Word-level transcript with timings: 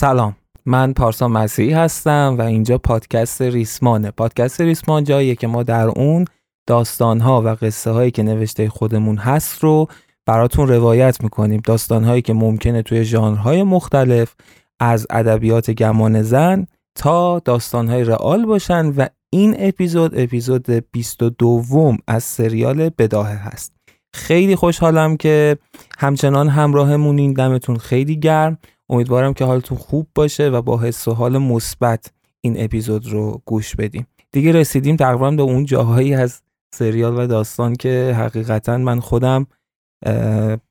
سلام. 0.00 0.36
من 0.66 0.92
پارسا 0.92 1.28
مسیحی 1.28 1.72
هستم 1.72 2.36
و 2.38 2.42
اینجا 2.42 2.78
پادکست 2.78 3.42
ریسمانه. 3.42 4.10
پادکست 4.10 4.60
ریسمان 4.60 5.04
جاییه 5.04 5.34
که 5.34 5.46
ما 5.46 5.62
در 5.62 5.88
اون 5.88 6.24
داستانها 6.66 7.42
و 7.42 7.48
قصه 7.48 7.90
هایی 7.90 8.10
که 8.10 8.22
نوشته 8.22 8.68
خودمون 8.68 9.16
هست 9.16 9.64
رو 9.64 9.88
براتون 10.26 10.68
روایت 10.68 11.22
می‌کنیم. 11.22 11.60
داستان 11.64 12.04
هایی 12.04 12.22
که 12.22 12.32
ممکنه 12.32 12.82
توی 12.82 13.04
ژانرهای 13.04 13.62
مختلف 13.62 14.34
از 14.80 15.06
ادبیات 15.10 15.70
گمان 15.70 16.22
زن 16.22 16.66
تا 16.94 17.38
داستان 17.38 17.88
های 17.88 18.04
رئال 18.04 18.46
باشن 18.46 18.86
و 18.86 19.06
این 19.30 19.56
اپیزود 19.58 20.18
اپیزود 20.18 20.70
22 20.70 21.96
از 22.06 22.24
سریال 22.24 22.88
بداهه 22.98 23.36
هست. 23.48 23.72
خیلی 24.14 24.56
خوشحالم 24.56 25.16
که 25.16 25.58
همچنان 25.98 26.48
همراهمونین. 26.48 27.32
دمتون 27.32 27.76
خیلی 27.76 28.16
گرم. 28.16 28.58
امیدوارم 28.88 29.34
که 29.34 29.44
حالتون 29.44 29.78
خوب 29.78 30.06
باشه 30.14 30.48
و 30.48 30.62
با 30.62 30.78
حس 30.78 31.08
و 31.08 31.12
حال 31.14 31.38
مثبت 31.38 32.12
این 32.40 32.64
اپیزود 32.64 33.06
رو 33.06 33.42
گوش 33.44 33.76
بدیم. 33.76 34.06
دیگه 34.32 34.52
رسیدیم 34.52 34.96
تقریبا 34.96 35.30
به 35.30 35.42
اون 35.42 35.64
جاهایی 35.64 36.14
از 36.14 36.42
سریال 36.74 37.18
و 37.18 37.26
داستان 37.26 37.76
که 37.76 38.14
حقیقتا 38.18 38.78
من 38.78 39.00
خودم 39.00 39.46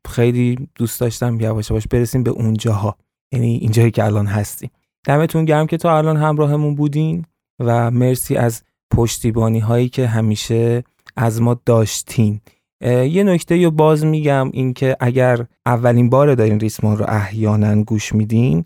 خیلی 0.07 0.69
دوست 0.75 1.01
داشتم 1.01 1.39
یواش 1.39 1.69
یواش 1.69 1.87
برسیم 1.87 2.23
به 2.23 2.31
اون 2.31 2.53
جاها. 2.53 2.97
یعنی 3.31 3.55
اینجایی 3.55 3.91
که 3.91 4.03
الان 4.03 4.25
هستیم. 4.25 4.69
دمتون 5.05 5.45
گرم 5.45 5.67
که 5.67 5.77
تا 5.77 5.97
الان 5.97 6.17
همراهمون 6.17 6.75
بودین 6.75 7.25
و 7.59 7.91
مرسی 7.91 8.35
از 8.35 8.63
پشتیبانی 8.93 9.59
هایی 9.59 9.89
که 9.89 10.07
همیشه 10.07 10.83
از 11.15 11.41
ما 11.41 11.59
داشتین. 11.65 12.41
یه 12.81 13.23
نکته 13.23 13.63
رو 13.63 13.71
باز 13.71 14.05
میگم 14.05 14.49
اینکه 14.53 14.97
اگر 14.99 15.45
اولین 15.65 16.09
بار 16.09 16.35
دارین 16.35 16.59
ریسمان 16.59 16.97
رو 16.97 17.05
احیانا 17.07 17.83
گوش 17.83 18.15
میدین 18.15 18.65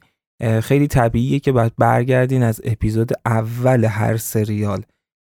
خیلی 0.61 0.87
طبیعیه 0.87 1.39
که 1.39 1.51
باید 1.51 1.73
برگردین 1.77 2.43
از 2.43 2.61
اپیزود 2.63 3.11
اول 3.25 3.85
هر 3.85 4.17
سریال 4.17 4.84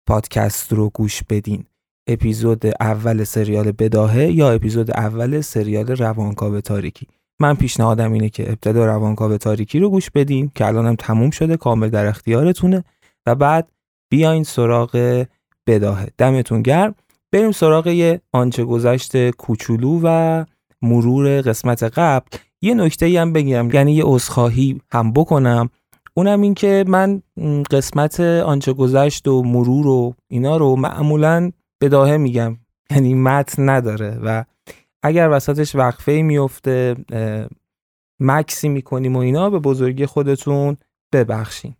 پادکست 0.07 0.73
رو 0.73 0.89
گوش 0.89 1.23
بدین. 1.23 1.65
اپیزود 2.07 2.65
اول 2.79 3.23
سریال 3.23 3.71
بداهه 3.71 4.31
یا 4.31 4.51
اپیزود 4.51 4.91
اول 4.91 5.41
سریال 5.41 5.87
روانکاو 5.87 6.61
تاریکی. 6.61 7.07
من 7.39 7.55
پیشنهادم 7.55 8.13
اینه 8.13 8.29
که 8.29 8.49
ابتدا 8.49 8.85
روانکاو 8.85 9.37
تاریکی 9.37 9.79
رو 9.79 9.89
گوش 9.89 10.09
بدین 10.09 10.51
که 10.55 10.65
الانم 10.65 10.95
تموم 10.95 11.29
شده 11.29 11.57
کامل 11.57 11.89
در 11.89 12.05
اختیارتونه 12.05 12.83
و 13.25 13.35
بعد 13.35 13.71
بیاین 14.11 14.43
سراغ 14.43 15.25
بداهه. 15.67 16.07
دمتون 16.17 16.61
گرم. 16.61 16.95
بریم 17.35 17.51
سراغ 17.51 17.87
یه 17.87 18.21
آنچه 18.31 18.63
گذشت 18.63 19.29
کوچولو 19.29 19.99
و 20.03 20.45
مرور 20.81 21.41
قسمت 21.41 21.83
قبل. 21.83 22.37
یه 22.61 22.73
نکته 22.73 23.21
هم 23.21 23.33
بگم 23.33 23.69
یعنی 23.73 23.93
یه 23.93 24.03
عذرخواهی 24.05 24.81
هم 24.91 25.13
بکنم. 25.13 25.69
اونم 26.13 26.41
این 26.41 26.53
که 26.53 26.85
من 26.87 27.21
قسمت 27.71 28.19
آنچه 28.19 28.73
گذشت 28.73 29.27
و 29.27 29.43
مرور 29.43 29.87
و 29.87 30.13
اینا 30.27 30.57
رو 30.57 30.75
معمولا 30.75 31.51
بداهه 31.81 32.17
میگم. 32.17 32.57
یعنی 32.91 33.13
متن 33.13 33.69
نداره 33.69 34.19
و 34.23 34.43
اگر 35.03 35.29
وسطش 35.31 35.75
وقفه 35.75 36.11
میفته 36.11 36.95
مکسی 38.19 38.69
می‌کنیم 38.69 39.15
و 39.15 39.19
اینا 39.19 39.49
به 39.49 39.59
بزرگی 39.59 40.05
خودتون 40.05 40.77
ببخشین. 41.13 41.75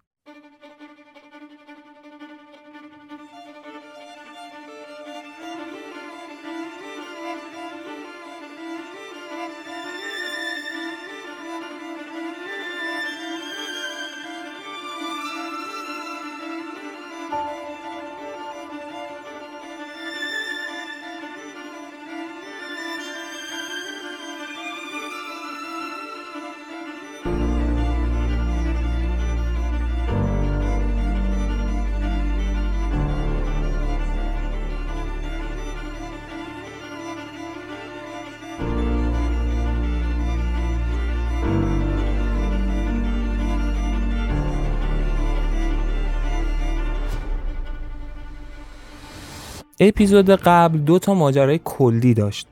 اپیزود 49.80 50.30
قبل 50.30 50.78
دو 50.78 51.00
تا 51.00 51.14
ماجرای 51.14 51.60
کلی 51.64 52.14
داشت. 52.14 52.48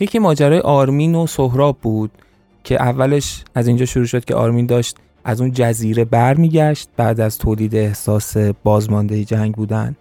یکی 0.00 0.18
ماجرای 0.18 0.58
آرمین 0.58 1.14
و 1.14 1.26
سهراب 1.26 1.78
بود 1.82 2.10
که 2.64 2.82
اولش 2.82 3.44
از 3.54 3.66
اینجا 3.66 3.84
شروع 3.84 4.06
شد 4.06 4.24
که 4.24 4.34
آرمین 4.34 4.66
داشت 4.66 4.96
از 5.24 5.40
اون 5.40 5.52
جزیره 5.52 6.04
برمیگشت 6.04 6.88
بعد 6.96 7.20
از 7.20 7.38
تولید 7.38 7.74
احساس 7.74 8.36
بازمانده 8.36 9.24
جنگ 9.24 9.54
بودن 9.54 9.96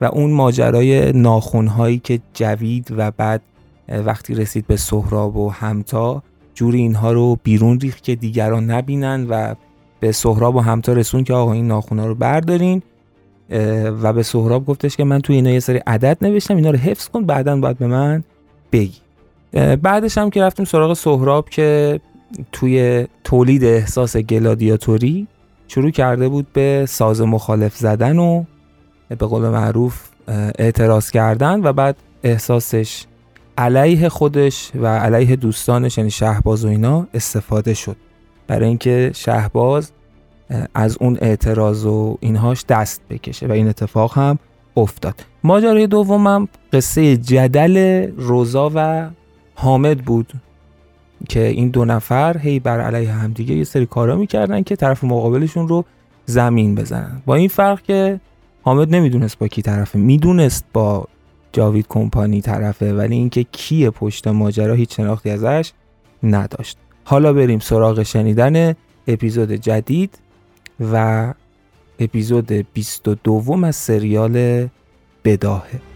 و 0.00 0.04
اون 0.04 0.30
ماجرای 0.30 1.12
ناخونهایی 1.12 1.98
که 1.98 2.20
جوید 2.34 2.88
و 2.96 3.10
بعد 3.10 3.42
وقتی 3.88 4.34
رسید 4.34 4.66
به 4.66 4.76
سهراب 4.76 5.36
و 5.36 5.50
همتا 5.50 6.22
جوری 6.54 6.78
اینها 6.78 7.12
رو 7.12 7.38
بیرون 7.42 7.80
ریخت 7.80 8.02
که 8.02 8.14
دیگران 8.14 8.70
نبینن 8.70 9.26
و 9.28 9.54
به 10.00 10.12
سهراب 10.12 10.56
و 10.56 10.60
همتا 10.60 10.92
رسون 10.92 11.24
که 11.24 11.34
آقا 11.34 11.52
این 11.52 11.68
ناخونها 11.68 12.06
رو 12.06 12.14
بردارین. 12.14 12.82
و 14.02 14.12
به 14.12 14.22
سهراب 14.22 14.66
گفتش 14.66 14.96
که 14.96 15.04
من 15.04 15.20
توی 15.20 15.36
اینا 15.36 15.50
یه 15.50 15.60
سری 15.60 15.78
عدد 15.86 16.18
نوشتم 16.22 16.56
اینا 16.56 16.70
رو 16.70 16.78
حفظ 16.78 17.08
کن 17.08 17.26
بعدا 17.26 17.56
باید 17.56 17.78
به 17.78 17.86
من 17.86 18.24
بگی. 18.72 18.98
بعدش 19.82 20.18
هم 20.18 20.30
که 20.30 20.42
رفتیم 20.42 20.64
سراغ 20.64 20.94
سهراب 20.94 21.48
که 21.48 22.00
توی 22.52 23.06
تولید 23.24 23.64
احساس 23.64 24.16
گلادیاتوری 24.16 25.26
شروع 25.68 25.90
کرده 25.90 26.28
بود 26.28 26.46
به 26.52 26.84
ساز 26.88 27.20
مخالف 27.20 27.76
زدن 27.76 28.18
و 28.18 28.44
به 29.08 29.26
قول 29.26 29.42
معروف 29.48 30.08
اعتراض 30.58 31.10
کردن 31.10 31.60
و 31.62 31.72
بعد 31.72 31.96
احساسش 32.24 33.04
علیه 33.58 34.08
خودش 34.08 34.70
و 34.74 34.86
علیه 34.86 35.36
دوستانش 35.36 35.98
یعنی 35.98 36.10
شهباز 36.10 36.64
و 36.64 36.68
اینا 36.68 37.06
استفاده 37.14 37.74
شد. 37.74 37.96
برای 38.46 38.68
اینکه 38.68 39.10
شهباز 39.14 39.92
از 40.74 40.96
اون 41.00 41.18
اعتراض 41.20 41.86
و 41.86 42.16
اینهاش 42.20 42.64
دست 42.68 43.02
بکشه 43.10 43.46
و 43.46 43.52
این 43.52 43.68
اتفاق 43.68 44.18
هم 44.18 44.38
افتاد. 44.76 45.14
ماجرای 45.44 45.86
دومم 45.86 46.48
قصه 46.72 47.16
جدل 47.16 48.06
روزا 48.16 48.70
و 48.74 49.08
حامد 49.54 49.98
بود 49.98 50.32
که 51.28 51.46
این 51.46 51.68
دو 51.68 51.84
نفر 51.84 52.38
هی 52.38 52.60
بر 52.60 52.80
علیه 52.80 53.12
همدیگه 53.12 53.54
یه 53.54 53.64
سری 53.64 53.86
کارا 53.86 54.16
می‌کردن 54.16 54.62
که 54.62 54.76
طرف 54.76 55.04
مقابلشون 55.04 55.68
رو 55.68 55.84
زمین 56.26 56.74
بزنن. 56.74 57.22
با 57.26 57.34
این 57.34 57.48
فرق 57.48 57.82
که 57.82 58.20
حامد 58.62 58.94
نمی‌دونست 58.94 59.38
با 59.38 59.48
کی 59.48 59.62
طرفه. 59.62 59.98
می‌دونست 59.98 60.64
با 60.72 61.08
جاوید 61.52 61.86
کمپانی 61.88 62.40
طرفه 62.40 62.94
ولی 62.94 63.14
اینکه 63.14 63.42
کیه 63.42 63.90
پشت 63.90 64.28
ماجرا 64.28 64.74
هیچ 64.74 64.96
شناختی 64.96 65.30
ازش 65.30 65.72
نداشت. 66.22 66.78
حالا 67.04 67.32
بریم 67.32 67.58
سراغ 67.58 68.02
شنیدن 68.02 68.74
اپیزود 69.06 69.52
جدید. 69.52 70.18
و 70.80 71.34
اپیزود 71.98 72.52
22 72.52 73.64
از 73.64 73.76
سریال 73.76 74.68
بداهه. 75.24 75.89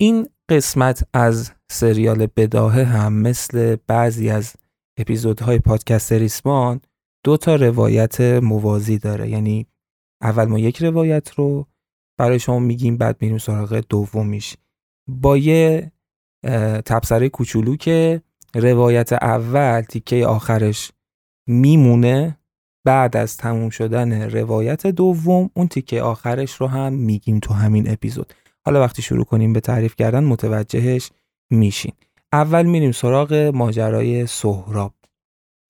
این 0.00 0.28
قسمت 0.48 1.08
از 1.12 1.52
سریال 1.70 2.26
بداهه 2.36 2.84
هم 2.84 3.12
مثل 3.12 3.76
بعضی 3.86 4.30
از 4.30 4.52
اپیزودهای 4.98 5.58
پادکست 5.58 6.12
ریسمان 6.12 6.80
دو 7.24 7.36
تا 7.36 7.54
روایت 7.56 8.20
موازی 8.20 8.98
داره. 8.98 9.30
یعنی 9.30 9.66
اول 10.22 10.44
ما 10.44 10.58
یک 10.58 10.82
روایت 10.82 11.30
رو 11.30 11.66
برای 12.18 12.38
شما 12.38 12.58
میگیم 12.58 12.96
بعد 12.96 13.16
میریم 13.20 13.38
سراغ 13.38 13.84
دومیش. 13.88 14.56
با 15.08 15.36
یه 15.36 15.92
تبصره 16.84 17.28
کوچولو 17.28 17.76
که 17.76 18.22
روایت 18.54 19.12
اول 19.12 19.80
تیکه 19.80 20.26
آخرش 20.26 20.92
میمونه 21.48 22.38
بعد 22.86 23.16
از 23.16 23.36
تموم 23.36 23.70
شدن 23.70 24.30
روایت 24.30 24.86
دوم 24.86 25.50
اون 25.54 25.68
تیکه 25.68 26.02
آخرش 26.02 26.52
رو 26.52 26.66
هم 26.66 26.92
میگیم 26.92 27.38
تو 27.38 27.54
همین 27.54 27.90
اپیزود. 27.90 28.34
حالا 28.66 28.80
وقتی 28.80 29.02
شروع 29.02 29.24
کنیم 29.24 29.52
به 29.52 29.60
تعریف 29.60 29.96
کردن 29.96 30.24
متوجهش 30.24 31.10
میشین. 31.50 31.92
اول 32.32 32.66
میریم 32.66 32.92
سراغ 32.92 33.50
ماجرای 33.54 34.26
سهراب. 34.26 34.94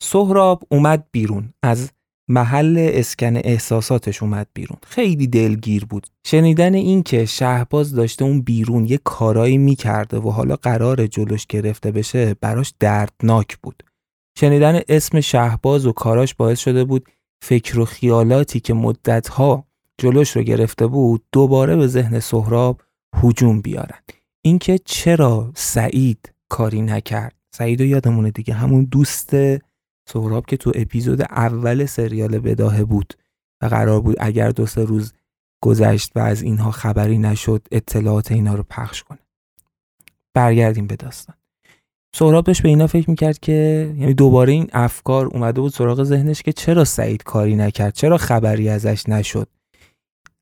سهراب 0.02 0.64
اومد 0.68 1.06
بیرون 1.12 1.54
از 1.62 1.90
محل 2.30 2.90
اسکن 2.92 3.36
احساساتش 3.36 4.22
اومد 4.22 4.46
بیرون. 4.54 4.78
خیلی 4.86 5.26
دلگیر 5.26 5.84
بود. 5.84 6.06
شنیدن 6.26 6.74
این 6.74 7.02
که 7.02 7.24
شهباز 7.24 7.94
داشته 7.94 8.24
اون 8.24 8.40
بیرون 8.40 8.86
یه 8.86 8.98
کارایی 9.04 9.58
می‌کرده 9.58 10.18
و 10.18 10.30
حالا 10.30 10.56
قرار 10.56 11.06
جلوش 11.06 11.46
گرفته 11.46 11.90
بشه 11.90 12.34
براش 12.34 12.74
دردناک 12.80 13.58
بود. 13.62 13.82
شنیدن 14.38 14.80
اسم 14.88 15.20
شهباز 15.20 15.86
و 15.86 15.92
کاراش 15.92 16.34
باعث 16.34 16.58
شده 16.58 16.84
بود 16.84 17.08
فکر 17.44 17.78
و 17.78 17.84
خیالاتی 17.84 18.60
که 18.60 18.74
مدتها 18.74 19.66
جلوش 19.98 20.36
رو 20.36 20.42
گرفته 20.42 20.86
بود 20.86 21.24
دوباره 21.32 21.76
به 21.76 21.86
ذهن 21.86 22.20
سهراب 22.20 22.80
هجوم 23.22 23.60
بیارن. 23.60 23.98
اینکه 24.42 24.78
چرا 24.84 25.52
سعید 25.54 26.32
کاری 26.48 26.82
نکرد؟ 26.82 27.34
سعید 27.54 27.80
و 27.80 27.84
یادمونه 27.84 28.30
دیگه 28.30 28.54
همون 28.54 28.84
دوست 28.84 29.36
سهراب 30.08 30.46
که 30.46 30.56
تو 30.56 30.72
اپیزود 30.74 31.22
اول 31.22 31.86
سریال 31.86 32.38
بداهه 32.38 32.84
بود 32.84 33.14
و 33.62 33.66
قرار 33.66 34.00
بود 34.00 34.16
اگر 34.20 34.50
دو 34.50 34.66
سه 34.66 34.84
روز 34.84 35.12
گذشت 35.62 36.12
و 36.16 36.18
از 36.20 36.42
اینها 36.42 36.70
خبری 36.70 37.18
نشد 37.18 37.66
اطلاعات 37.72 38.32
اینا 38.32 38.54
رو 38.54 38.64
پخش 38.70 39.02
کنه. 39.02 39.18
برگردیم 40.34 40.86
به 40.86 40.96
داستان. 40.96 41.36
سهراب 42.16 42.44
داشت 42.44 42.62
به 42.62 42.68
اینا 42.68 42.86
فکر 42.86 43.10
می‌کرد 43.10 43.38
که 43.38 43.94
یعنی 43.98 44.14
دوباره 44.14 44.52
این 44.52 44.70
افکار 44.72 45.26
اومده 45.26 45.60
بود 45.60 45.72
سراغ 45.72 46.02
ذهنش 46.02 46.42
که 46.42 46.52
چرا 46.52 46.84
سعید 46.84 47.22
کاری 47.22 47.56
نکرد؟ 47.56 47.94
چرا 47.94 48.18
خبری 48.18 48.68
ازش 48.68 49.08
نشد؟ 49.08 49.48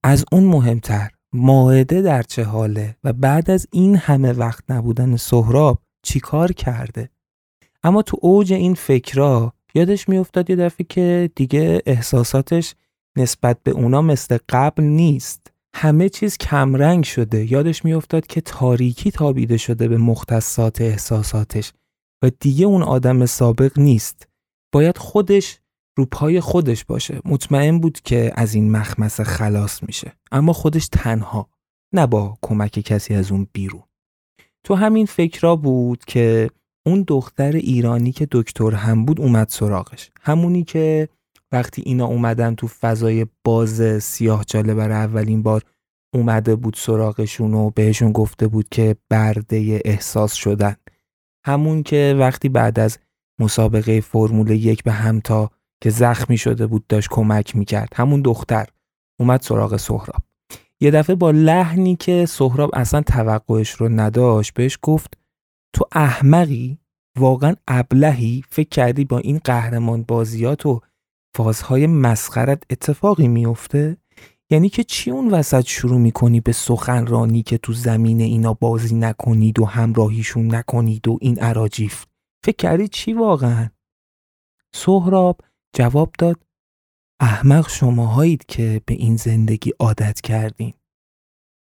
از 0.05 0.25
اون 0.33 0.45
مهمتر 0.45 1.11
ماعده 1.33 2.03
در 2.03 2.23
چه 2.23 2.45
حاله 2.45 2.97
و 3.05 3.13
بعد 3.13 3.51
از 3.51 3.67
این 3.73 3.97
همه 3.97 4.33
وقت 4.33 4.65
نبودن 4.69 5.17
سهراب 5.17 5.83
چیکار 6.03 6.53
کرده؟ 6.53 7.09
اما 7.83 8.03
تو 8.03 8.19
اوج 8.21 8.53
این 8.53 8.75
فکرها 8.75 9.53
یادش 9.75 10.09
میافتاد 10.09 10.51
یه 10.51 10.57
دفعه 10.57 10.87
که 10.89 11.31
دیگه 11.35 11.83
احساساتش 11.87 12.75
نسبت 13.17 13.59
به 13.63 13.71
اونا 13.71 14.03
مثل 14.03 14.39
قبل 14.49 14.83
نیست. 14.83 15.53
همه 15.75 16.09
چیز 16.09 16.39
کمرنگ 16.39 17.05
شده. 17.05 17.53
یادش 17.53 17.85
میافتاد 17.85 18.27
که 18.27 18.41
تاریکی 18.41 19.11
تابیده 19.11 19.57
شده 19.57 19.89
به 19.89 19.97
مختصات 19.97 20.81
احساساتش 20.81 21.73
و 22.23 22.31
دیگه 22.41 22.67
اون 22.67 22.83
آدم 22.83 23.27
سابق 23.27 23.79
نیست. 23.79 24.29
باید 24.73 24.99
خودش 24.99 25.61
رو 25.97 26.07
پای 26.07 26.41
خودش 26.41 26.85
باشه. 26.85 27.21
مطمئن 27.25 27.79
بود 27.79 28.01
که 28.01 28.33
از 28.35 28.55
این 28.55 28.71
مخمسه 28.71 29.25
خلاص 29.25 29.83
میشه. 29.83 30.13
اما 30.33 30.53
خودش 30.53 30.89
تنها 30.89 31.49
نه 31.95 32.07
با 32.07 32.39
کمک 32.43 32.71
کسی 32.71 33.15
از 33.15 33.33
اون 33.33 33.47
بیرون. 33.53 33.83
تو 34.65 34.75
همین 34.75 35.07
فکرها 35.07 35.57
بود 35.57 36.05
که 36.05 36.51
اون 36.87 37.05
دختر 37.09 37.53
ایرانی 37.53 38.13
که 38.13 38.29
دکتر 38.31 38.71
هم 38.71 39.05
بود 39.05 39.21
اومد 39.21 39.49
سراغش. 39.49 40.11
همونی 40.21 40.65
که 40.65 41.09
وقتی 41.53 41.83
اینا 41.87 42.07
اومدن 42.07 42.55
تو 42.55 42.67
فضای 42.67 43.27
باز 43.45 44.03
سیاه 44.03 44.45
جاله 44.45 44.75
برای 44.75 44.97
اولین 44.97 45.43
بار 45.43 45.63
اومده 46.15 46.57
بود 46.57 46.75
سراغشون 46.79 47.55
و 47.55 47.71
بهشون 47.71 48.13
گفته 48.13 48.49
بود 48.49 48.69
که 48.69 48.97
برده 49.11 49.83
احساس 49.85 50.33
شدن. 50.35 50.77
همون 51.47 51.83
که 51.83 52.17
وقتی 52.19 52.49
بعد 52.49 52.79
از 52.79 52.99
مسابقه 53.41 54.01
فرمول 54.01 54.51
یک 54.51 54.85
به 54.85 54.93
همتا 54.93 55.51
که 55.83 55.91
زخمی 55.91 56.39
شده 56.39 56.67
بود 56.67 56.87
داشت 56.87 57.09
کمک 57.11 57.57
می‌کرد. 57.57 57.93
همون 57.95 58.23
دختر 58.23 58.67
اومد 59.21 59.43
سراغ 59.43 59.77
سهراب. 59.77 60.23
یه 60.81 60.91
دفعه 60.91 61.17
با 61.17 61.31
لحنی 61.31 61.97
که 61.97 62.27
سهراب 62.27 62.71
اصلا 62.73 63.01
توقعش 63.01 63.71
رو 63.71 63.89
نداشت 63.89 64.55
بهش 64.55 64.79
گفت 64.83 65.19
تو 65.73 65.85
احمقی؟ 65.93 66.79
واقعا 67.19 67.55
ابلهی؟ 67.69 68.43
فکر 68.49 68.69
کردی 68.69 69.05
با 69.05 69.19
این 69.19 69.41
قهرمان 69.45 70.03
بازیات 70.03 70.67
و 70.67 70.81
فازهای 71.37 71.87
مسخرت 71.87 72.63
اتفاقی 72.71 73.29
میفته 73.29 73.97
یعنی 74.51 74.69
که 74.69 74.85
چی 74.85 75.11
اون 75.11 75.31
وسط 75.31 75.67
شروع 75.67 75.99
می‌کنی 75.99 76.41
به 76.41 76.53
سخنرانی 76.53 77.43
که 77.43 77.59
تو 77.59 77.73
زمین 77.73 78.21
اینا 78.21 78.55
بازی 78.55 78.95
نکنید 78.95 79.59
و 79.59 79.65
همراهیشون 79.65 80.55
نکنید 80.55 81.09
و 81.09 81.19
این 81.21 81.39
عراجیف؟ 81.39 82.05
فکر 82.45 82.57
کردی 82.57 82.89
چی 82.89 83.13
واقعا؟ 83.13 83.71
سهراب 84.75 85.41
جواب 85.73 86.13
داد 86.19 86.47
احمق 87.21 87.69
شماهایید 87.69 88.47
که 88.47 88.81
به 88.87 88.95
این 88.95 89.17
زندگی 89.17 89.73
عادت 89.79 90.21
کردین. 90.21 90.73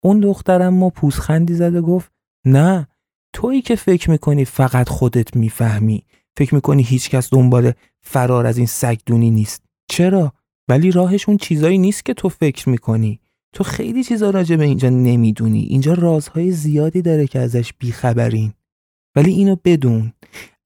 اون 0.03 0.19
دخترم 0.19 0.73
ما 0.73 0.89
پوزخندی 0.89 1.53
زده 1.53 1.81
گفت 1.81 2.11
نه 2.45 2.87
تویی 3.33 3.61
که 3.61 3.75
فکر 3.75 4.11
می‌کنی 4.11 4.45
فقط 4.45 4.89
خودت 4.89 5.35
می‌فهمی 5.35 6.05
فکر 6.37 6.55
می‌کنی 6.55 6.83
هیچکس 6.83 7.33
دنبال 7.33 7.71
فرار 8.03 8.45
از 8.45 8.57
این 8.57 8.67
سگدونی 8.67 9.31
نیست. 9.31 9.63
چرا؟ 9.89 10.33
ولی 10.69 10.91
راهش 10.91 11.29
اون 11.29 11.37
چیزایی 11.37 11.77
نیست 11.77 12.05
که 12.05 12.13
تو 12.13 12.29
فکر 12.29 12.69
می‌کنی. 12.69 13.19
تو 13.53 13.63
خیلی 13.63 14.03
چیزا 14.03 14.29
راجع 14.29 14.55
به 14.55 14.63
اینجا 14.63 14.89
نمی‌دونی. 14.89 15.59
اینجا 15.59 15.93
رازهای 15.93 16.51
زیادی 16.51 17.01
داره 17.01 17.27
که 17.27 17.39
ازش 17.39 17.73
بیخبرین. 17.73 18.53
ولی 19.15 19.31
اینو 19.31 19.55
بدون 19.63 20.13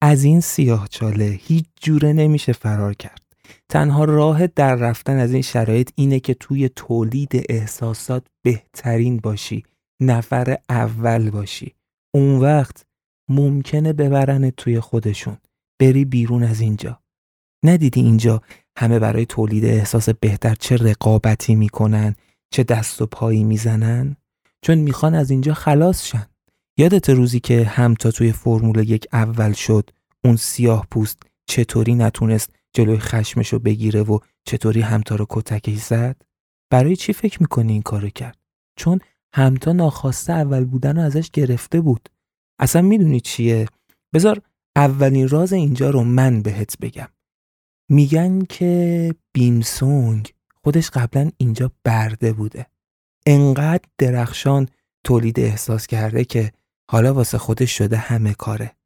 از 0.00 0.24
این 0.24 0.40
سیاه 0.40 0.88
چاله 0.88 1.24
هیچ 1.24 1.66
جوره 1.80 2.12
نمیشه 2.12 2.52
فرار 2.52 2.94
کرد. 2.94 3.29
تنها 3.68 4.04
راه 4.04 4.46
در 4.46 4.74
رفتن 4.74 5.18
از 5.18 5.32
این 5.32 5.42
شرایط 5.42 5.90
اینه 5.94 6.20
که 6.20 6.34
توی 6.34 6.68
تولید 6.68 7.46
احساسات 7.48 8.26
بهترین 8.42 9.16
باشی 9.16 9.62
نفر 10.00 10.58
اول 10.68 11.30
باشی. 11.30 11.74
اون 12.14 12.38
وقت 12.38 12.84
ممکنه 13.28 13.92
ببرن 13.92 14.50
توی 14.50 14.80
خودشون. 14.80 15.36
بری 15.80 16.04
بیرون 16.04 16.42
از 16.42 16.60
اینجا. 16.60 17.00
ندیدی 17.64 18.00
اینجا 18.00 18.42
همه 18.78 18.98
برای 18.98 19.26
تولید 19.26 19.64
احساس 19.64 20.08
بهتر 20.08 20.54
چه 20.54 20.76
رقابتی 20.76 21.54
می‌کنن 21.54 22.14
چه 22.50 22.62
دست 22.62 23.02
و 23.02 23.06
پایی 23.06 23.44
می‌زنن؟ 23.44 24.16
چون 24.62 24.78
می‌خوان 24.78 25.14
از 25.14 25.30
اینجا 25.30 25.54
خلاص 25.54 26.06
شن. 26.06 26.26
یادت 26.78 27.10
روزی 27.10 27.40
که 27.40 27.64
هم 27.64 27.94
تا 27.94 28.10
توی 28.10 28.32
فرمول 28.32 28.90
یک 28.90 29.06
اول 29.12 29.52
شد 29.52 29.90
اون 30.24 30.36
سیاه 30.36 30.86
پوست 30.90 31.22
چطوری 31.46 31.94
نتونست 31.94 32.50
جلوی 32.72 32.98
خشمشو 32.98 33.58
بگیره 33.58 34.02
و 34.02 34.18
چطوری 34.44 34.80
همتا 34.80 35.14
رو 35.14 35.26
کتکی 35.28 35.76
زد؟ 35.76 36.22
برای 36.70 36.96
چی 36.96 37.12
فکر 37.12 37.42
می‌کنی 37.42 37.72
این 37.72 37.82
کارو 37.82 38.08
کرد؟ 38.08 38.38
چون 38.76 38.98
همتا 39.34 39.72
ناخواسته 39.72 40.32
اول 40.32 40.64
بودن 40.64 40.96
رو 40.96 41.02
ازش 41.02 41.30
گرفته 41.30 41.80
بود. 41.80 42.08
اصلا 42.58 42.82
می‌دونی 42.82 43.20
چیه؟ 43.20 43.66
بذار 44.14 44.42
اولین 44.76 45.28
راز 45.28 45.52
اینجا 45.52 45.90
رو 45.90 46.04
من 46.04 46.42
بهت 46.42 46.78
بگم. 46.78 47.08
میگن 47.88 48.40
که 48.40 49.14
بیمسونگ 49.32 50.32
خودش 50.64 50.90
قبلا 50.90 51.30
اینجا 51.36 51.72
برده 51.84 52.32
بوده. 52.32 52.66
انقدر 53.26 53.84
درخشان 53.98 54.68
تولید 55.04 55.40
احساس 55.40 55.86
کرده 55.86 56.24
که 56.24 56.52
حالا 56.90 57.14
واسه 57.14 57.38
خودش 57.38 57.78
شده 57.78 57.96
همه 57.96 58.34
کاره. 58.34 58.76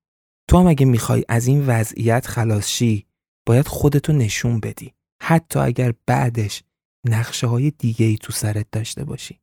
تو 0.49 0.59
هم 0.59 0.67
اگه 0.67 0.87
می‌خوای 0.87 1.25
از 1.29 1.47
این 1.47 1.67
وضعیت 1.67 2.27
خلاص 2.27 2.69
شی 2.69 3.07
باید 3.47 3.69
خودتو 3.69 4.13
نشون 4.13 4.61
بدی. 4.61 4.93
حتی 5.23 5.59
اگر 5.59 5.95
بعدش 6.07 6.63
نقشه 7.09 7.47
های 7.47 7.71
دیگه 7.71 8.07
ای 8.07 8.17
تو 8.17 8.33
سرت 8.33 8.67
داشته 8.73 9.05
باشی. 9.05 9.41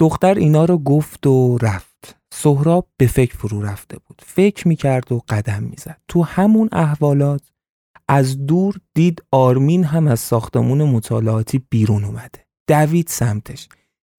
دختر 0.00 0.34
اینا 0.34 0.64
رو 0.64 0.78
گفت 0.78 1.26
و 1.26 1.58
رفت. 1.62 2.16
سهراب 2.32 2.86
به 2.96 3.06
فکر 3.06 3.36
فرو 3.36 3.62
رفته 3.62 3.98
بود. 3.98 4.22
فکر 4.26 4.68
می‌کرد 4.68 5.12
و 5.12 5.22
قدم 5.28 5.62
می‌زد. 5.62 6.00
تو 6.08 6.22
همون 6.22 6.68
احوالات 6.72 7.42
از 8.08 8.46
دور 8.46 8.80
دید 8.94 9.22
آرمین 9.32 9.84
هم 9.84 10.06
از 10.06 10.20
ساختمون 10.20 10.82
مطالعاتی 10.82 11.66
بیرون 11.70 12.04
اومده. 12.04 12.46
دوید 12.68 13.06
سمتش. 13.08 13.68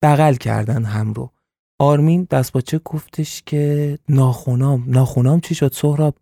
بغل 0.02 0.34
کردن 0.34 0.84
هم 0.84 1.12
رو. 1.12 1.32
آرمین 1.78 2.26
دست 2.30 2.58
چه 2.58 2.80
گفتش 2.84 3.42
که 3.46 3.98
ناخونام. 4.08 4.84
ناخونام 4.86 5.40
چی 5.40 5.54
شد 5.54 5.72
سهراب؟ 5.72 6.14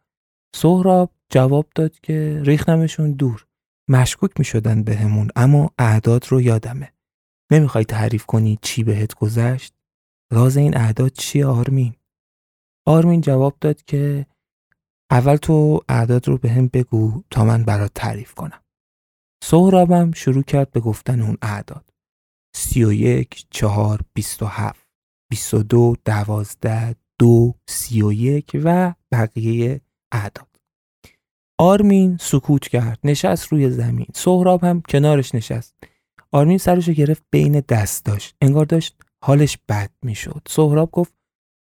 سهراب 0.56 1.10
جواب 1.30 1.66
داد 1.74 2.00
که 2.02 2.42
ریختمشون 2.44 3.12
دور. 3.12 3.46
مشکوک 3.88 4.30
می 4.38 4.44
شدن 4.44 4.82
به 4.82 4.96
همون 4.96 5.30
اما 5.36 5.70
اعداد 5.78 6.26
رو 6.28 6.40
یادمه. 6.40 6.92
نمی‌خوای 7.50 7.85
تعریف 7.85 8.26
کنی 8.26 8.59
چی 8.62 8.85
بهت 8.85 9.14
گذشت؟ 9.14 9.75
راز 10.33 10.57
این 10.57 10.76
اعداد 10.76 11.12
چیه 11.12 11.47
آرمین؟ 11.47 11.95
آرمین 12.87 13.21
جواب 13.21 13.57
داد 13.61 13.83
که 13.83 14.26
اول 15.11 15.37
تو 15.37 15.80
اعداد 15.88 16.28
رو 16.28 16.38
به 16.38 16.50
هم 16.50 16.69
بگو 16.69 17.23
تا 17.30 17.45
من 17.45 17.64
برات 17.64 17.90
تعریف 17.95 18.35
کنم. 18.35 18.62
سهرابم 19.45 20.12
شروع 20.12 20.42
کرد 20.42 20.71
به 20.71 20.80
گفتن 20.80 21.21
اون 21.21 21.37
اعداد. 21.42 21.90
سی 22.57 22.85
و 22.85 22.92
یک 22.92 23.47
چهار 23.50 24.00
بیست 24.14 24.42
و 24.42 24.47
هفت 24.47 24.87
بیست 25.30 25.54
و 25.54 25.62
دو 25.62 25.97
دوازده 26.04 26.97
دو 27.19 27.54
سی 27.69 28.02
و 28.02 28.12
یک 28.12 28.61
و 28.64 28.95
بقیه 29.12 29.80
اعداد. 30.12 30.49
آرمین 31.59 32.16
سکوت 32.21 32.69
کرد 32.69 32.99
نشست 33.04 33.47
روی 33.49 33.71
زمین. 33.71 34.07
سهراب 34.14 34.64
هم 34.64 34.80
کنارش 34.80 35.35
نشست. 35.35 35.75
آرمین 36.32 36.58
سرشو 36.58 36.92
گرفت 36.92 37.22
بین 37.30 37.60
دست 37.68 38.04
داشت 38.04 38.37
انگار 38.40 38.64
داشت 38.64 38.96
حالش 39.25 39.58
بد 39.68 39.90
می‌شد. 40.02 40.42
سهراب 40.49 40.90
گفت 40.90 41.14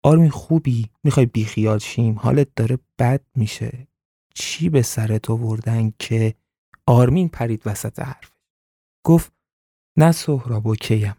آرمین 0.04 0.30
خوبی؟ 0.30 0.90
می‌خوای 1.04 1.26
بیخیال 1.26 1.80
شیم؟ 1.80 2.16
حالت 2.16 2.48
داره 2.56 2.80
بد 3.00 3.22
میشه. 3.36 3.88
چی 4.34 4.70
به 4.70 4.82
سرت 4.82 5.30
آوردن 5.30 5.94
که 6.00 6.34
آرمین 6.86 7.30
پرید 7.30 7.62
وسط 7.66 8.00
حرف؟ 8.00 8.32
گفت 9.06 9.32
نه 9.98 10.12
سهراب 10.12 10.68
اوکیم. 10.68 11.16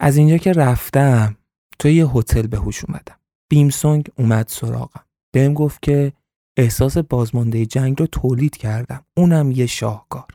از 0.00 0.16
اینجا 0.16 0.36
که 0.36 0.52
رفتم 0.52 1.36
تو 1.78 1.88
یه 1.88 2.06
هتل 2.06 2.46
به 2.46 2.58
هوش 2.58 2.84
اومدم. 2.84 3.18
بیمسونگ 3.50 4.10
اومد 4.18 4.48
سراغم. 4.48 5.04
بهم 5.34 5.54
گفت 5.54 5.82
که 5.82 6.12
احساس 6.56 6.98
بازمانده 6.98 7.66
جنگ 7.66 8.00
رو 8.00 8.06
تولید 8.06 8.56
کردم. 8.56 9.04
اونم 9.16 9.50
یه 9.50 9.66
شاهکار. 9.66 10.28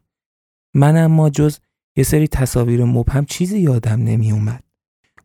من 0.75 0.97
اما 0.97 1.29
جز 1.29 1.59
یه 1.95 2.03
سری 2.03 2.27
تصاویر 2.27 2.85
مبهم 2.85 3.25
چیزی 3.25 3.59
یادم 3.59 4.03
نمی 4.03 4.31
اومد 4.31 4.63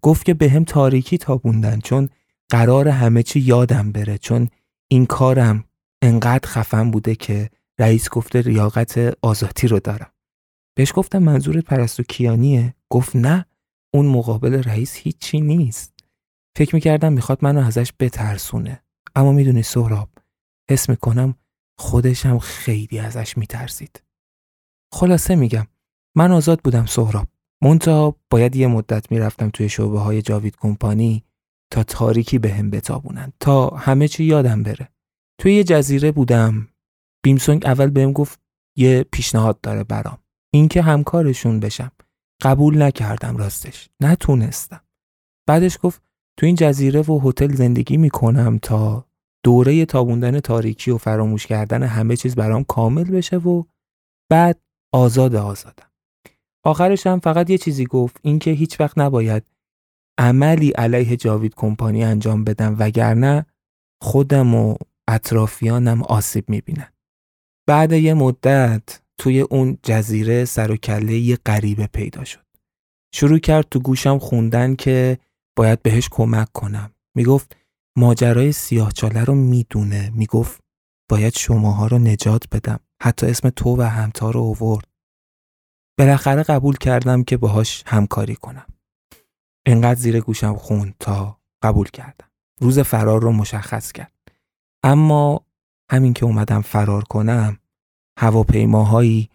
گفت 0.02 0.24
که 0.24 0.34
به 0.34 0.60
تاریکی 0.60 1.18
تابوندن 1.18 1.80
چون 1.80 2.08
قرار 2.48 2.88
همه 2.88 3.22
چی 3.22 3.40
یادم 3.40 3.92
بره 3.92 4.18
چون 4.18 4.48
این 4.88 5.06
کارم 5.06 5.64
انقدر 6.02 6.48
خفن 6.48 6.90
بوده 6.90 7.14
که 7.14 7.50
رئیس 7.78 8.08
گفته 8.08 8.40
ریاقت 8.40 9.16
آزادی 9.22 9.68
رو 9.68 9.80
دارم. 9.80 10.10
بهش 10.76 10.92
گفتم 10.94 11.18
منظور 11.18 11.60
پرستو 11.60 12.02
کیانیه؟ 12.02 12.74
گفت 12.90 13.16
نه 13.16 13.46
اون 13.94 14.06
مقابل 14.06 14.54
رئیس 14.54 14.96
هیچی 14.96 15.40
نیست. 15.40 15.94
فکر 16.56 16.74
می‌کردم 16.74 17.12
می‌خواد 17.12 17.38
منو 17.42 17.66
ازش 17.66 17.92
بترسونه. 18.00 18.82
اما 19.14 19.32
می‌دونی 19.32 19.62
سهراب 19.62 20.08
حس 20.70 20.88
می‌کنم 20.88 21.34
خودشم 21.78 22.38
خیلی 22.38 22.98
ازش 22.98 23.38
میترسید. 23.38 24.02
خلاصه 24.92 25.34
میگم 25.34 25.66
من 26.16 26.32
آزاد 26.32 26.60
بودم 26.64 26.86
سهراب. 26.86 27.28
مونتا 27.62 28.16
باید 28.30 28.56
یه 28.56 28.66
مدت 28.66 29.12
می‌رفتم 29.12 29.50
توی 29.50 29.68
شعبه 29.68 29.98
های 29.98 30.22
جاوید 30.22 30.56
کمپانی 30.56 31.24
تا 31.72 31.82
تاریکی 31.82 32.38
به 32.38 32.52
هم 32.52 32.70
بتابونن 32.70 33.32
تا 33.40 33.68
همه 33.68 34.08
چی 34.08 34.24
یادم 34.24 34.62
بره. 34.62 34.88
توی 35.40 35.54
یه 35.54 35.64
جزیره 35.64 36.12
بودم. 36.12 36.68
بیمسونگ 37.24 37.66
اول 37.66 37.90
بهم 37.90 38.12
گفت 38.12 38.40
یه 38.76 39.04
پیشنهاد 39.12 39.60
داره 39.60 39.84
برام. 39.84 40.18
اینکه 40.54 40.82
همکارشون 40.82 41.60
بشم. 41.60 41.90
قبول 42.42 42.82
نکردم 42.82 43.36
راستش. 43.36 43.88
نتونستم. 44.02 44.80
بعدش 45.48 45.78
گفت 45.82 46.02
تو 46.38 46.46
این 46.46 46.54
جزیره 46.54 47.00
و 47.00 47.20
هتل 47.28 47.54
زندگی 47.54 47.96
می‌کنم 47.96 48.58
تا 48.58 49.06
دوره 49.44 49.86
تابوندن 49.86 50.40
تاریکی 50.40 50.90
و 50.90 50.98
فراموش 50.98 51.46
کردن 51.46 51.82
همه 51.82 52.16
چیز 52.16 52.34
برام 52.34 52.64
کامل 52.64 53.04
بشه 53.04 53.36
و 53.36 53.62
بعد 54.30 54.60
آزاد 54.92 55.34
آزادم. 55.34 55.90
آخرش 56.64 57.06
هم 57.06 57.20
فقط 57.20 57.50
یه 57.50 57.58
چیزی 57.58 57.84
گفت 57.84 58.16
اینکه 58.22 58.50
هیچ 58.50 58.80
وقت 58.80 58.98
نباید 58.98 59.42
عملی 60.18 60.70
علیه 60.70 61.16
جاوید 61.16 61.54
کمپانی 61.54 62.04
انجام 62.04 62.44
بدم 62.44 62.76
وگرنه 62.78 63.46
خودم 64.02 64.54
و 64.54 64.76
اطرافیانم 65.08 66.02
آسیب 66.02 66.50
می‌بینن. 66.50 66.92
بعد 67.68 67.92
یه 67.92 68.14
مدت 68.14 69.00
توی 69.18 69.40
اون 69.40 69.78
جزیره 69.82 70.44
سر 70.44 70.70
و 70.70 70.76
کله 70.76 71.14
یه 71.14 71.38
غریبه 71.46 71.86
پیدا 71.86 72.24
شد. 72.24 72.44
شروع 73.14 73.38
کرد 73.38 73.68
تو 73.70 73.80
گوشم 73.80 74.18
خوندن 74.18 74.74
که 74.74 75.18
باید 75.56 75.82
بهش 75.82 76.08
کمک 76.10 76.52
کنم. 76.52 76.90
می‌گفت 77.16 77.56
ماجرای 77.98 78.52
سیاهچاله 78.52 79.24
رو 79.24 79.34
می‌دونه. 79.34 80.10
می‌گفت 80.14 80.60
باید 81.10 81.34
شماها 81.36 81.86
رو 81.86 81.98
نجات 81.98 82.44
بدم. 82.52 82.80
حتی 83.02 83.26
اسم 83.26 83.50
تو 83.50 83.76
و 83.76 83.82
همتا 83.82 84.30
رو 84.30 84.40
اوورد 84.40 84.93
بالاخره 85.98 86.42
قبول 86.42 86.76
کردم 86.76 87.24
که 87.24 87.36
باهاش 87.36 87.82
همکاری 87.86 88.34
کنم. 88.34 88.66
انقدر 89.66 90.00
زیر 90.00 90.20
گوشم 90.20 90.54
خوند 90.54 90.94
تا 90.98 91.38
قبول 91.62 91.88
کردم. 91.88 92.30
روز 92.60 92.78
فرار 92.78 93.22
رو 93.22 93.32
مشخص 93.32 93.92
کرد. 93.92 94.12
اما 94.84 95.46
همین 95.90 96.14
که 96.14 96.24
اومدم 96.24 96.62
فرار 96.62 97.04
کنم 97.04 97.58
هواپیماهایی 98.18 99.30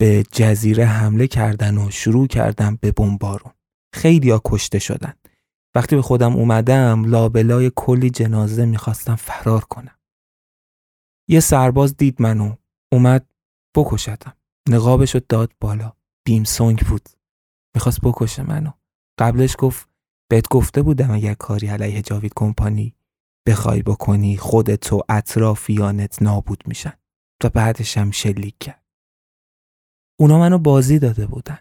به 0.00 0.24
جزیره 0.32 0.84
حمله 0.84 1.26
کردن 1.26 1.78
و 1.78 1.90
شروع 1.90 2.26
کردم 2.26 2.78
به 2.80 2.92
بمبارون. 2.92 3.52
خیلی 3.94 4.38
کشته 4.44 4.78
شدن. 4.78 5.14
وقتی 5.74 5.96
به 5.96 6.02
خودم 6.02 6.36
اومدم 6.36 7.04
لابلای 7.04 7.72
کلی 7.76 8.10
جنازه 8.10 8.64
می‌خواستم 8.64 9.16
فرار 9.16 9.64
کنم. 9.64 9.98
یه 11.28 11.40
سرباز 11.40 11.96
دید 11.96 12.22
منو. 12.22 12.56
اومد 12.92 13.26
بکشتم. 13.76 14.36
نقابشو 14.68 15.20
داد 15.28 15.52
بالا. 15.60 15.92
بیم 16.24 16.44
سونگ 16.44 16.80
بود. 16.80 17.08
می‌خواست 17.74 18.00
بکشه 18.00 18.42
منو. 18.42 18.70
قبلش 19.18 19.56
گفت 19.58 19.88
بهت 20.30 20.48
گفته 20.48 20.82
بودم 20.82 21.10
اگر 21.10 21.34
کاری 21.34 21.66
علیه 21.66 22.02
جاوید 22.02 22.32
کمپانی 22.36 22.94
بخوای 23.48 23.82
بکنی 23.82 24.36
خودت 24.36 24.92
و 24.92 25.02
اطرافیانت 25.08 26.22
نابود 26.22 26.62
میشن. 26.66 26.92
تا 27.40 27.48
بعدش 27.48 27.98
هم 27.98 28.10
شلیک 28.10 28.58
کرد. 28.60 28.82
اونا 30.20 30.38
منو 30.38 30.58
بازی 30.58 30.98
داده 30.98 31.26
بودن. 31.26 31.58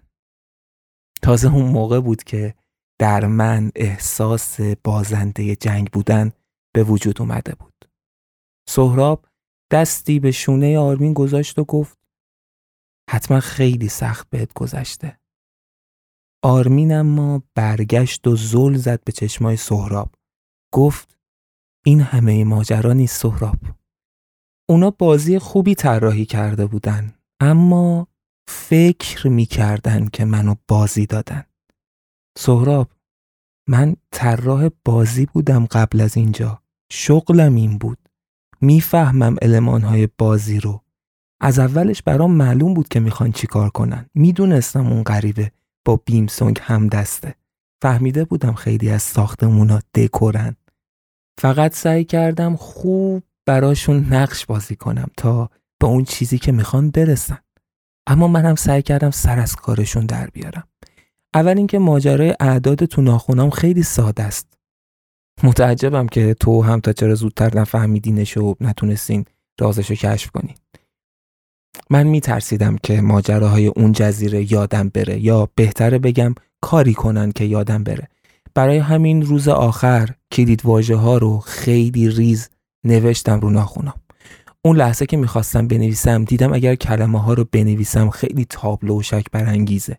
تازه 1.21 1.53
اون 1.53 1.71
موقع 1.71 1.99
بود 1.99 2.23
که 2.23 2.55
در 2.99 3.25
من 3.25 3.71
احساس 3.75 4.61
بازنده 4.61 5.55
جنگ 5.55 5.91
بودن 5.91 6.31
به 6.73 6.83
وجود 6.83 7.21
اومده 7.21 7.55
بود. 7.55 7.89
سهراب 8.67 9.25
دستی 9.71 10.19
به 10.19 10.31
شونه 10.31 10.79
آرمین 10.79 11.13
گذاشت 11.13 11.59
و 11.59 11.63
گفت 11.63 11.97
حتما 13.09 13.39
خیلی 13.39 13.89
سخت 13.89 14.29
بهت 14.29 14.53
گذشته. 14.53 15.19
آرمین 16.43 16.93
اما 16.93 17.43
برگشت 17.55 18.27
و 18.27 18.35
زل 18.35 18.75
زد 18.75 19.03
به 19.03 19.11
چشمای 19.11 19.57
سهراب. 19.57 20.15
گفت 20.73 21.17
این 21.85 22.01
همه 22.01 22.43
ماجرا 22.43 22.93
نیست 22.93 23.21
سهراب. 23.21 23.57
اونا 24.69 24.89
بازی 24.89 25.39
خوبی 25.39 25.75
طراحی 25.75 26.25
کرده 26.25 26.65
بودن 26.65 27.13
اما 27.39 28.07
فکر 28.47 29.27
می‌کردن 29.27 30.07
که 30.07 30.25
منو 30.25 30.55
بازی 30.67 31.05
دادن. 31.05 31.43
سهراب 32.37 32.91
من 33.69 33.95
طراح 34.11 34.69
بازی 34.85 35.25
بودم 35.25 35.65
قبل 35.65 36.01
از 36.01 36.17
اینجا. 36.17 36.63
شغلم 36.91 37.55
این 37.55 37.77
بود. 37.77 38.09
می‌فهمم 38.61 39.37
های 39.83 40.07
بازی 40.17 40.59
رو. 40.59 40.83
از 41.43 41.59
اولش 41.59 42.01
برام 42.01 42.31
معلوم 42.31 42.73
بود 42.73 42.87
که 42.87 42.99
می‌خوان 42.99 43.31
چیکار 43.31 43.69
کنن. 43.69 44.05
می‌دونستم 44.13 44.87
اون 44.87 45.03
غریبه 45.03 45.51
با 45.85 45.95
بیمسونگ 46.05 46.59
هم 46.61 46.87
دسته. 46.87 47.35
فهمیده 47.81 48.25
بودم 48.25 48.53
خیلی 48.53 48.89
از 48.89 49.01
ساختمونا 49.01 49.79
دکورن. 49.95 50.55
فقط 51.37 51.75
سعی 51.75 52.05
کردم 52.05 52.55
خوب 52.55 53.23
براشون 53.45 54.05
نقش 54.13 54.45
بازی 54.45 54.75
کنم 54.75 55.07
تا 55.17 55.49
به 55.79 55.87
اون 55.87 56.03
چیزی 56.03 56.37
که 56.37 56.51
می‌خوان 56.51 56.89
برسن. 56.89 57.37
اما 58.07 58.27
منم 58.27 58.55
سعی 58.55 58.81
کردم 58.81 59.11
سر 59.11 59.39
از 59.39 59.55
کارشون 59.55 60.05
در 60.05 60.27
بیارم. 60.27 60.67
اول 61.33 61.57
اینکه 61.57 61.79
ماجرای 61.79 62.35
اعداد 62.39 62.85
تو 62.85 63.01
ناخونام 63.01 63.49
خیلی 63.49 63.83
ساده 63.83 64.23
است. 64.23 64.57
متعجبم 65.43 66.07
که 66.07 66.33
تو 66.33 66.61
هم 66.63 66.79
تا 66.79 66.93
چرا 66.93 67.15
زودتر 67.15 67.59
نفهمیدینش 67.59 68.37
و 68.37 68.55
نتونستین 68.61 69.25
رازشو 69.59 69.95
کشف 69.95 70.31
کنین. 70.31 70.55
من 71.89 72.07
میترسیدم 72.07 72.77
که 72.83 73.01
ماجراهای 73.01 73.67
اون 73.67 73.91
جزیره 73.91 74.51
یادم 74.51 74.89
بره 74.89 75.19
یا 75.19 75.49
بهتره 75.55 75.99
بگم 75.99 76.35
کاری 76.61 76.93
کنن 76.93 77.31
که 77.31 77.45
یادم 77.45 77.83
بره. 77.83 78.07
برای 78.53 78.77
همین 78.77 79.21
روز 79.21 79.47
آخر 79.47 80.09
کلید 80.31 80.65
واژه 80.65 80.95
ها 80.95 81.17
رو 81.17 81.39
خیلی 81.39 82.09
ریز 82.09 82.49
نوشتم 82.83 83.39
رو 83.39 83.49
ناخونم 83.49 83.93
اون 84.65 84.77
لحظه 84.77 85.05
که 85.05 85.17
می‌خواستم 85.17 85.67
بنویسم 85.67 86.23
دیدم 86.23 86.53
اگر 86.53 86.75
کلمه 86.75 87.21
ها 87.21 87.33
رو 87.33 87.45
بنویسم 87.51 88.09
خیلی 88.09 88.45
تابلو 88.45 88.99
و 88.99 89.01
شک 89.01 89.25
برانگیزه. 89.31 89.97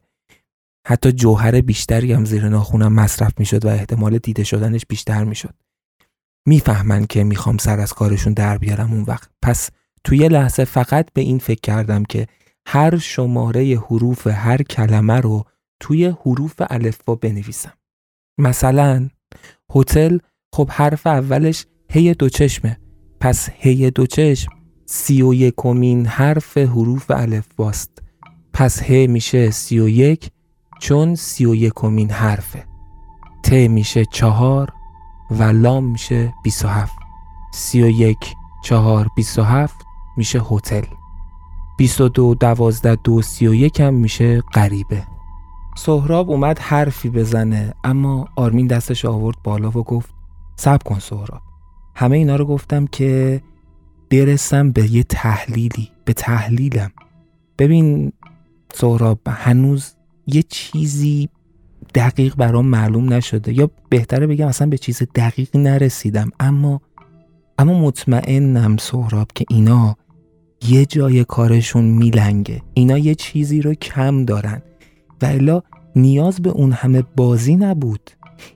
حتی 0.86 1.12
جوهر 1.12 1.60
بیشتری 1.60 2.12
هم 2.12 2.24
زیر 2.24 2.48
ناخونم 2.48 2.92
مصرف 2.92 3.32
می‌شد 3.38 3.64
و 3.64 3.68
احتمال 3.68 4.18
دیده 4.18 4.44
شدنش 4.44 4.86
بیشتر 4.88 5.24
می‌شد. 5.24 5.54
می‌فهمن 6.46 7.06
که 7.06 7.24
می‌خوام 7.24 7.58
سر 7.58 7.80
از 7.80 7.92
کارشون 7.92 8.32
در 8.32 8.58
بیارم 8.58 8.92
اون 8.92 9.02
وقت. 9.02 9.30
پس 9.42 9.70
توی 10.04 10.28
لحظه 10.28 10.64
فقط 10.64 11.08
به 11.14 11.20
این 11.20 11.38
فکر 11.38 11.60
کردم 11.60 12.04
که 12.04 12.26
هر 12.66 12.98
شماره 12.98 13.78
حروف 13.78 14.26
هر 14.26 14.62
کلمه 14.62 15.20
رو 15.20 15.44
توی 15.80 16.06
حروف 16.06 16.54
الفبا 16.70 17.14
بنویسم. 17.14 17.72
مثلا 18.38 19.08
هتل 19.74 20.18
خب 20.54 20.70
حرف 20.70 21.06
اولش 21.06 21.66
هی 21.90 22.14
دو 22.14 22.28
چشمه. 22.28 22.78
پس 23.20 23.48
هی 23.52 23.90
دو 23.90 24.06
چشم 24.06 24.52
سی 24.86 25.22
و 25.22 25.34
یکمین 25.34 26.06
حرف 26.06 26.58
حروف 26.58 27.10
الفباست. 27.10 28.02
پس 28.52 28.82
ه 28.82 29.06
میشه 29.06 29.50
سی 29.50 29.78
و 29.78 29.88
یک 29.88 30.30
چون 30.80 31.14
سی 31.14 31.46
و 31.46 31.54
یکمین 31.54 32.10
حرفه. 32.10 32.64
ت 33.44 33.52
میشه 33.52 34.04
چهار 34.04 34.72
و 35.30 35.42
لام 35.42 35.84
میشه 35.84 36.34
بیس 36.44 36.64
و 36.64 36.68
هفت. 36.68 36.96
سی 37.52 37.82
و 37.82 37.88
یک 37.88 38.34
چهار 38.64 39.08
بیس 39.16 39.38
و 39.38 39.42
هفت 39.42 39.81
میشه 40.16 40.42
هتل. 40.50 40.82
بیس 41.78 42.00
و 42.00 42.08
دو 42.08 42.34
دوازده 42.34 42.96
دو 43.04 43.22
سی 43.22 43.46
و 43.46 43.54
یک 43.54 43.80
هم 43.80 43.94
میشه 43.94 44.40
غریبه. 44.40 45.02
سهراب 45.76 46.30
اومد 46.30 46.58
حرفی 46.58 47.10
بزنه 47.10 47.74
اما 47.84 48.28
آرمین 48.36 48.66
دستش 48.66 49.04
آورد 49.04 49.36
بالا 49.44 49.68
و 49.68 49.82
گفت 49.82 50.10
سب 50.56 50.82
کن 50.82 50.98
سهراب. 50.98 51.42
همه 51.94 52.16
اینا 52.16 52.36
رو 52.36 52.44
گفتم 52.44 52.86
که 52.86 53.42
برسم 54.10 54.72
به 54.72 54.92
یه 54.92 55.02
تحلیلی 55.02 55.90
به 56.04 56.12
تحلیلم. 56.12 56.90
ببین 57.58 58.12
سهراب 58.74 59.18
هنوز 59.28 59.94
یه 60.26 60.42
چیزی 60.42 61.28
دقیق 61.94 62.36
برام 62.36 62.66
معلوم 62.66 63.12
نشده. 63.12 63.52
یا 63.52 63.70
بهتره 63.88 64.26
بگم 64.26 64.46
اصلا 64.46 64.68
به 64.68 64.78
چیز 64.78 65.02
دقیقی 65.14 65.58
نرسیدم 65.58 66.30
اما 66.40 66.80
اما 67.62 67.78
مطمئنم 67.78 68.76
سهراب 68.76 69.28
که 69.34 69.44
اینا 69.50 69.96
یه 70.68 70.86
جای 70.86 71.24
کارشون 71.24 71.84
میلنگه. 71.84 72.62
اینا 72.74 72.98
یه 72.98 73.14
چیزی 73.14 73.62
رو 73.62 73.74
کم 73.74 74.24
دارن. 74.24 74.62
و 75.22 75.26
الا 75.26 75.62
نیاز 75.96 76.40
به 76.40 76.50
اون 76.50 76.72
همه 76.72 77.02
بازی 77.16 77.56
نبود. 77.56 78.10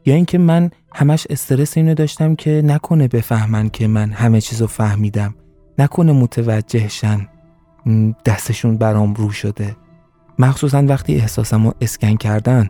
یا 0.07 0.15
اینکه 0.15 0.39
من 0.39 0.71
همش 0.95 1.27
استرس 1.31 1.77
اینو 1.77 1.95
داشتم 1.95 2.35
که 2.35 2.63
نکنه 2.65 3.09
بفهمن 3.09 3.69
که 3.69 3.87
من 3.87 4.11
همه 4.11 4.41
چیزو 4.41 4.67
فهمیدم. 4.67 5.35
نکنه 5.79 6.13
متوجهشن. 6.13 7.29
دستشون 8.25 8.77
برام 8.77 9.15
رو 9.15 9.31
شده. 9.31 9.77
مخصوصا 10.39 10.83
وقتی 10.83 11.15
احساسم 11.15 11.67
رو 11.67 11.75
اسکن 11.81 12.17
کردن. 12.17 12.69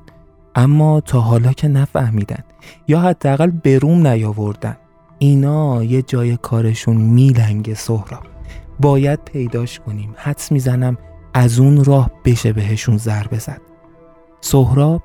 اما 0.54 1.00
تا 1.00 1.20
حالا 1.20 1.52
که 1.52 1.68
نفهمیدن. 1.68 2.44
یا 2.88 3.00
حداقل 3.00 3.50
بروم 3.50 4.06
نیاوردن. 4.06 4.76
اینا 5.18 5.84
یه 5.84 6.02
جای 6.02 6.36
کارشون 6.36 6.96
میلنگه 6.96 7.74
سهراب. 7.74 8.24
باید 8.80 9.20
پیداش 9.24 9.80
کنیم. 9.80 10.14
حدس 10.16 10.52
می‌زنم 10.52 10.98
از 11.34 11.58
اون 11.58 11.84
راه 11.84 12.10
بشه 12.24 12.52
بهشون 12.52 12.96
ضربه 12.96 13.38
زد. 13.38 13.60
سهراب 14.40 15.02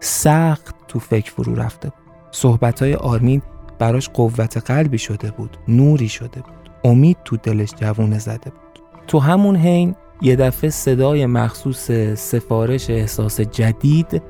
سخت 0.00 0.74
تو 0.88 0.98
فکر 0.98 1.32
فرو 1.32 1.54
رفته 1.54 1.88
بود. 1.88 1.98
صحبت 2.30 2.82
های 2.82 2.94
آرمین 2.94 3.42
براش 3.78 4.08
قوت 4.08 4.56
قلبی 4.56 4.98
شده 4.98 5.30
بود 5.30 5.56
نوری 5.68 6.08
شده 6.08 6.40
بود. 6.40 6.70
امید 6.84 7.16
تو 7.24 7.36
دلش 7.36 7.70
جوونه 7.76 8.18
زده 8.18 8.50
بود. 8.50 8.82
تو 9.06 9.18
همون 9.18 9.56
حین 9.56 9.94
یه 10.22 10.36
دفعه 10.36 10.70
صدای 10.70 11.26
مخصوص 11.26 11.90
سفارش 12.14 12.90
احساس 12.90 13.40
جدید 13.40 14.22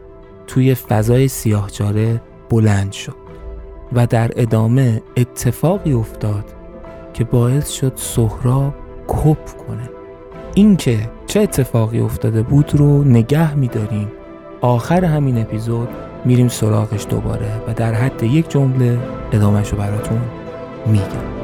توی 0.46 0.74
فضای 0.74 1.28
سیاهچاره 1.28 2.22
بلند 2.50 2.92
شد. 2.92 3.23
و 3.94 4.06
در 4.06 4.30
ادامه 4.36 5.02
اتفاقی 5.16 5.92
افتاد 5.92 6.44
که 7.14 7.24
باعث 7.24 7.70
شد 7.70 7.92
سهراب 7.96 8.74
کپ 9.08 9.46
کنه. 9.66 9.88
اینکه 10.54 10.98
چه 11.26 11.40
اتفاقی 11.40 12.00
افتاده 12.00 12.42
بود 12.42 12.74
رو 12.74 13.04
نگه 13.04 13.54
میداریم. 13.54 14.08
آخر 14.60 15.04
همین 15.04 15.38
اپیزود 15.38 15.88
میریم 16.24 16.48
سراغش 16.48 17.06
دوباره 17.06 17.62
و 17.68 17.74
در 17.74 17.94
حد 17.94 18.22
یک 18.22 18.50
جمله 18.50 18.98
ادامهش 19.32 19.68
رو 19.68 19.78
براتون 19.78 20.20
میگم. 20.86 21.43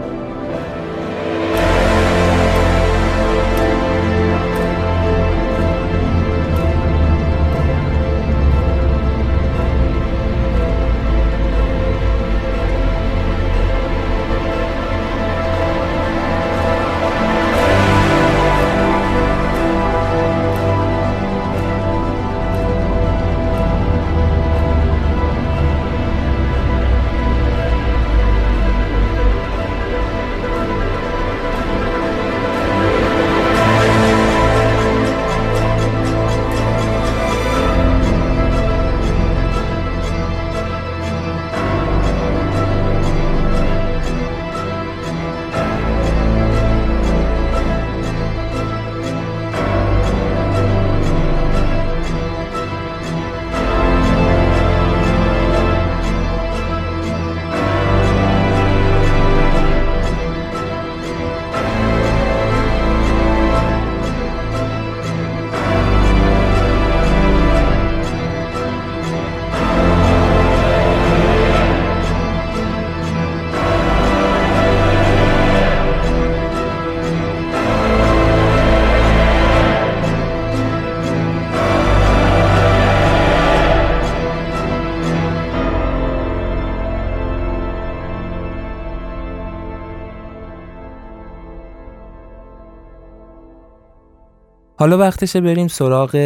حالا 94.81 94.99
وقتشه 94.99 95.40
بریم 95.40 95.69
سراغ 95.69 96.16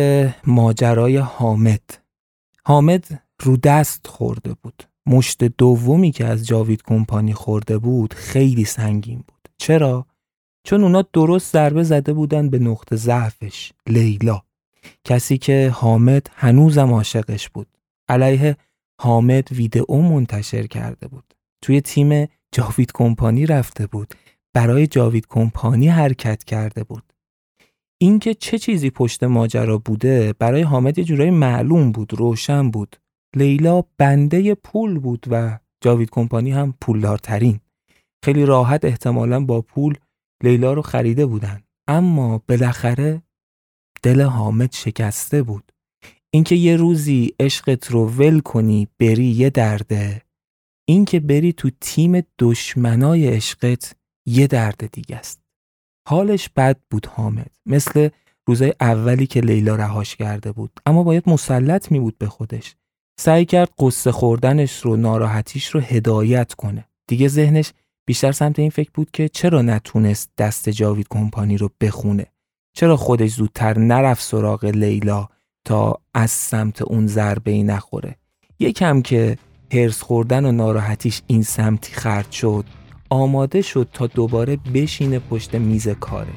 ماجرای 0.47 1.17
حامد. 1.17 1.81
حامد 2.65 3.23
رو 3.43 3.57
دست 3.57 4.07
خورده 4.07 4.55
بود. 4.63 4.83
مشت 5.07 5.45
دومی 5.45 6.11
که 6.11 6.25
از 6.25 6.47
جاوید 6.47 6.83
کمپانی 6.83 7.33
خورده 7.33 7.79
بود 7.79 8.15
خیلی 8.15 8.65
سنگین 8.65 9.25
بود. 9.29 9.49
چرا؟ 9.59 10.07
چون 10.65 10.83
اونا 10.83 11.03
درست 11.13 11.53
ضربه 11.53 11.83
زده 11.83 12.13
بودن 12.13 12.51
به 12.51 12.59
نقطه 12.59 12.97
ضعفش 12.97 13.73
لیلا 13.87 14.43
کسی 15.05 15.39
که 15.39 15.71
حامد 15.75 16.27
هنوزم 16.35 16.93
عاشقش 16.93 17.49
بود 17.49 17.69
علیه 18.09 18.57
حامد 19.01 19.53
ویدئو 19.53 20.03
منتشر 20.03 20.67
کرده 20.67 21.09
بود 21.09 21.35
توی 21.63 21.81
تیم 21.81 22.29
جاوید 22.53 22.93
کمپانی 22.95 23.47
رفته 23.47 23.87
بود 23.87 24.15
برای 24.53 24.87
جاوید 24.87 25.27
کمپانی 25.27 25.89
حرکت 25.89 26.45
کرده 26.45 26.85
بود 26.85 27.14
اینکه 28.05 28.35
چه 28.35 28.59
چیزی 28.59 28.91
پشت 28.91 29.25
ماجرا 29.25 29.79
بوده 29.79 30.35
برای 30.39 30.63
حامد 30.63 30.99
یه 30.99 31.05
جورایی 31.05 31.31
معلوم 31.31 31.93
بود 31.93 32.15
روشن 32.15 32.71
بود. 32.71 32.97
لیلا 33.37 33.83
بنده 33.99 34.55
پول 34.55 34.99
بود 34.99 35.27
و 35.31 35.59
جاوید 35.81 36.11
کمپانی 36.11 36.51
هم 36.51 36.75
پولدارترین. 36.81 37.61
خیلی 38.25 38.45
راحت 38.45 38.85
احتمالا 38.85 39.45
با 39.45 39.61
پول 39.63 39.95
لیلا 40.43 40.73
رو 40.73 40.83
خریده 40.83 41.27
بودن. 41.27 41.63
اما 41.89 42.43
بالاخره 42.49 43.23
دل 44.03 44.21
حامد 44.21 44.73
شکسته 44.73 45.43
بود. 45.43 45.73
اینکه 46.31 46.55
یه 46.55 46.77
روزی 46.77 47.35
عشقت 47.41 47.91
رو 47.91 48.09
ول 48.09 48.41
کنی 48.41 48.89
بری 48.99 49.27
یه 49.27 49.51
درده. 49.51 50.23
اینکه 50.89 51.21
بری 51.21 51.53
تو 51.53 51.71
تیم 51.81 52.23
دشمنای 52.39 53.29
عشقت 53.29 53.97
یه 54.27 54.47
درد 54.47 54.91
دیگه 54.93 55.17
است. 55.17 55.44
حالش 56.09 56.49
بد 56.57 56.77
بود 56.91 57.07
حامد. 57.07 57.51
مثل 57.67 58.09
روزای 58.47 58.73
اولی 58.81 59.27
که 59.27 59.41
لیلا 59.41 59.77
رهاش 59.77 60.17
کرده 60.17 60.53
بود. 60.53 60.81
اما 60.87 61.03
باید 61.03 61.29
مسلط 61.29 61.93
می 61.93 62.01
بود 62.01 62.19
به 62.19 62.27
خودش. 62.27 62.77
سعی 63.21 63.45
کرد 63.45 63.71
قصه 63.79 64.13
خوردنش 64.13 64.81
رو 64.81 64.97
ناراحتیش 64.97 65.69
رو 65.69 65.81
هدایت 65.81 66.55
کنه. 66.55 66.85
دیگه 67.09 67.29
ذهنش 67.29 67.73
بیشتر 68.07 68.33
سمت 68.33 68.59
این 68.59 68.71
فکر 68.71 68.91
بود 68.95 69.11
که 69.11 69.29
چرا 69.29 69.63
نتونست 69.63 70.31
دست 70.39 70.69
جاوید 70.69 71.07
کمپانی 71.11 71.57
رو 71.57 71.71
بخونه؟ 71.81 72.27
چرا 72.77 72.97
خودش 72.97 73.31
زودتر 73.31 73.79
نرفت 73.79 74.23
سراغ 74.23 74.65
لیلا 74.65 75.29
تا 75.65 76.01
از 76.15 76.31
سمت 76.31 76.83
اون 76.83 77.07
ضربه 77.07 77.51
ای 77.51 77.63
نخوره؟ 77.63 78.17
یکم 78.59 79.03
که 79.03 79.39
هرس 79.73 80.03
خوردن 80.03 80.45
و 80.45 80.53
ناراحتیش 80.53 81.23
این 81.27 81.43
سمتی 81.43 81.93
خرد 81.93 82.31
شد. 82.33 82.65
آماده 83.15 83.63
شد 83.63 83.89
تا 83.93 84.07
دوباره 84.07 84.59
بشینه 84.75 85.19
پشت 85.19 85.55
میز 85.55 85.89
کارش 85.89 86.29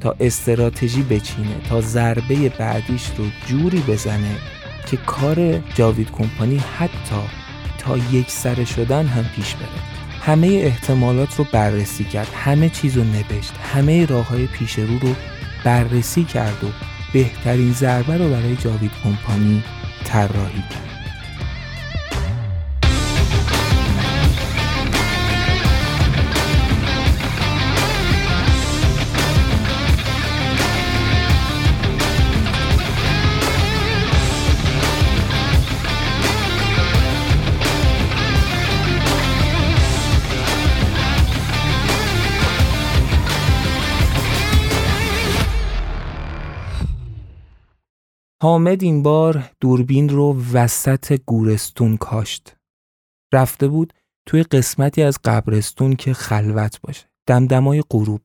تا 0.00 0.14
استراتژی 0.20 1.02
بچینه 1.02 1.60
تا 1.68 1.80
ضربه 1.80 2.48
بعدیش 2.48 3.10
رو 3.18 3.24
جوری 3.46 3.80
بزنه 3.88 4.36
که 4.86 4.96
کار 4.96 5.58
جاوید 5.74 6.10
کمپانی 6.10 6.56
حتی 6.56 7.22
تا 7.78 7.96
یک 7.96 8.30
سر 8.30 8.64
شدن 8.64 9.06
هم 9.06 9.24
پیش 9.36 9.54
بره. 9.54 9.68
همه 10.20 10.46
احتمالات 10.46 11.36
رو 11.36 11.46
بررسی 11.52 12.04
کرد 12.04 12.28
همه 12.34 12.68
چیز 12.68 12.96
رو 12.96 13.04
نوشت 13.04 13.52
همه 13.72 14.06
راه 14.06 14.28
های 14.28 14.46
پیش 14.46 14.78
رو 14.78 14.98
رو 14.98 15.14
بررسی 15.64 16.24
کرد 16.24 16.64
و 16.64 16.66
بهترین 17.12 17.72
ضربه 17.72 18.16
رو 18.16 18.30
برای 18.30 18.56
جاوید 18.56 18.90
کمپانی 19.04 19.62
طراحی 20.04 20.62
کرد. 20.70 20.93
حامد 48.44 48.82
این 48.82 49.02
بار 49.02 49.50
دوربین 49.60 50.08
رو 50.08 50.42
وسط 50.52 51.20
گورستون 51.26 51.96
کاشت. 51.96 52.56
رفته 53.34 53.68
بود 53.68 53.92
توی 54.26 54.42
قسمتی 54.42 55.02
از 55.02 55.18
قبرستون 55.24 55.96
که 55.96 56.12
خلوت 56.12 56.80
باشه. 56.80 57.06
دمدمای 57.26 57.82
غروب. 57.90 58.20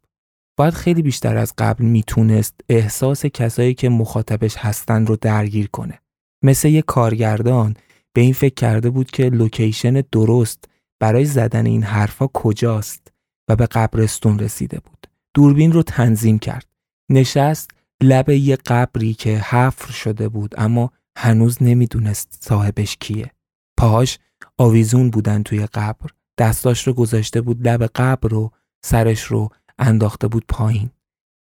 باید 0.58 0.74
خیلی 0.74 1.02
بیشتر 1.02 1.38
از 1.38 1.54
قبل 1.58 1.86
می‌تونست 1.86 2.56
احساس 2.70 3.26
کسایی 3.26 3.74
که 3.74 3.90
مخاطبش 3.90 4.58
هستن 4.58 5.06
رو 5.06 5.16
درگیر 5.16 5.68
کنه. 5.68 6.00
مثل 6.44 6.68
یه 6.68 6.82
کارگردان 6.82 7.76
به 8.14 8.22
این 8.22 8.34
فکر 8.34 8.56
کرده 8.56 8.90
بود 8.90 9.12
که 9.12 9.30
لوکیشن 9.30 10.04
درست 10.12 10.64
برای 11.00 11.26
زدن 11.26 11.66
این 11.66 11.84
حرفا 11.84 12.28
کجاست 12.28 13.12
و 13.50 13.56
به 13.56 13.66
قبرستون 13.66 14.40
رسیده 14.40 14.80
بود. 14.80 15.08
دوربین 15.34 15.72
رو 15.72 15.84
تنظیم 15.84 16.40
کرد. 16.40 16.66
نشست 17.10 17.72
لب 18.04 18.30
یه 18.30 18.56
قبری 18.56 19.14
که 19.14 19.38
حفر 19.38 19.92
شده 19.92 20.30
بود 20.30 20.56
اما 20.58 20.92
هنوز 21.18 21.64
نمی‌دونست 21.64 22.38
صاحبش 22.42 22.98
کیه. 23.00 23.32
پاهاش 23.78 24.20
آویزون 24.58 25.10
بودن 25.10 25.44
توی 25.44 25.66
قبر. 25.66 26.10
دستاش 26.38 26.88
رو 26.88 26.94
گذاشته 26.94 27.42
بود 27.42 27.68
لب 27.68 27.84
قبر 27.84 28.34
و 28.34 28.52
سرش 28.86 29.24
رو 29.24 29.50
انداخته 29.80 30.28
بود 30.28 30.46
پایین. 30.48 30.90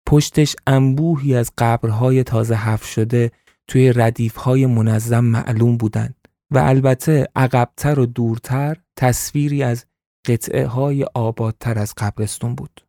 پشتش 0.07 0.55
انبوهی 0.67 1.35
از 1.35 1.51
قبرهای 1.57 2.23
تازه 2.23 2.55
حفر 2.55 2.85
شده 2.85 3.31
توی 3.67 3.93
ردیفهای 3.93 4.65
منظم 4.65 5.25
معلوم 5.25 5.77
بودند 5.77 6.15
و 6.51 6.57
البته 6.57 7.27
عقبتر 7.35 7.99
و 7.99 8.05
دورتر 8.05 8.77
تصویری 8.95 9.63
از 9.63 9.85
قطعه 10.27 10.67
های 10.67 11.03
آبادتر 11.13 11.79
از 11.79 11.93
قبرستون 11.97 12.55
بود. 12.55 12.81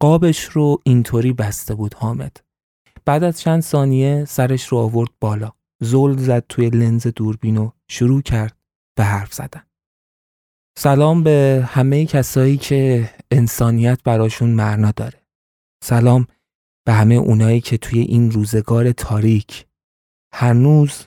قابش 0.00 0.44
رو 0.44 0.78
اینطوری 0.84 1.32
بسته 1.32 1.74
بود 1.74 1.94
حامد. 1.94 2.43
بعد 3.06 3.24
از 3.24 3.40
چند 3.40 3.62
ثانیه 3.62 4.24
سرش 4.24 4.66
رو 4.66 4.78
آورد 4.78 5.10
بالا. 5.20 5.52
زل 5.82 6.16
زد 6.16 6.44
توی 6.48 6.70
لنز 6.70 7.06
دوربین 7.06 7.56
و 7.56 7.70
شروع 7.88 8.22
کرد 8.22 8.56
به 8.96 9.04
حرف 9.04 9.34
زدن. 9.34 9.62
سلام 10.78 11.22
به 11.22 11.68
همه 11.68 12.06
کسایی 12.06 12.56
که 12.56 13.10
انسانیت 13.30 14.02
براشون 14.02 14.50
معنا 14.50 14.90
داره. 14.90 15.26
سلام 15.84 16.26
به 16.86 16.92
همه 16.92 17.14
اونایی 17.14 17.60
که 17.60 17.78
توی 17.78 18.00
این 18.00 18.30
روزگار 18.30 18.92
تاریک 18.92 19.66
هنوز 20.34 21.06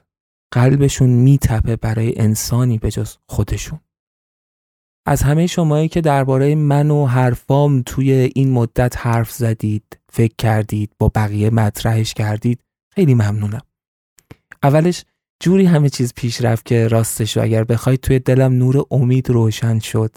قلبشون 0.53 1.09
میتپه 1.09 1.75
برای 1.75 2.19
انسانی 2.19 2.77
به 2.77 2.91
جز 2.91 3.17
خودشون. 3.29 3.79
از 5.09 5.23
همه 5.23 5.47
شمایی 5.47 5.87
که 5.87 6.01
درباره 6.01 6.55
من 6.55 6.91
و 6.91 7.05
حرفام 7.05 7.81
توی 7.81 8.11
این 8.11 8.51
مدت 8.51 8.97
حرف 8.97 9.31
زدید 9.31 9.99
فکر 10.09 10.33
کردید 10.37 10.91
با 10.99 11.11
بقیه 11.15 11.49
مطرحش 11.49 12.13
کردید 12.13 12.59
خیلی 12.93 13.13
ممنونم. 13.13 13.61
اولش 14.63 15.05
جوری 15.39 15.65
همه 15.65 15.89
چیز 15.89 16.13
پیش 16.13 16.41
رفت 16.41 16.65
که 16.65 16.87
راستش 16.87 17.37
و 17.37 17.41
اگر 17.41 17.63
بخواید 17.63 17.99
توی 17.99 18.19
دلم 18.19 18.53
نور 18.53 18.85
امید 18.91 19.29
روشن 19.29 19.79
شد. 19.79 20.15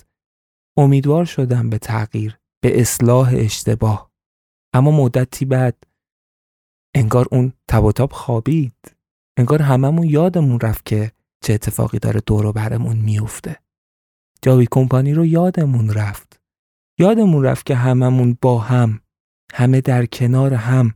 امیدوار 0.76 1.24
شدم 1.24 1.70
به 1.70 1.78
تغییر 1.78 2.38
به 2.62 2.80
اصلاح 2.80 3.34
اشتباه. 3.36 4.10
اما 4.74 4.90
مدتی 4.90 5.44
بعد 5.44 5.84
انگار 6.94 7.26
اون 7.30 7.52
تب 7.68 8.12
خوابید. 8.12 8.96
انگار 9.36 9.62
هممون 9.62 10.06
یادمون 10.06 10.60
رفت 10.60 10.86
که 10.86 11.12
چه 11.44 11.52
اتفاقی 11.52 11.98
داره 11.98 12.20
دور 12.26 12.46
و 12.46 12.52
برمون 12.52 12.96
میفته 12.96 13.56
جاوی 14.42 14.66
کمپانی 14.70 15.14
رو 15.14 15.26
یادمون 15.26 15.90
رفت. 15.90 16.40
یادمون 16.98 17.44
رفت 17.44 17.66
که 17.66 17.74
هممون 17.74 18.38
با 18.42 18.58
هم 18.58 19.00
همه 19.52 19.80
در 19.80 20.06
کنار 20.06 20.54
هم 20.54 20.94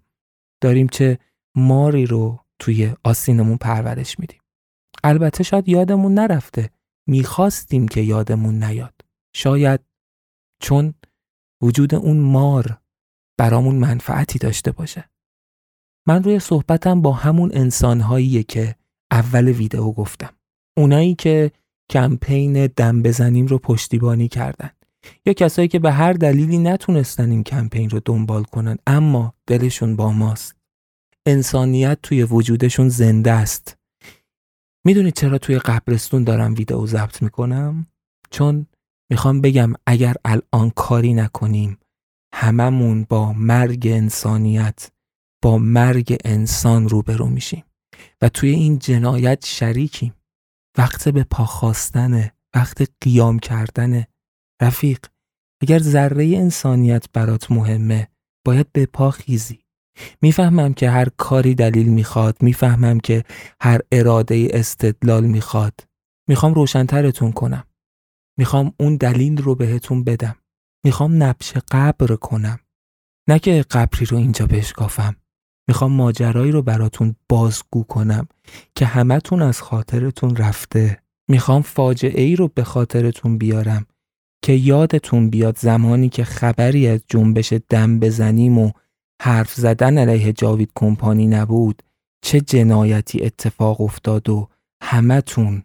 داریم 0.60 0.86
چه 0.86 1.18
ماری 1.56 2.06
رو 2.06 2.44
توی 2.58 2.94
آسینمون 3.04 3.56
پرورش 3.56 4.18
میدیم. 4.18 4.40
البته 5.04 5.44
شاید 5.44 5.68
یادمون 5.68 6.14
نرفته 6.14 6.70
می‌خواستیم 7.06 7.88
که 7.88 8.00
یادمون 8.00 8.64
نیاد. 8.64 8.94
شاید 9.36 9.80
چون 10.62 10.94
وجود 11.62 11.94
اون 11.94 12.20
مار 12.20 12.78
برامون 13.38 13.74
منفعتی 13.74 14.38
داشته 14.38 14.72
باشه. 14.72 15.10
من 16.06 16.22
روی 16.24 16.38
صحبتم 16.38 17.02
با 17.02 17.12
همون 17.12 17.50
انسانهاییه 17.54 18.42
که 18.42 18.74
اول 19.10 19.48
ویدئو 19.48 19.92
گفتم. 19.92 20.34
اونایی 20.76 21.14
که 21.14 21.52
کمپین 21.90 22.66
دم 22.66 23.02
بزنیم 23.02 23.46
رو 23.46 23.58
پشتیبانی 23.58 24.28
کردن. 24.28 24.70
یا 25.26 25.32
کسایی 25.32 25.68
که 25.68 25.78
به 25.78 25.92
هر 25.92 26.12
دلیلی 26.12 26.58
نتونستن 26.58 27.30
این 27.30 27.44
کمپین 27.44 27.90
رو 27.90 28.00
دنبال 28.04 28.44
کنن 28.44 28.78
اما 28.86 29.34
دلشون 29.46 29.96
با 29.96 30.12
ماست. 30.12 30.56
انسانیت 31.26 31.98
توی 32.02 32.22
وجودشون 32.22 32.88
زنده 32.88 33.32
است. 33.32 33.78
می‌دونید 34.86 35.14
چرا 35.14 35.38
توی 35.38 35.58
قبرستون 35.58 36.24
دارم 36.24 36.54
ویدئو 36.54 36.86
ضبط 36.86 37.22
می‌کنم؟ 37.22 37.86
چون 38.30 38.66
می‌خوام 39.10 39.40
بگم 39.40 39.72
اگر 39.86 40.14
الان 40.24 40.70
کاری 40.70 41.14
نکنیم 41.14 41.78
هممون 42.34 43.06
با 43.08 43.32
مرگ 43.32 43.86
انسانیت 43.86 44.90
با 45.42 45.58
مرگ 45.58 46.16
انسان 46.24 46.88
روبرو 46.88 47.26
میشیم. 47.26 47.64
و 48.22 48.28
توی 48.28 48.50
این 48.50 48.78
جنایت 48.78 49.46
شریکیم. 49.46 50.14
وقت 50.78 51.08
به 51.08 51.24
پا 51.24 51.44
خواستنه 51.44 52.32
وقت 52.54 52.82
قیام 53.00 53.38
کردنه 53.38 54.08
رفیق 54.62 55.06
اگر 55.62 55.78
ذره 55.78 56.24
انسانیت 56.24 57.06
برات 57.12 57.50
مهمه 57.50 58.08
باید 58.46 58.72
به 58.72 58.86
پا 58.86 59.10
خیزی. 59.10 59.64
می‌فهمم 60.22 60.74
که 60.74 60.90
هر 60.90 61.08
کاری 61.16 61.54
دلیل 61.54 61.88
می‌خواد 61.88 62.42
می‌فهمم 62.42 63.00
که 63.00 63.24
هر 63.60 63.80
اراده 63.92 64.48
استدلال 64.50 65.24
می‌خواد. 65.24 65.80
می‌خوام 66.28 66.54
روشنترتون 66.54 67.32
کنم. 67.32 67.64
می‌خوام 68.38 68.72
اون 68.80 68.96
دلیل 68.96 69.42
رو 69.42 69.54
بهتون 69.54 70.04
بدم. 70.04 70.36
می‌خوام 70.84 71.22
نبش 71.22 71.52
قبر 71.70 72.16
کنم. 72.16 72.58
نه 73.28 73.38
که 73.38 73.64
قبری 73.70 74.06
رو 74.06 74.16
اینجا 74.16 74.46
بشکافم. 74.46 75.16
می‌خوام 75.68 75.92
ماجرایی 75.92 76.52
رو 76.52 76.62
براتون 76.62 77.16
بازگو 77.28 77.82
کنم 77.82 78.26
که 78.74 78.86
همتون 78.86 79.42
از 79.42 79.62
خاطرتون 79.62 80.36
رفته 80.36 80.98
می‌خوام 81.28 81.62
فاجعه 81.62 82.22
ای 82.22 82.36
رو 82.36 82.48
به 82.54 82.64
خاطرتون 82.64 83.38
بیارم 83.38 83.86
که 84.44 84.52
یادتون 84.52 85.30
بیاد 85.30 85.58
زمانی 85.58 86.08
که 86.08 86.24
خبری 86.24 86.88
از 86.88 87.00
جنبش 87.08 87.52
دم 87.52 88.00
بزنیم 88.00 88.58
و 88.58 88.70
حرف 89.22 89.54
زدن 89.54 89.98
علیه 89.98 90.32
جاوید 90.32 90.70
کمپانی 90.74 91.26
نبود 91.26 91.82
چه 92.24 92.40
جنایتی 92.40 93.24
اتفاق 93.24 93.80
افتاد 93.80 94.28
و 94.28 94.48
همتون 94.82 95.62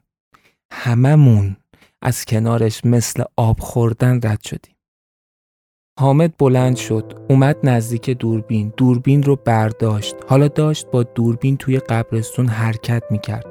هممون 0.74 1.58
از 2.02 2.26
کنارش 2.26 2.86
مثل 2.86 3.24
آب 3.36 3.60
خوردن 3.60 4.20
رد 4.24 4.42
شدیم. 4.44 4.76
حامد 6.00 6.34
بلند 6.38 6.76
شد 6.76 7.14
اومد 7.30 7.58
نزدیک 7.64 8.10
دوربین. 8.10 8.74
دوربین 8.78 9.24
رو 9.24 9.36
برداشت. 9.46 10.16
حالا 10.28 10.48
داشت 10.48 10.88
با 10.92 11.04
دوربین 11.04 11.58
توی 11.58 11.80
قبرستون 11.80 12.48
حرکت 12.48 13.04
می‌کرد. 13.12 13.46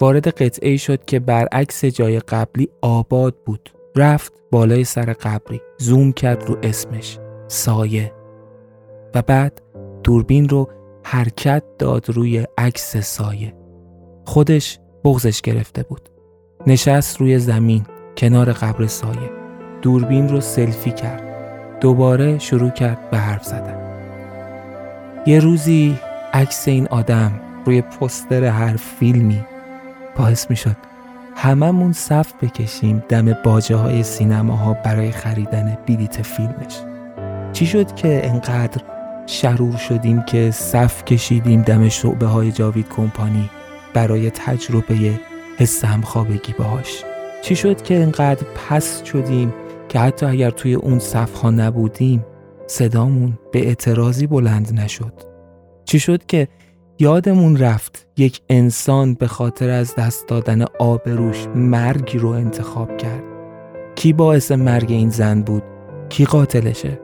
وارد 0.00 0.28
قطعه 0.28 0.76
شد 0.76 1.04
که 1.04 1.20
برعکس 1.20 1.84
جای 1.84 2.20
قبلی 2.20 2.68
آباد 2.82 3.34
بود. 3.46 3.70
رفت 3.96 4.32
بالای 4.52 4.84
سر 4.84 5.12
قبری. 5.12 5.60
زوم 5.78 6.12
کرد 6.12 6.44
رو 6.44 6.56
اسمش. 6.62 7.18
سایه. 7.48 8.12
و 9.14 9.22
بعد 9.22 9.62
دوربین 10.04 10.48
رو 10.48 10.68
حرکت 11.04 11.62
داد 11.78 12.10
روی 12.10 12.46
عکس 12.58 12.96
سایه. 12.96 13.54
خودش 14.26 14.78
بغزش 15.04 15.40
گرفته 15.40 15.82
بود. 15.82 16.08
نشست 16.66 17.20
روی 17.20 17.38
زمین 17.38 17.86
کنار 18.16 18.52
قبر 18.52 18.86
سایه. 18.86 19.30
دوربین 19.82 20.28
رو 20.28 20.40
سلفی 20.40 20.90
کرد. 20.90 21.29
دوباره 21.80 22.38
شروع 22.38 22.70
کرد 22.70 23.10
به 23.10 23.18
حرف 23.18 23.44
زدن. 23.44 23.76
یه 25.26 25.40
روزی 25.40 25.98
عکس 26.32 26.68
این 26.68 26.86
آدم 26.88 27.32
روی 27.66 27.82
پستر 27.82 28.44
هر 28.44 28.76
فیلمی 28.76 29.44
باعث 30.16 30.50
می 30.50 30.56
شد 30.56 30.76
هممون 31.36 31.92
صف 31.92 32.32
بکشیم 32.42 33.04
دم 33.08 33.32
باجه 33.44 33.76
های 33.76 34.02
سینماها 34.02 34.74
برای 34.74 35.10
خریدن 35.10 35.78
بیلیت 35.86 36.22
فیلمش. 36.22 36.76
چی 37.52 37.66
شد 37.66 37.94
که 37.94 38.20
انقدر 38.24 38.82
شرور 39.26 39.76
شدیم 39.76 40.22
که 40.22 40.50
صف 40.50 41.04
کشیدیم 41.04 41.62
دم 41.62 41.88
شعبه 41.88 42.26
های 42.26 42.52
جاوید 42.52 42.88
کمپانی 42.88 43.50
برای 43.94 44.30
تجربه 44.30 45.20
حس 45.58 45.84
همخوابگی 45.84 46.52
باهاش؟ 46.58 47.04
چی 47.42 47.56
شد 47.56 47.82
که 47.82 47.94
انقدر 47.94 48.46
پس 48.68 49.04
شدیم 49.04 49.52
که 49.90 49.98
حتی 49.98 50.26
اگر 50.26 50.50
توی 50.50 50.74
اون 50.74 50.98
صفها 50.98 51.50
نبودیم 51.50 52.26
صدامون 52.66 53.38
به 53.52 53.66
اعتراضی 53.66 54.26
بلند 54.26 54.80
نشد. 54.80 55.12
چی 55.84 55.98
شد 55.98 56.26
که 56.26 56.48
یادمون 56.98 57.56
رفت 57.56 58.06
یک 58.16 58.40
انسان 58.48 59.14
به 59.14 59.26
خاطر 59.26 59.70
از 59.70 59.94
دست 59.94 60.28
دادن 60.28 60.64
آبروش 60.78 61.46
مرگی 61.54 62.18
رو 62.18 62.28
انتخاب 62.28 62.96
کرد. 62.96 63.22
کی 63.94 64.12
باعث 64.12 64.52
مرگ 64.52 64.90
این 64.90 65.10
زن 65.10 65.42
بود؟ 65.42 65.62
کی 66.08 66.24
قاتلشه؟ 66.24 67.00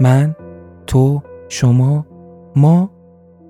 من 0.00 0.36
تو 0.86 1.22
شما 1.48 2.06
ما؟ 2.56 2.90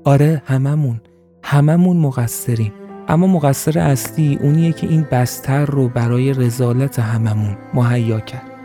آره 0.05 0.43
هممون. 0.47 1.01
هممون 1.43 1.97
مقصریم. 1.97 2.73
اما 3.09 3.27
مقصر 3.27 3.79
اصلی 3.79 4.39
اونیه 4.43 4.73
که 4.73 4.87
این 4.87 5.07
بستر 5.13 5.65
رو 5.65 5.89
برای 5.89 6.33
رزالت 6.33 6.99
هممون 6.99 7.57
مهیا 7.75 8.21
کرد. 8.21 8.56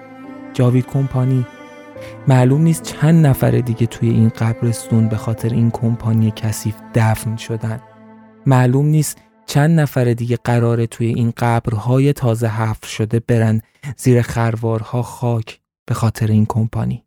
جاوید 0.54 0.86
کمپانی. 0.86 1.46
معلوم 2.28 2.62
نیست 2.62 2.84
چند 2.84 3.26
نفر 3.26 3.52
دیگه 3.52 3.86
توی 3.86 4.10
این 4.10 4.30
قبرستون 4.30 5.10
به 5.10 5.18
خاطر 5.18 5.50
این 5.50 5.72
کمپانی 5.72 6.34
کثیف 6.36 6.76
دفن 6.96 7.38
شدن. 7.38 7.82
معلوم 8.46 8.86
نیست 8.86 9.18
چند 9.46 9.80
نفر 9.80 10.14
دیگه 10.14 10.38
قراره 10.44 10.88
توی 10.88 11.08
این 11.08 11.34
قبرهای 11.38 12.14
تازه 12.14 12.48
حفر 12.48 12.88
شده 12.88 13.20
برن 13.20 13.62
زیر 13.98 14.22
خروارها 14.22 15.02
خاک 15.02 15.60
به 15.86 15.94
خاطر 15.94 16.28
این 16.28 16.46
کمپانی. 16.46 17.06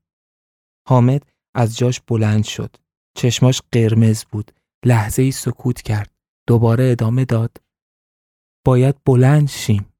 حامد 0.88 1.22
از 1.54 1.76
جاش 1.76 2.00
بلند 2.00 2.44
شد. 2.44 2.76
چشماش 3.16 3.62
قرمز 3.72 4.24
بود. 4.24 4.52
لحظه 4.84 5.22
ای 5.22 5.32
سکوت 5.32 5.82
کرد. 5.82 6.10
دوباره 6.46 6.90
ادامه 6.90 7.24
داد. 7.24 7.56
باید 8.64 8.94
بلند 9.04 9.48
شیم. 9.48 9.93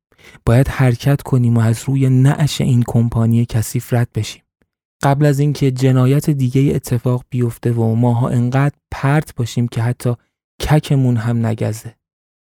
باید 0.47 0.69
حرکت 0.69 1.23
کنیم 1.23 1.57
و 1.57 1.61
از 1.61 1.85
روی 1.87 2.09
نعش 2.09 2.61
این 2.61 2.85
کمپانی 2.87 3.47
کثیف 3.47 3.93
رد 3.93 4.09
بشیم. 4.15 4.43
قبل 5.03 5.27
از 5.27 5.39
اینکه 5.39 5.71
جنایت 5.71 6.31
دیگه 6.31 6.75
اتفاق 6.75 7.25
بیفته 7.31 7.73
و 7.73 7.95
ماها 7.95 8.29
انقدر 8.29 8.75
پرت 8.91 9.35
باشیم 9.35 9.69
که 9.69 9.83
حتی 9.83 10.15
ککمون 10.61 11.17
هم 11.17 11.47
نگزه. 11.47 11.95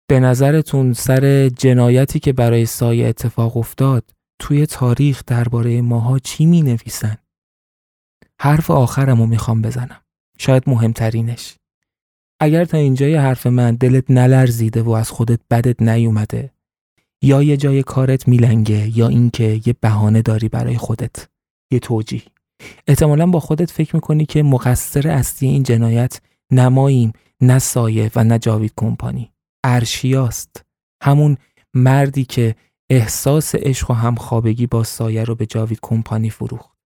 به 0.08 0.20
نظرتون 0.20 0.92
سر 0.92 1.48
جنایتی 1.48 2.20
که 2.20 2.32
برای 2.32 2.66
سایه 2.66 3.06
اتفاق 3.08 3.56
افتاد 3.56 4.10
توی 4.38 4.66
تاریخ 4.66 5.22
درباره 5.26 5.82
ماها 5.82 6.18
چی 6.18 6.46
می 6.46 6.62
نویسن؟ 6.62 7.16
حرف 8.40 8.70
آخرمو 8.70 9.26
می‌خوام 9.26 9.62
بزنم. 9.62 10.00
شاید 10.38 10.62
مهمترینش. 10.66 11.56
اگر 12.40 12.64
تا 12.64 12.78
اینجای 12.78 13.14
حرف 13.14 13.46
من 13.46 13.74
دلت 13.74 14.10
نلرزیده 14.10 14.82
و 14.82 14.90
از 14.90 15.10
خودت 15.10 15.40
بدت 15.50 15.82
نیومده 15.82 16.52
یا 17.22 17.42
یه 17.42 17.56
جای 17.56 17.82
کارت 17.82 18.28
میلنگه 18.28 18.98
یا 18.98 19.08
اینکه 19.08 19.60
یه 19.66 19.74
بهانه 19.80 20.22
داری 20.22 20.48
برای 20.48 20.76
خودت. 20.76 21.28
یه 21.72 21.78
توجیه. 21.78 22.22
احتمالا 22.86 23.26
با 23.26 23.40
خودت 23.40 23.70
فکر 23.70 23.96
می‌کنی 23.96 24.26
که 24.26 24.42
مقصر 24.42 25.08
اصلی 25.08 25.48
این 25.48 25.62
جنایت 25.62 26.20
نماییم 26.52 27.12
نه 27.40 27.58
سایه 27.58 28.10
و 28.16 28.24
نه 28.24 28.38
جاوید 28.38 28.72
کمپانی. 28.76 29.32
ارشیاست. 29.64 30.64
همون 31.02 31.36
مردی 31.74 32.24
که 32.24 32.54
احساس 32.90 33.54
عشق 33.54 33.90
و 33.90 33.94
همخوابگی 33.94 34.66
با 34.66 34.84
سایه 34.84 35.24
رو 35.24 35.34
به 35.34 35.46
جاوید 35.46 35.78
کمپانی 35.82 36.30
فروخت. 36.30 36.78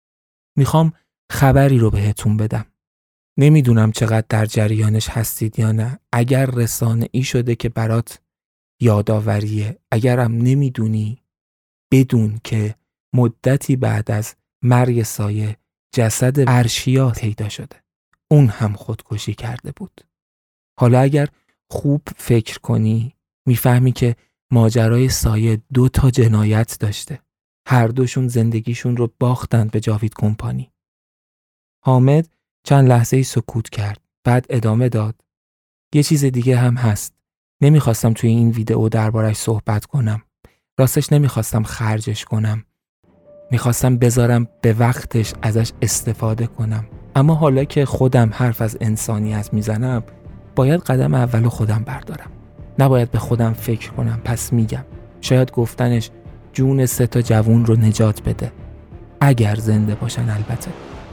می‌خوام 0.58 0.92
خبری 1.32 1.78
رو 1.78 1.90
بهتون 1.90 2.36
بدم. 2.36 2.66
نمی‌دونم 3.38 3.92
چقدر 3.92 4.26
در 4.28 4.46
جریانش 4.46 5.08
هستید 5.08 5.58
یا 5.58 5.72
نه. 5.72 5.98
اگر 6.12 6.46
رسانه 6.46 7.08
ای 7.12 7.22
شده 7.22 7.54
که 7.54 7.68
برات 7.68 8.20
یادآوریه 8.82 9.78
اگرم 9.90 10.32
نمی‌دونی 10.32 11.22
بدون 11.92 12.40
که 12.44 12.74
مدتی 13.14 13.76
بعد 13.76 14.10
از 14.10 14.34
مرگ 14.62 15.02
سایه 15.02 15.56
جسد 15.94 16.50
ارشیا 16.50 17.10
پیدا 17.10 17.48
شده. 17.48 17.82
اون 18.30 18.46
هم 18.46 18.72
خودکشی 18.72 19.34
کرده 19.34 19.72
بود. 19.76 20.00
حالا 20.80 21.00
اگر 21.00 21.28
خوب 21.70 22.02
فکر 22.16 22.58
کنی 22.58 23.14
می‌فهمی 23.46 23.92
که 23.92 24.16
ماجرای 24.52 25.08
سایه 25.08 25.62
دو 25.74 25.88
تا 25.88 26.10
جنایت 26.10 26.76
داشته. 26.80 27.22
هر 27.68 27.86
دوشون 27.86 28.28
زندگیشون 28.28 28.96
رو 28.96 29.12
باختند 29.20 29.70
به 29.70 29.80
جاوید 29.80 30.14
کمپانی. 30.14 30.72
حامد 31.84 32.28
چند 32.64 32.88
لحظه 32.88 33.22
سکوت 33.22 33.70
کرد 33.70 34.00
بعد 34.24 34.46
ادامه 34.50 34.88
داد. 34.88 35.24
یه 35.94 36.02
چیز 36.02 36.24
دیگه 36.24 36.56
هم 36.58 36.74
هست. 36.76 37.21
نمی‌خواستم 37.62 38.12
توی 38.12 38.30
این 38.30 38.50
ویدئو 38.50 38.88
دربارش 38.88 39.36
صحبت 39.36 39.86
کنم. 39.86 40.22
راستش 40.78 41.12
نمی‌خواستم 41.12 41.62
خرجش 41.62 42.24
کنم. 42.24 42.64
می‌خواستم 43.50 43.96
بذارم 43.96 44.48
به 44.62 44.72
وقتش 44.72 45.32
ازش 45.42 45.72
استفاده 45.82 46.46
کنم. 46.46 46.84
اما 47.16 47.34
حالا 47.34 47.64
که 47.64 47.84
خودم 47.84 48.30
حرف 48.32 48.62
از 48.62 48.78
انسانیت 48.80 49.48
می‌زنم 49.52 50.02
باید 50.56 50.80
قدم 50.80 51.14
اول 51.14 51.48
خودم 51.48 51.82
بردارم. 51.86 52.30
نباید 52.78 53.10
به 53.10 53.18
خودم 53.18 53.52
فکر 53.52 53.90
کنم 53.90 54.20
پس 54.24 54.52
میگم. 54.52 54.84
شاید 55.20 55.52
گفتنش 55.52 56.10
جون 56.52 56.86
سه 56.86 57.06
تا 57.06 57.22
جوون 57.22 57.66
رو 57.66 57.76
نجات 57.76 58.22
بده. 58.22 58.52
اگر 59.20 59.54
زنده 59.54 59.94
باشن 59.94 60.30
البته. 60.30 60.70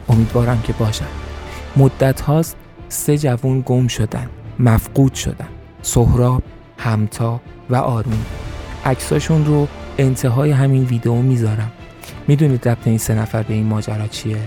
امیدوارم 0.09 0.61
که 0.61 0.73
باشن. 0.73 1.07
مدت 1.77 2.21
هاست 2.21 2.57
سه 2.87 3.17
جوون 3.17 3.63
گم 3.65 3.87
شدن 3.87 4.29
مفقود 4.59 5.13
شدن. 5.13 5.47
سهراب، 5.81 6.43
همتا 6.77 7.39
و 7.69 7.75
آرمین 7.75 8.25
عکساشون 8.85 9.45
رو 9.45 9.67
انتهای 9.97 10.51
همین 10.51 10.83
ویدیو 10.83 11.15
می‌ذارم. 11.15 11.71
می‌دونید 12.27 12.67
ربط 12.67 12.87
این 12.87 12.97
سه 12.97 13.13
نفر 13.13 13.43
به 13.43 13.53
این 13.53 13.65
ماجرا 13.65 14.07
چیه؟ 14.07 14.37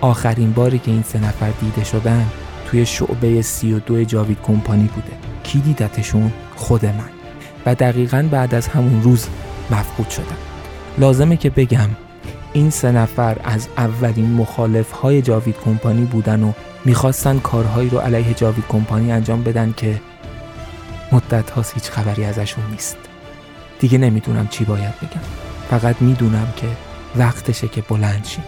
آخرین 0.00 0.52
باری 0.52 0.78
که 0.78 0.90
این 0.90 1.02
سه 1.02 1.18
نفر 1.18 1.50
دیده 1.60 1.84
شدن 1.84 2.26
توی 2.66 2.86
شعبه 2.86 3.42
سی 3.42 3.72
و 3.72 3.78
دو 3.78 4.04
جاوید 4.04 4.38
کمپانی 4.42 4.88
بوده. 4.94 5.12
کی 5.42 5.60
دیدتشون؟ 5.60 6.32
خود 6.56 6.86
من. 6.86 7.10
و 7.66 7.74
دقیقا 7.74 8.28
بعد 8.30 8.54
از 8.54 8.68
همون 8.68 9.02
روز 9.02 9.26
مفقود 9.70 10.10
شدن 10.10 10.36
لازمه 10.98 11.36
که 11.36 11.50
بگم 11.50 11.88
این 12.52 12.70
سه 12.70 12.92
نفر 12.92 13.36
از 13.44 13.68
اولین 13.76 14.32
مخالف 14.32 14.92
های 14.92 15.22
جاوید 15.22 15.56
کمپانی 15.64 16.04
بودن 16.04 16.42
و 16.42 16.52
می‌خواستن 16.84 17.38
کارهایی 17.38 17.90
رو 17.90 17.98
علیه 17.98 18.34
جاوید 18.34 18.64
کمپانی 18.68 19.12
انجام 19.12 19.42
بدن 19.42 19.74
که 19.76 20.00
مدت 21.12 21.50
هاست 21.50 21.74
هیچ 21.74 21.90
خبری 21.90 22.24
ازشون 22.24 22.64
نیست. 22.70 22.96
دیگه 23.78 23.98
نمی‌دونم 23.98 24.48
چی 24.48 24.64
باید 24.64 24.94
بگم. 25.00 25.20
فقط 25.70 26.02
می‌دونم 26.02 26.52
که 26.56 26.66
وقتشه 27.16 27.68
که 27.68 27.82
بلند 27.82 28.24
شیم. 28.24 28.44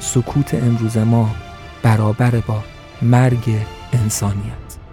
سکوت 0.00 0.54
امروز 0.54 0.96
ما 0.96 1.34
برابر 1.82 2.30
با 2.30 2.64
مرگ 3.02 3.56
انسانیت. 3.92 4.83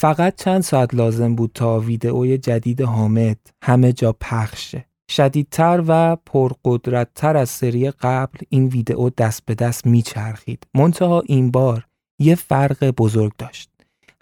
فقط 0.00 0.36
چند 0.36 0.62
ساعت 0.62 0.94
لازم 0.94 1.34
بود 1.34 1.50
تا 1.54 1.80
ویدئوی 1.80 2.38
جدید 2.38 2.80
حامد 2.80 3.38
همه 3.64 3.92
جا 3.92 4.16
پخشه. 4.20 4.84
شدیدتر 5.10 5.84
و 5.88 6.16
پرقدرتتر 6.16 7.36
از 7.36 7.50
سری 7.50 7.90
قبل 7.90 8.38
این 8.48 8.66
ویدئو 8.66 9.10
دست 9.10 9.44
به 9.44 9.54
دست 9.54 9.86
میچرخید. 9.86 10.66
منتها 10.74 11.22
این 11.26 11.50
بار 11.50 11.86
یه 12.20 12.34
فرق 12.34 12.90
بزرگ 12.90 13.32
داشت. 13.38 13.70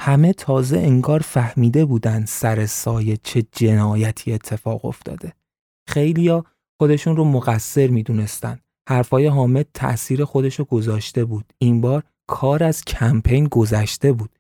همه 0.00 0.32
تازه 0.32 0.78
انگار 0.78 1.20
فهمیده 1.20 1.84
بودن 1.84 2.24
سر 2.24 2.66
سایه 2.66 3.16
چه 3.22 3.46
جنایتی 3.52 4.32
اتفاق 4.32 4.84
افتاده. 4.84 5.32
خیلیا 5.88 6.44
خودشون 6.80 7.16
رو 7.16 7.24
مقصر 7.24 7.86
می‌دونستن. 7.86 8.58
حرفای 8.88 9.26
حامد 9.26 9.66
تأثیر 9.74 10.24
خودشو 10.24 10.64
گذاشته 10.64 11.24
بود. 11.24 11.52
این 11.58 11.80
بار 11.80 12.02
کار 12.28 12.64
از 12.64 12.84
کمپین 12.84 13.44
گذشته 13.44 14.12
بود. 14.12 14.30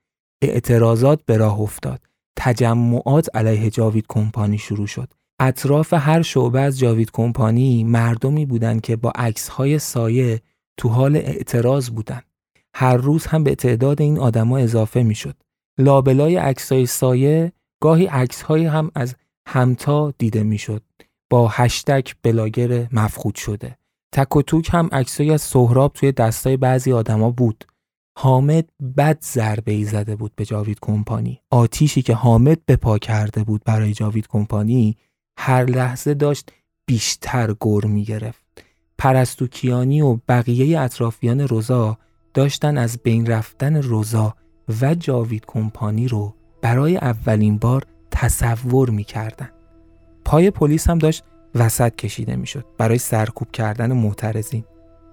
اعتراضات 0.42 1.20
به 1.26 1.36
راه 1.36 1.60
افتاد. 1.60 2.00
تجمعات 2.38 3.36
علیه 3.36 3.70
جاوید 3.70 4.04
کمپانی 4.08 4.58
شروع 4.58 4.86
شد. 4.86 5.12
اطراف 5.40 5.92
هر 5.92 6.22
شعبه 6.22 6.60
از 6.60 6.78
جاوید 6.78 7.10
کمپانی 7.10 7.84
مردمی 7.84 8.46
بودند 8.46 8.80
که 8.80 8.96
با 8.96 9.12
های 9.50 9.78
سایه 9.78 10.40
تو 10.76 10.88
حال 10.88 11.16
اعتراض 11.16 11.90
بودند. 11.90 12.24
هر 12.74 12.96
روز 12.96 13.26
هم 13.26 13.44
به 13.44 13.54
تعداد 13.54 14.02
این 14.02 14.18
آدما 14.18 14.58
اضافه 14.58 15.02
می‌شد. 15.02 15.36
لابلای 15.78 16.54
های 16.70 16.86
سایه 16.86 17.52
گاهی 17.82 18.06
های 18.46 18.66
هم 18.66 18.90
از 18.94 19.14
همتا 19.48 20.14
دیده 20.18 20.42
می‌شد 20.42 20.82
با 21.30 21.48
هشتگ 21.48 22.06
بلاگر 22.22 22.88
مفقود 22.92 23.34
شده. 23.34 23.78
تک 24.14 24.36
و 24.36 24.42
توک 24.42 24.68
هم 24.72 24.88
عکسایی 24.92 25.30
از 25.30 25.42
سهراب 25.42 25.92
توی 25.92 26.12
دستای 26.12 26.56
بعضی 26.56 26.92
آدما 26.92 27.30
بود. 27.30 27.64
حامد 28.18 28.68
بد 28.96 29.18
ضربه 29.24 29.72
ای 29.72 29.84
زده 29.84 30.16
بود 30.16 30.32
به 30.36 30.44
جاوید 30.44 30.78
کمپانی. 30.82 31.40
آتیشی 31.50 32.02
که 32.02 32.14
حامد 32.14 32.58
به 32.66 32.76
پا 32.76 32.98
کرده 32.98 33.44
بود 33.44 33.62
برای 33.64 33.92
جاوید 33.92 34.26
کمپانی 34.26 34.96
هر 35.38 35.64
لحظه 35.64 36.14
داشت 36.14 36.52
بیشتر 36.86 37.54
گر 37.60 37.86
می 37.86 38.04
گرفت. 38.04 38.44
پرستوکیانی 38.98 40.00
و 40.00 40.18
بقیه 40.28 40.80
اطرافیان 40.80 41.40
روزا 41.40 41.98
داشتن 42.34 42.78
از 42.78 42.98
بین 43.02 43.26
رفتن 43.26 43.76
روزا 43.76 44.34
و 44.82 44.94
جاوید 44.94 45.44
کمپانی 45.46 46.08
رو 46.08 46.34
برای 46.62 46.96
اولین 46.96 47.58
بار 47.58 47.82
تصور 48.10 48.90
می 48.90 49.04
کردن. 49.04 49.50
پای 50.24 50.50
پلیس 50.50 50.90
هم 50.90 50.98
داشت 50.98 51.24
وسط 51.54 51.96
کشیده 51.96 52.36
می 52.36 52.46
شد 52.46 52.64
برای 52.78 52.98
سرکوب 52.98 53.50
کردن 53.50 53.92
معترضین. 53.92 54.64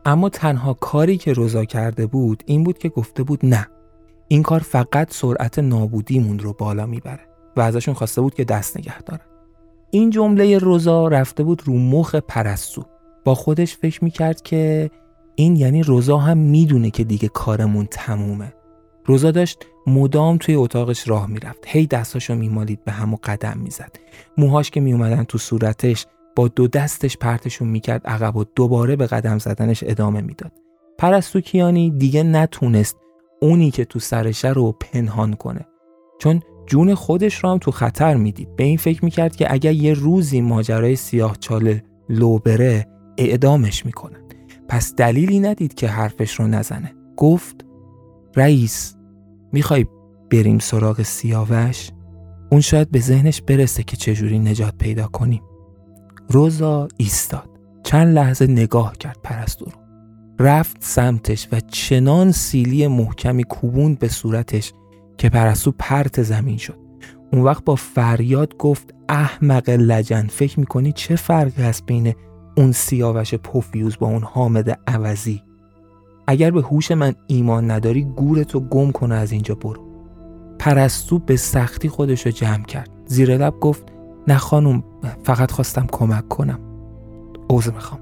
اما 0.05 0.29
تنها 0.29 0.73
کاری 0.73 1.17
که 1.17 1.33
روزا 1.33 1.65
کرده 1.65 2.07
بود 2.07 2.43
این 2.45 2.63
بود 2.63 2.77
که 2.77 2.89
گفته 2.89 3.23
بود 3.23 3.45
نه. 3.45 3.67
این 4.27 4.43
کار 4.43 4.59
فقط 4.59 5.13
سرعت 5.13 5.59
نابودیمون 5.59 6.39
رو 6.39 6.53
بالا 6.53 6.85
می‌بره 6.85 7.27
و 7.57 7.61
ازشون 7.61 7.93
خواسته 7.93 8.21
بود 8.21 8.33
که 8.33 8.43
دست 8.43 8.77
نگه 8.77 9.01
دارن. 9.01 9.25
این 9.91 10.09
جمله 10.09 10.57
روزا 10.57 11.07
رفته 11.07 11.43
بود 11.43 11.61
رو 11.65 11.77
مخ 11.79 12.15
پرستو. 12.15 12.85
با 13.23 13.35
خودش 13.35 13.77
فکر 13.77 14.03
می‌کرد 14.03 14.41
که 14.41 14.89
این 15.35 15.55
یعنی 15.55 15.83
روزا 15.83 16.17
هم 16.17 16.37
می‌دونه 16.37 16.89
که 16.89 17.03
دیگه 17.03 17.27
کارمون 17.27 17.87
تمومه. 17.91 18.53
روزا 19.05 19.31
داشت 19.31 19.65
مدام 19.87 20.37
توی 20.37 20.55
اتاقش 20.55 21.07
راه 21.07 21.27
می‌رفت. 21.27 21.63
هی 21.67 21.87
دستاشو 21.87 22.35
میمالید 22.35 22.83
به 22.83 22.91
هم 22.91 23.13
و 23.13 23.17
قدم 23.23 23.57
می‌زد. 23.57 23.95
موهاش 24.37 24.69
که 24.69 24.79
میومدن 24.79 25.23
تو 25.23 25.37
صورتش 25.37 26.05
با 26.35 26.47
دو 26.47 26.67
دستش 26.67 27.17
پرتشون 27.17 27.67
می‌کرد 27.67 28.07
عقب 28.07 28.35
و 28.35 28.43
دوباره 28.55 28.95
به 28.95 29.07
قدم 29.07 29.37
زدنش 29.37 29.83
ادامه 29.87 30.21
می‌داد. 30.21 30.51
پرستو 30.97 31.41
کیانی 31.41 31.91
دیگه 31.91 32.23
نتونست 32.23 32.97
اونی 33.41 33.71
که 33.71 33.85
تو 33.85 33.99
سرشه 33.99 34.49
رو 34.49 34.71
پنهان 34.71 35.33
کنه. 35.33 35.65
چون 36.19 36.41
جون 36.67 36.95
خودش 36.95 37.35
رو 37.35 37.49
هم 37.49 37.57
تو 37.57 37.71
خطر 37.71 38.15
می‌دید. 38.15 38.55
به 38.55 38.63
این 38.63 38.77
فکر 38.77 39.05
می‌کرد 39.05 39.35
که 39.35 39.53
اگر 39.53 39.73
یه 39.73 39.93
روزی 39.93 40.41
ماجرای 40.41 40.95
سیاه 40.95 41.37
چاله 41.39 41.83
لو 42.09 42.37
بره 42.37 42.87
اعدامش 43.17 43.85
می‌کنن 43.85 44.19
پس 44.67 44.95
دلیلی 44.95 45.39
ندید 45.39 45.73
که 45.73 45.87
حرفش 45.87 46.39
رو 46.39 46.47
نزنه. 46.47 46.93
گفت 47.17 47.65
رئیس 48.35 48.95
می‌خوای 49.51 49.85
بریم 50.31 50.59
سراغ 50.59 51.01
سیاوش؟ 51.01 51.89
اون 52.51 52.61
شاید 52.61 52.91
به 52.91 52.99
ذهنش 52.99 53.41
برسه 53.41 53.83
که 53.83 53.97
چجوری 53.97 54.39
نجات 54.39 54.75
پیدا 54.77 55.07
کنیم. 55.07 55.41
روزا 56.29 56.87
ایستاد. 56.97 57.49
چند 57.83 58.15
لحظه 58.15 58.47
نگاه 58.47 58.97
کرد 58.97 59.17
پرستو 59.23 59.65
رو. 59.65 59.71
رفت 60.39 60.77
سمتش 60.79 61.47
و 61.51 61.59
چنان 61.59 62.31
سیلی 62.31 62.87
محکمی 62.87 63.43
کوبوند 63.43 63.99
به 63.99 64.07
صورتش 64.07 64.73
که 65.17 65.29
پرستو 65.29 65.73
پرت 65.79 66.23
زمین 66.23 66.57
شد. 66.57 66.77
اون 67.33 67.41
وقت 67.41 67.65
با 67.65 67.75
فریاد 67.75 68.57
گفت 68.57 68.93
احمق 69.09 69.69
لجن 69.69 70.27
فکر 70.27 70.59
می‌کنی 70.59 70.91
چه 70.91 71.15
فرقی 71.15 71.63
هست 71.63 71.85
بین 71.85 72.13
اون 72.57 72.71
سیاوش 72.71 73.35
پوفیوز 73.35 73.97
با 73.99 74.07
اون 74.07 74.23
حامد 74.23 74.79
عوضی؟ 74.87 75.43
اگر 76.27 76.51
به 76.51 76.61
هوش 76.61 76.91
من 76.91 77.15
ایمان 77.27 77.71
نداری 77.71 78.03
گورتو 78.03 78.59
گم 78.59 78.91
کنه 78.91 79.15
از 79.15 79.31
اینجا 79.31 79.55
برو. 79.55 79.81
پرستو 80.59 81.19
به 81.19 81.35
سختی 81.35 81.89
خودشو 81.89 82.29
جمع 82.29 82.63
کرد. 82.63 82.89
زیر 83.05 83.37
لب 83.37 83.59
گفت 83.59 83.83
نه 84.27 84.37
خانم 84.37 84.83
فقط 85.23 85.51
خواستم 85.51 85.87
کمک 85.91 86.27
کنم. 86.27 86.59
عوض 87.49 87.71
می‌خوام. 87.71 88.01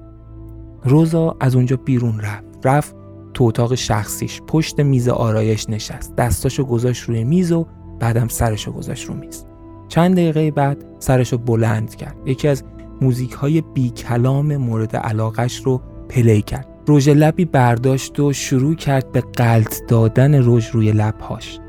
روزا 0.83 1.35
از 1.39 1.55
اونجا 1.55 1.77
بیرون 1.77 2.19
رفت. 2.19 2.43
رفت 2.63 2.95
تو 3.33 3.43
اتاق 3.43 3.75
شخصیش. 3.75 4.41
پشت 4.47 4.79
میز 4.79 5.09
آرایش 5.09 5.69
نشست. 5.69 6.15
دستاشو 6.15 6.63
گذاشت 6.63 7.03
روی 7.03 7.23
میز 7.23 7.51
و 7.51 7.65
بعدم 7.99 8.27
سرشو 8.27 8.71
گذاشت 8.71 9.07
رو 9.07 9.15
میز. 9.15 9.45
چند 9.87 10.15
دقیقه 10.15 10.51
بعد 10.51 10.85
سرشو 10.99 11.37
بلند 11.37 11.95
کرد. 11.95 12.15
یکی 12.25 12.47
از 12.47 12.63
موزیک 13.01 13.31
های 13.31 13.61
بی 13.61 13.89
کلام 13.89 14.57
مورد 14.57 14.95
علاقش 14.95 15.57
رو 15.57 15.81
پلی 16.09 16.41
کرد. 16.41 16.67
رژ 16.87 17.09
لبی 17.09 17.45
برداشت 17.45 18.19
و 18.19 18.33
شروع 18.33 18.75
کرد 18.75 19.11
به 19.11 19.21
قلط 19.21 19.75
دادن 19.87 20.49
رژ 20.49 20.69
روی 20.69 20.91
لبهاش. 20.91 21.59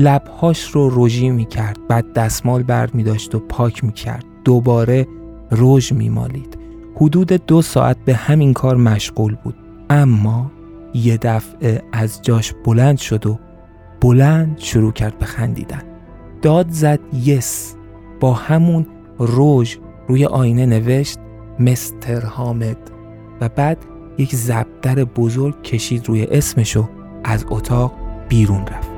لبهاش 0.00 0.62
رو 0.64 1.04
رژی 1.04 1.30
می 1.30 1.44
کرد 1.44 1.78
بعد 1.88 2.12
دستمال 2.12 2.62
برد 2.62 2.94
می 2.94 3.02
داشت 3.02 3.34
و 3.34 3.38
پاک 3.38 3.84
می 3.84 3.92
کرد 3.92 4.24
دوباره 4.44 5.06
رژ 5.52 5.92
می 5.92 6.08
مالید 6.08 6.58
حدود 6.96 7.32
دو 7.32 7.62
ساعت 7.62 7.96
به 8.04 8.14
همین 8.14 8.52
کار 8.52 8.76
مشغول 8.76 9.36
بود. 9.44 9.54
اما 9.90 10.50
یه 10.94 11.16
دفعه 11.16 11.82
از 11.92 12.22
جاش 12.22 12.54
بلند 12.64 12.98
شد 12.98 13.26
و 13.26 13.38
بلند 14.00 14.58
شروع 14.58 14.92
کرد 14.92 15.18
به 15.18 15.26
خندیدن. 15.26 15.82
داد 16.42 16.66
زد 16.70 17.00
یس. 17.24 17.74
با 18.20 18.32
همون 18.32 18.86
روژ 19.18 19.76
روی 20.08 20.24
آینه 20.24 20.66
نوشت 20.66 21.18
مستر 21.58 22.20
حامد. 22.20 22.78
و 23.40 23.48
بعد 23.48 23.78
یک 24.18 24.34
زبدر 24.34 25.04
بزرگ 25.04 25.62
کشید 25.62 26.08
روی 26.08 26.24
اسمشو 26.24 26.88
از 27.24 27.44
اتاق 27.50 27.92
بیرون 28.28 28.66
رفت. 28.66 28.89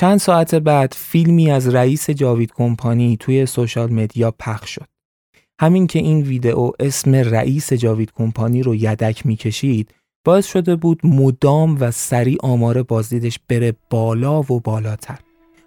چند 0.00 0.18
ساعت 0.18 0.54
بعد 0.54 0.94
فیلمی 0.96 1.50
از 1.50 1.68
رئیس 1.68 2.10
جاوید 2.10 2.52
کمپانی 2.52 3.16
توی 3.16 3.46
سوشال 3.46 3.92
مدیا 3.92 4.30
پخش 4.38 4.70
شد. 4.70 4.86
همین 5.60 5.86
که 5.86 5.98
این 5.98 6.22
ویدئو 6.22 6.70
اسم 6.80 7.14
رئیس 7.14 7.72
جاوید 7.72 8.12
کمپانی 8.16 8.62
رو 8.62 8.74
یدک 8.74 9.26
می‌کشید 9.26 9.94
باعث 10.24 10.46
شده 10.46 10.76
بود 10.76 11.00
مدام 11.04 11.76
و 11.80 11.90
سریع 11.90 12.38
آمار 12.42 12.82
بازدیدش 12.82 13.38
بره 13.48 13.74
بالا 13.90 14.40
و 14.40 14.60
بالاتر. 14.60 15.18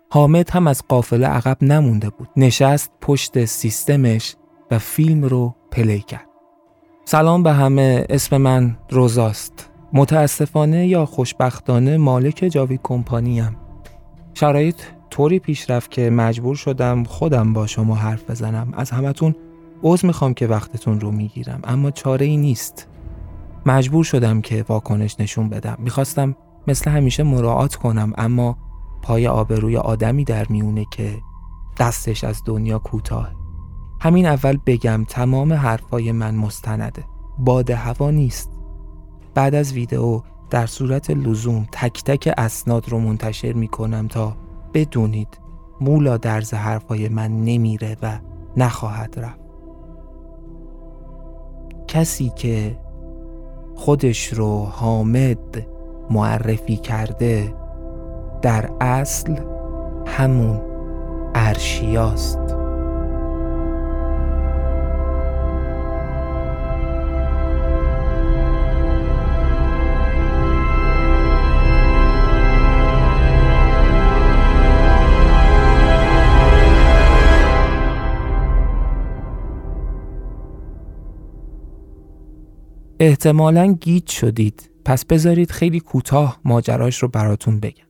حامد 0.10 0.50
هم 0.50 0.68
از 0.68 0.84
قافله 0.88 1.28
عقب 1.28 1.58
نمونده 1.62 2.10
بود. 2.10 2.28
نشست 2.38 2.92
پشت 3.02 3.46
سیستمش 3.46 4.36
و 4.72 4.80
فیلم 4.80 5.24
رو 5.24 5.56
پلی 5.72 6.00
کرد. 6.00 6.28
سلام 7.06 7.44
به 7.44 7.52
همه. 7.52 8.06
اسم 8.10 8.38
من 8.38 8.78
روزاست. 8.90 9.70
متاسفانه 9.94 10.88
یا 10.88 11.06
خوشبختانه 11.06 11.98
مالک 11.98 12.50
جاوید 12.52 12.80
کمپانیم. 12.84 13.63
شرایط 14.34 14.82
طوری 15.10 15.40
پیش 15.40 15.70
رفت 15.70 15.92
که 15.92 16.10
مجبور 16.10 16.56
شدم 16.56 17.04
خودم 17.04 17.54
با 17.54 17.68
شما 17.68 17.96
حرف 17.96 18.30
بزنم. 18.30 18.74
از 18.74 18.92
همتون 18.92 19.36
عوض 19.84 20.06
می‌خوام 20.06 20.34
که 20.34 20.48
وقتتون 20.48 21.00
رو 21.00 21.12
می‌گیرم 21.12 21.60
اما 21.64 21.92
چاره 21.92 22.26
ای 22.26 22.38
نیست. 22.38 22.88
مجبور 23.66 24.04
شدم 24.04 24.42
که 24.42 24.66
واکنش 24.70 25.16
نشون 25.20 25.50
بدم. 25.50 25.78
می‌خواستم 25.80 26.36
مثل 26.68 26.92
همیشه 26.92 27.24
مراعات 27.24 27.76
کنم 27.76 28.14
اما 28.18 28.58
پای 29.02 29.28
آبروی 29.28 29.78
آدمی 29.78 30.24
در 30.24 30.46
میونه 30.50 30.86
که 30.92 31.18
دستش 31.80 32.24
از 32.24 32.42
دنیا 32.46 32.80
کوتاه. 32.80 33.32
همین 34.02 34.26
اول 34.26 34.58
بگم 34.66 35.06
تمام 35.08 35.54
حرفای 35.54 36.12
من 36.12 36.36
مستنده. 36.36 37.04
باد 37.40 37.70
هوا 37.70 38.12
نیست. 38.12 38.52
بعد 39.34 39.56
از 39.56 39.74
ویدئو 39.74 40.22
در 40.54 40.66
صورت 40.66 41.10
لزوم 41.10 41.68
تک 41.72 42.04
تک 42.04 42.34
اسناد 42.38 42.90
رو 42.90 43.00
منتشر 43.00 43.54
می 43.54 43.68
کنم 43.68 44.08
تا 44.08 44.36
بدونید 44.74 45.28
مولا 45.82 46.18
درز 46.18 46.54
حرفای 46.54 47.10
من 47.10 47.44
نمیره 47.44 47.98
و 48.02 48.20
نخواهد 48.58 49.20
رفت. 49.20 49.40
کسی 51.88 52.30
که 52.30 52.80
خودش 53.76 54.34
رو 54.34 54.66
حامد 54.66 55.68
معرفی 56.10 56.78
کرده 56.78 57.56
در 58.42 58.70
اصل 58.82 59.36
همون 60.06 60.62
ارشیاست 61.36 62.53
احتمالا 83.04 83.74
گیت 83.74 84.08
شدید. 84.08 84.70
پس 84.86 85.06
بذارید 85.06 85.52
خیلی 85.52 85.80
کوتاه 85.80 86.40
ماجراش 86.46 86.98
رو 86.98 87.08
براتون 87.08 87.60
بگم. 87.60 87.86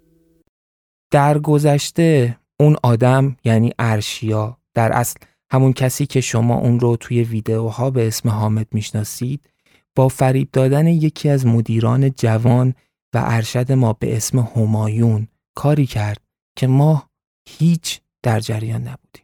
در 1.11 1.39
گذشته 1.39 2.37
اون 2.59 2.75
آدم 2.83 3.37
یعنی 3.43 3.71
ارشیا 3.79 4.57
در 4.73 4.91
اصل 4.91 5.19
همون 5.51 5.73
کسی 5.73 6.05
که 6.05 6.21
شما 6.21 6.55
اون 6.55 6.79
رو 6.79 6.95
توی 6.95 7.23
ویدیوها 7.23 7.89
به 7.89 8.07
اسم 8.07 8.29
حامد 8.29 8.67
می‌شناسید 8.71 9.49
با 9.95 10.07
فریب 10.07 10.49
دادن 10.53 10.87
یکی 10.87 11.29
از 11.29 11.45
مدیران 11.45 12.11
جوان 12.11 12.73
و 13.13 13.23
ارشد 13.25 13.71
ما 13.71 13.93
به 13.93 14.17
اسم 14.17 14.39
همایون 14.39 15.27
کاری 15.55 15.85
کرد 15.85 16.21
که 16.57 16.67
ما 16.67 17.09
هیچ 17.49 18.01
در 18.23 18.39
جریان 18.39 18.81
نبودیم. 18.81 19.22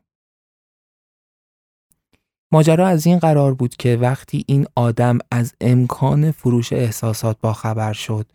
ماجرا 2.52 2.88
از 2.88 3.06
این 3.06 3.20
قرار 3.20 3.54
بود 3.54 3.76
که 3.76 3.98
وقتی 3.98 4.44
این 4.48 4.68
آدم 4.76 5.18
از 5.32 5.54
امکان 5.62 6.32
فروش 6.32 6.74
احساسات 6.74 7.38
با 7.42 7.54
خبر 7.54 7.94
شد 7.94 8.32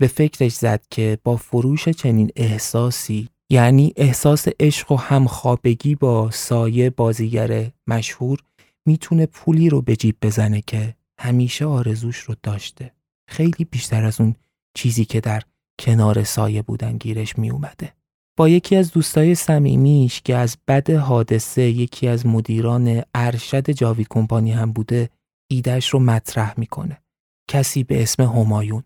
به 0.00 0.06
فکرش 0.06 0.52
زد 0.52 0.82
که 0.90 1.18
با 1.24 1.36
فروش 1.36 1.88
چنین 1.88 2.30
احساسی 2.36 3.28
یعنی 3.50 3.92
احساس 3.96 4.48
عشق 4.60 4.92
و 4.92 4.96
همخوابگی 4.96 5.94
با 5.94 6.30
سایه 6.30 6.90
بازیگر 6.90 7.70
مشهور 7.86 8.38
می‌تونه 8.86 9.26
پولی 9.26 9.68
رو 9.68 9.82
به 9.82 9.96
جیب 9.96 10.16
بزنه 10.22 10.60
که 10.60 10.94
همیشه 11.20 11.64
آرزوش 11.64 12.18
رو 12.18 12.34
داشته 12.42 12.92
خیلی 13.28 13.64
بیشتر 13.70 14.04
از 14.04 14.20
اون 14.20 14.34
چیزی 14.74 15.04
که 15.04 15.20
در 15.20 15.42
کنار 15.80 16.24
سایه 16.24 16.62
بودن 16.62 16.98
گیرش 16.98 17.38
می 17.38 17.50
اومده. 17.50 17.92
با 18.36 18.48
یکی 18.48 18.76
از 18.76 18.92
دوستای 18.92 19.34
صمیمیش 19.34 20.20
که 20.20 20.36
از 20.36 20.56
بد 20.68 20.90
حادثه 20.90 21.62
یکی 21.62 22.08
از 22.08 22.26
مدیران 22.26 23.02
ارشد 23.14 23.70
جاوی 23.70 24.06
کمپانی 24.10 24.52
هم 24.52 24.72
بوده 24.72 25.10
ایدهش 25.50 25.88
رو 25.88 25.98
مطرح 25.98 26.54
می‌کنه. 26.56 27.02
کسی 27.50 27.84
به 27.84 28.02
اسم 28.02 28.22
همایون. 28.22 28.82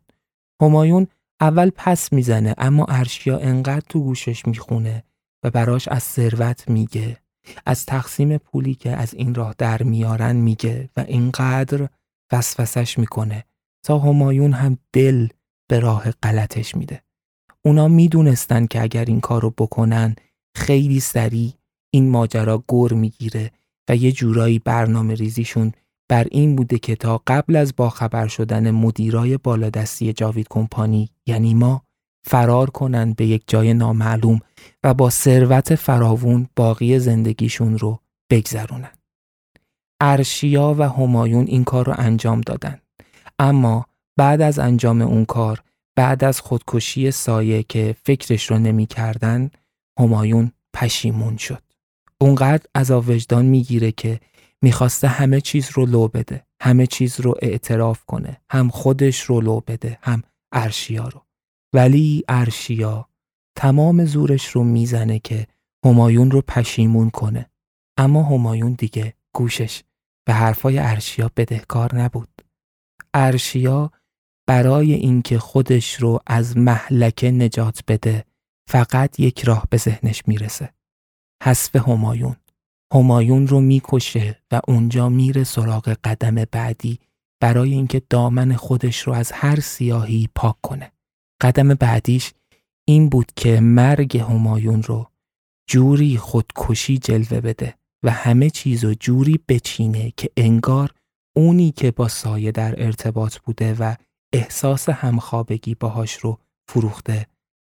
همایون 0.62 1.07
اول 1.40 1.70
پس 1.76 2.12
می‌زنه 2.12 2.55
اما 2.59 2.84
ارشیا 2.88 3.38
انقدر 3.38 3.86
تو 3.88 4.03
گوشش 4.03 4.47
می‌خونه 4.47 5.05
و 5.44 5.51
براش 5.51 5.88
از 5.88 6.03
ثروت 6.03 6.68
میگه 6.68 7.16
از 7.66 7.86
تقسیم 7.86 8.38
پولی 8.38 8.74
که 8.74 8.90
از 8.90 9.14
این 9.14 9.34
راه 9.34 9.55
در 9.59 9.82
میارن 9.82 10.36
میگه 10.36 10.90
و 10.97 11.01
اینقدر 11.01 11.88
وسوسش 12.32 12.99
می‌کنه 12.99 13.44
تا 13.84 13.99
همایون 13.99 14.53
هم 14.53 14.78
دل 14.92 15.28
به 15.68 15.78
راه 15.80 16.11
غلطش 16.11 16.74
میده. 16.74 17.05
اونا 17.66 17.88
می‌دونستن 17.88 18.66
که 18.66 18.82
اگر 18.82 19.04
این 19.04 19.20
کار 19.20 19.42
رو 19.42 19.50
بکنن 19.50 20.16
خیلی 20.56 21.00
سریع 21.00 21.52
این 21.90 22.10
ماجرا 22.10 22.64
گر 22.68 22.92
می‌گیره 22.92 23.50
و 23.88 23.96
یه 23.96 24.12
جورایی 24.12 24.58
برنامه 24.58 25.14
ریزیشون 25.14 25.72
بر 26.08 26.26
این 26.30 26.56
بوده 26.56 26.78
که 26.78 26.96
تا 26.96 27.22
قبل 27.26 27.56
از 27.56 27.76
باخبر 27.76 28.26
شدن 28.26 28.70
مدیرای 28.70 29.36
بالادستی 29.36 30.12
جاوید 30.12 30.46
کمپانی 30.50 31.10
یعنی 31.26 31.54
ما 31.54 31.82
فرار 32.26 32.70
کنن 32.70 33.12
به 33.12 33.26
یک 33.26 33.42
جای 33.46 33.74
نامعلوم 33.74 34.40
و 34.84 34.94
با 34.94 35.10
ثروت 35.10 35.74
فراوون 35.74 36.48
باقی 36.56 36.98
زندگیشون 36.98 37.78
رو 37.78 38.00
بگذرونن. 38.30 38.98
ارشیا 40.00 40.74
و 40.78 40.82
همایون 40.88 41.46
این 41.46 41.64
کار 41.64 41.86
رو 41.86 41.94
انجام 41.96 42.40
دادن. 42.40 42.80
اما 43.38 43.86
بعد 44.16 44.40
از 44.40 44.58
انجام 44.58 45.02
اون 45.02 45.24
کار 45.24 45.62
بعد 45.97 46.24
از 46.24 46.40
خودکشی 46.40 47.11
سایه 47.11 47.62
که 47.62 47.97
فکرش 48.05 48.51
رو 48.51 48.59
نمی 48.59 48.86
کردن 48.86 49.51
همایون 49.99 50.53
پشیمون 50.74 51.36
شد. 51.36 51.62
اونقدر 52.20 52.66
از 52.74 52.90
وجدان 52.90 53.44
می‌گیره 53.44 53.92
که 53.92 54.20
می‌خواسته 54.62 55.09
همه 55.09 55.40
چیز 55.40 55.70
رو 55.72 55.86
لو 55.86 56.09
بده. 56.09 56.47
همه 56.62 56.86
چیز 56.86 57.20
رو 57.20 57.34
اعتراف 57.42 58.05
کنه. 58.05 58.40
هم 58.51 58.68
خودش 58.68 59.20
رو 59.20 59.40
لو 59.40 59.61
بده. 59.61 59.99
هم 60.03 60.22
ارشیا 60.53 61.09
رو. 61.09 61.26
ولی 61.74 62.24
ارشیا 62.28 63.09
تمام 63.57 64.05
زورش 64.05 64.47
رو 64.47 64.64
می‌زنه 64.64 65.18
که 65.18 65.47
همایون 65.84 66.30
رو 66.30 66.42
پشیمون 66.42 67.11
کنه. 67.11 67.51
اما 67.99 68.22
همایون 68.22 68.72
دیگه 68.72 69.14
گوشش 69.34 69.82
به 70.26 70.34
حرفای 70.34 70.78
ارشیا 70.78 71.30
بدهکار 71.36 71.94
نبود. 71.94 72.42
ارشیا 73.14 73.90
برای 74.47 74.92
اینکه 74.92 75.38
خودش 75.38 75.94
رو 75.94 76.20
از 76.26 76.57
محلکه 76.57 77.30
نجات 77.30 77.80
بده 77.88 78.24
فقط 78.68 79.20
یک 79.20 79.44
راه 79.44 79.66
به 79.70 79.76
ذهنش 79.76 80.22
می‌رسه. 80.26 80.72
حذف 81.44 81.76
همایون. 81.76 82.36
همایون 82.94 83.47
رو 83.47 83.61
می‌کشه 83.61 84.42
و 84.53 84.61
اونجا 84.68 85.09
میره 85.09 85.44
سراغ 85.44 85.88
قدم 85.88 86.34
بعدی 86.34 86.99
برای 87.40 87.72
اینکه 87.72 88.03
دامن 88.11 88.53
خودش 88.53 89.01
رو 89.01 89.12
از 89.12 89.32
هر 89.32 89.61
سیاهی 89.61 90.28
پاک 90.34 90.57
کنه. 90.62 90.92
قدم 91.40 91.68
بعدیش 91.68 92.32
این 92.88 93.09
بود 93.09 93.32
که 93.36 93.61
مرگ 93.61 94.18
همایون 94.18 94.82
رو 94.82 95.11
جوری 95.68 96.16
خودکشی 96.16 96.99
جلوه 96.99 97.40
بده 97.40 97.74
و 98.05 98.11
همه 98.11 98.51
چیز 98.51 98.84
رو 98.84 98.94
جوری 98.94 99.40
بچینه 99.49 100.12
که 100.16 100.30
انگار 100.36 100.90
اونی 101.36 101.72
که 101.72 101.90
با 101.90 102.09
سایه 102.09 102.53
در 102.53 102.84
ارتباط 102.84 103.38
بوده 103.38 103.74
و 103.74 103.94
احساس 104.32 104.88
همخوابگی 104.88 105.74
باهاش 105.74 106.14
رو 106.14 106.38
فروخته 106.68 107.26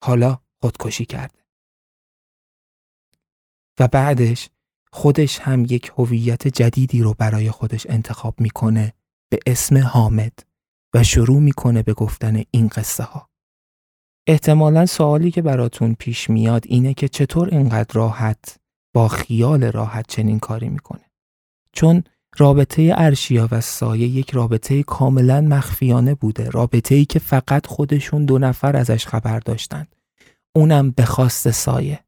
حالا 0.05 0.38
خودکشی 0.61 1.05
کرده 1.05 1.44
و 3.80 3.88
بعدش 3.88 4.50
خودش 4.92 5.38
هم 5.38 5.64
یک 5.64 5.92
هویت 5.98 6.48
جدیدی 6.48 7.02
رو 7.02 7.14
برای 7.14 7.50
خودش 7.50 7.86
انتخاب 7.88 8.40
می‌کنه 8.40 8.92
به 9.30 9.38
اسم 9.46 9.78
حامد 9.78 10.38
و 10.94 11.02
شروع 11.02 11.40
می‌کنه 11.40 11.82
به 11.82 11.94
گفتن 11.94 12.42
این 12.50 12.68
قصه 12.68 13.02
ها. 13.02 13.30
احتمالا 14.26 14.86
سوالی 14.86 15.30
که 15.30 15.42
براتون 15.42 15.94
پیش 15.94 16.30
میاد 16.30 16.64
اینه 16.66 16.94
که 16.94 17.09
چطور 17.09 17.48
اینقدر 17.48 17.94
راحت 17.94 18.61
با 18.94 19.09
خیال 19.09 19.64
راحت 19.64 20.07
چنین 20.09 20.38
کاری 20.38 20.68
می‌کنه. 20.68 21.11
چون 21.72 22.05
رابطه 22.39 22.95
ارشیا 22.97 23.49
و 23.51 23.61
سایه 23.61 24.09
یک 24.09 24.30
رابطه 24.30 24.82
کاملا 24.82 25.41
مخفیانه 25.41 26.14
بوده 26.14 26.51
رابطه 26.51 26.95
ای 26.95 27.05
که 27.05 27.18
فقط 27.18 27.66
خودشون 27.66 28.24
دو 28.24 28.39
نفر 28.39 28.76
ازش 28.76 29.07
خبر 29.07 29.39
داشتند 29.39 29.95
اونم 30.57 30.91
به 30.91 31.05
خواست 31.05 31.51
سایه. 31.51 32.01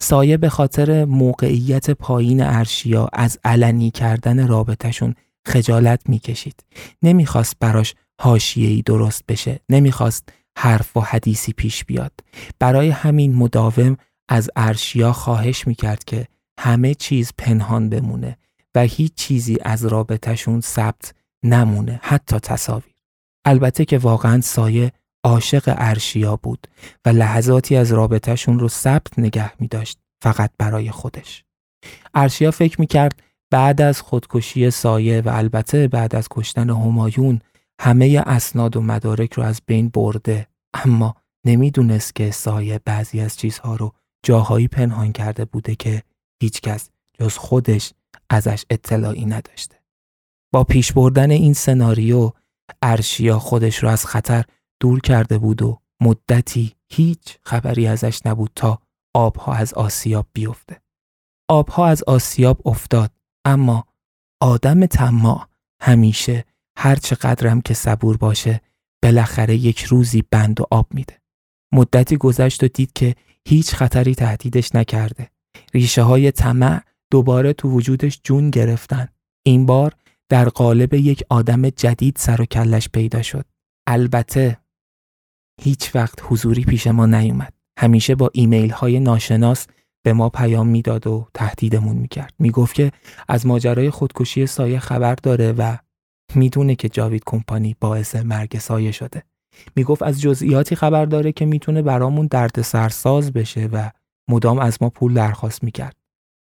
سایه 0.00 0.36
به 0.36 0.48
خاطر 0.48 1.04
موقعیت 1.04 1.90
پایین 1.90 2.42
ارشیا 2.42 3.08
از 3.12 3.38
علنی 3.44 3.90
کردن 3.90 4.48
رابطهشون 4.48 5.14
خجالت 5.46 6.00
می‌کشید. 6.08 6.64
نمی‌خواست 7.02 7.56
براش 7.60 7.94
حاشیه‌ای 8.20 8.82
درست 8.82 9.22
بشه 9.28 9.60
نمی‌خواست 9.68 10.28
حرف 10.58 10.96
و 10.96 11.00
حدیثی 11.00 11.52
پیش 11.52 11.84
بیاد. 11.84 12.12
برای 12.58 12.88
همین 12.88 13.34
مداوم 13.34 13.96
از 14.28 14.50
ارشیا 14.56 15.12
خواهش 15.12 15.66
می‌کرد 15.66 16.04
که 16.04 16.26
همه 16.60 16.94
چیز 16.94 17.32
پنهان 17.38 17.88
بمونه. 17.88 18.36
و 18.74 18.80
هیچ 18.80 19.14
چیزی 19.14 19.58
از 19.62 19.84
رابطهشون 19.84 20.60
ثبت 20.60 21.14
نمونه 21.44 22.00
حتی 22.02 22.38
تصاویر. 22.38 22.94
البته 23.44 23.84
که 23.84 23.98
واقعا 23.98 24.40
سایه 24.40 24.92
عاشق 25.24 25.74
ارشیا 25.78 26.36
بود 26.36 26.66
و 27.04 27.08
لحظاتی 27.08 27.76
از 27.76 27.92
رابطهشون 27.92 28.58
رو 28.58 28.68
ثبت 28.68 29.18
نگه 29.18 29.60
می 29.60 29.68
داشت 29.68 29.98
فقط 30.22 30.50
برای 30.58 30.90
خودش. 30.90 31.44
ارشیا 32.14 32.50
فکر 32.50 32.80
می 32.80 32.86
کرد 32.86 33.22
بعد 33.50 33.80
از 33.80 34.00
خودکشی 34.00 34.70
سایه 34.70 35.20
و 35.20 35.28
البته 35.28 35.88
بعد 35.88 36.16
از 36.16 36.28
کشتن 36.30 36.70
همایون 36.70 37.40
همه 37.80 38.22
اسناد 38.26 38.76
و 38.76 38.80
مدارک 38.80 39.32
رو 39.32 39.42
از 39.42 39.60
بین 39.66 39.88
برده 39.88 40.46
اما 40.74 41.14
نمی‌دونست 41.46 42.14
که 42.14 42.30
سایه 42.30 42.80
بعضی 42.84 43.20
از 43.20 43.36
چیزها 43.36 43.76
رو 43.76 43.92
جاهایی 44.22 44.68
پنهان 44.68 45.12
کرده 45.12 45.44
بوده 45.44 45.74
که 45.74 46.02
هیچکس 46.42 46.90
جز 47.20 47.36
خودش 47.36 47.92
ازش 48.30 48.64
اطلاعی 48.70 49.24
نداشته. 49.26 49.76
با 50.52 50.64
پیش 50.64 50.92
بردن 50.92 51.30
این 51.30 51.52
سناریو 51.52 52.30
ارشیا 52.82 53.38
خودش 53.38 53.76
رو 53.76 53.88
از 53.88 54.06
خطر 54.06 54.44
دور 54.80 55.00
کرده 55.00 55.38
بود 55.38 55.62
و 55.62 55.80
مدتی 56.00 56.74
هیچ 56.88 57.38
خبری 57.42 57.86
ازش 57.86 58.20
نبود 58.26 58.50
تا 58.54 58.78
آبها 59.14 59.52
از 59.52 59.74
آسیاب 59.74 60.26
بیفته. 60.32 60.80
آبها 61.48 61.86
از 61.86 62.02
آسیاب 62.02 62.68
افتاد 62.68 63.10
اما 63.44 63.84
آدم 64.40 64.86
طماع 64.86 65.48
همیشه 65.80 66.44
هر 66.78 66.96
چقدرم 66.96 67.60
که 67.60 67.74
صبور 67.74 68.16
باشه 68.16 68.60
بالاخره 69.02 69.56
یک 69.56 69.82
روزی 69.82 70.22
بند 70.30 70.60
و 70.60 70.66
آب 70.70 70.94
میده. 70.94 71.20
مدتی 71.72 72.16
گذشت 72.16 72.64
و 72.64 72.68
دید 72.68 72.92
که 72.92 73.14
هیچ 73.48 73.74
خطری 73.74 74.14
تهدیدش 74.14 74.74
نکرده. 74.74 75.30
ریشه 75.74 76.02
های 76.02 76.30
طمع 76.30 76.82
دوباره 77.14 77.52
تو 77.52 77.68
وجودش 77.70 78.20
جون 78.24 78.50
گرفتن. 78.50 79.08
این 79.46 79.66
بار 79.66 79.92
در 80.28 80.48
قالب 80.48 80.94
یک 80.94 81.22
آدم 81.28 81.68
جدید 81.68 82.16
سر 82.16 82.42
و 82.42 82.44
کلش 82.44 82.88
پیدا 82.88 83.22
شد. 83.22 83.44
البته 83.86 84.58
هیچ 85.62 85.94
وقت 85.94 86.18
حضوری 86.22 86.64
پیش 86.64 86.86
ما 86.86 87.06
نیومد. 87.06 87.52
همیشه 87.78 88.14
با 88.14 88.30
ایمیل 88.32 88.70
های 88.70 89.00
ناشناس 89.00 89.66
به 90.04 90.12
ما 90.12 90.28
پیام 90.28 90.68
می‌داد 90.68 91.06
و 91.06 91.28
تهدیدمون 91.34 91.96
می‌کرد. 91.96 92.34
می‌گفت 92.38 92.74
که 92.74 92.92
از 93.28 93.46
ماجرای 93.46 93.90
خودکشی 93.90 94.46
سایه 94.46 94.78
خبر 94.78 95.14
داره 95.14 95.52
و 95.52 95.76
می‌دونه 96.34 96.74
که 96.74 96.88
جاوید 96.88 97.22
کمپانی 97.26 97.76
باعث 97.80 98.16
مرگ 98.16 98.58
سایه 98.58 98.92
شده. 98.92 99.22
می‌گفت 99.76 100.02
از 100.02 100.20
جزئیاتی 100.20 100.76
خبر 100.76 101.04
داره 101.04 101.32
که 101.32 101.46
می‌تونه 101.46 101.82
برامون 101.82 102.26
درد 102.26 102.62
سرساز 102.62 103.32
بشه 103.32 103.66
و 103.66 103.90
مدام 104.30 104.58
از 104.58 104.78
ما 104.80 104.90
پول 104.90 105.14
درخواست 105.14 105.64
می‌کرد. 105.64 105.96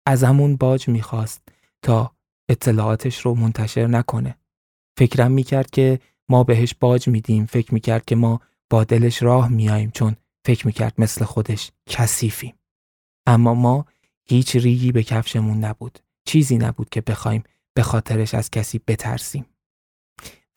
از 0.05 0.23
همون 0.23 0.55
باج 0.55 0.87
می‌خواست 0.87 1.41
تا 1.81 2.11
اطلاعاتش 2.49 3.19
رو 3.19 3.35
منتشر 3.35 3.87
نکنه. 3.87 4.37
فکرم 4.97 5.31
می‌کرد 5.31 5.69
که 5.69 5.99
ما 6.29 6.43
بهش 6.43 6.73
باج 6.79 7.07
میدیم. 7.07 7.45
فکر 7.45 7.73
می‌کرد 7.73 8.05
که 8.05 8.15
ما 8.15 8.41
با 8.69 8.83
دلش 8.83 9.23
راه 9.23 9.47
میاییم 9.49 9.91
چون 9.91 10.15
فکر 10.45 10.67
می‌کرد 10.67 10.93
مثل 10.97 11.25
خودش 11.25 11.71
کثیفیم. 11.89 12.55
اما 13.27 13.53
ما 13.53 13.85
هیچ 14.25 14.55
ریگی 14.55 14.91
به 14.91 15.03
کفشمون 15.03 15.57
نبود. 15.57 15.99
چیزی 16.25 16.57
نبود 16.57 16.89
که 16.89 17.01
بخوایم 17.01 17.43
به 17.73 17.83
خاطرش 17.83 18.33
از 18.33 18.49
کسی 18.49 18.81
بترسیم 18.87 19.45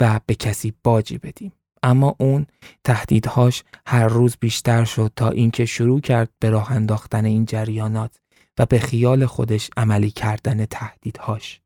و 0.01 0.20
به 0.26 0.34
کسی 0.34 0.72
باجی 0.84 1.18
بدیم. 1.18 1.53
اما 1.82 2.16
اون 2.18 2.47
تهدیدهاش 2.84 3.64
هر 3.86 4.09
روز 4.09 4.36
بیشتر 4.40 4.84
شد 4.84 5.12
تا 5.16 5.30
اینکه 5.30 5.64
شروع 5.64 6.01
کرد 6.01 6.30
به 6.38 6.51
راه 6.51 6.72
انداختن 6.72 7.24
این 7.24 7.45
جریانات 7.45 8.20
و 8.59 8.67
به 8.67 8.79
خیال 8.79 9.27
خودش 9.27 9.71
عملی 9.77 10.11
کردن 10.11 10.67
تهدیدهاش. 10.67 11.61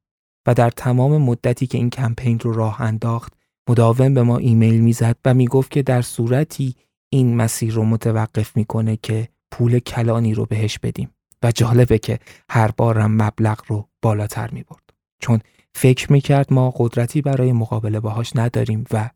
و 0.47 0.55
در 0.55 0.71
تمام 0.71 1.23
مدتی 1.23 1.67
که 1.67 1.79
این 1.79 1.91
کمپین 1.91 2.41
رو 2.41 2.53
راه 2.53 2.81
انداخت 2.81 3.33
مداوم 3.69 4.15
به 4.15 4.23
ما 4.23 4.39
ایمیل 4.39 4.81
می‌زد 4.81 5.17
و 5.25 5.35
می‌گفت 5.35 5.71
که 5.71 5.83
در 5.83 6.03
صورتی 6.03 6.75
این 7.13 7.37
مسیر 7.37 7.75
رو 7.75 7.85
متوقف 7.85 8.57
می‌کنه 8.57 8.97
که 8.97 9.29
پول 9.51 9.79
کلانی 9.79 10.35
رو 10.35 10.47
بهش 10.47 10.79
بدیم 10.79 11.11
و 11.43 11.53
جالبه 11.53 11.99
که 11.99 12.19
هر 12.51 12.71
بارم 12.71 13.23
مبلغ 13.23 13.61
رو 13.67 13.89
بالاتر 14.03 14.51
می‌برد. 14.51 14.93
چون 15.21 15.41
فکر 15.75 16.13
می‌کرد 16.13 16.53
ما 16.53 16.75
قدرتی 16.77 17.23
برای 17.23 17.53
مقابله 17.53 18.01
باهاش 18.01 18.37
نداریم 18.37 18.85
و 18.91 19.11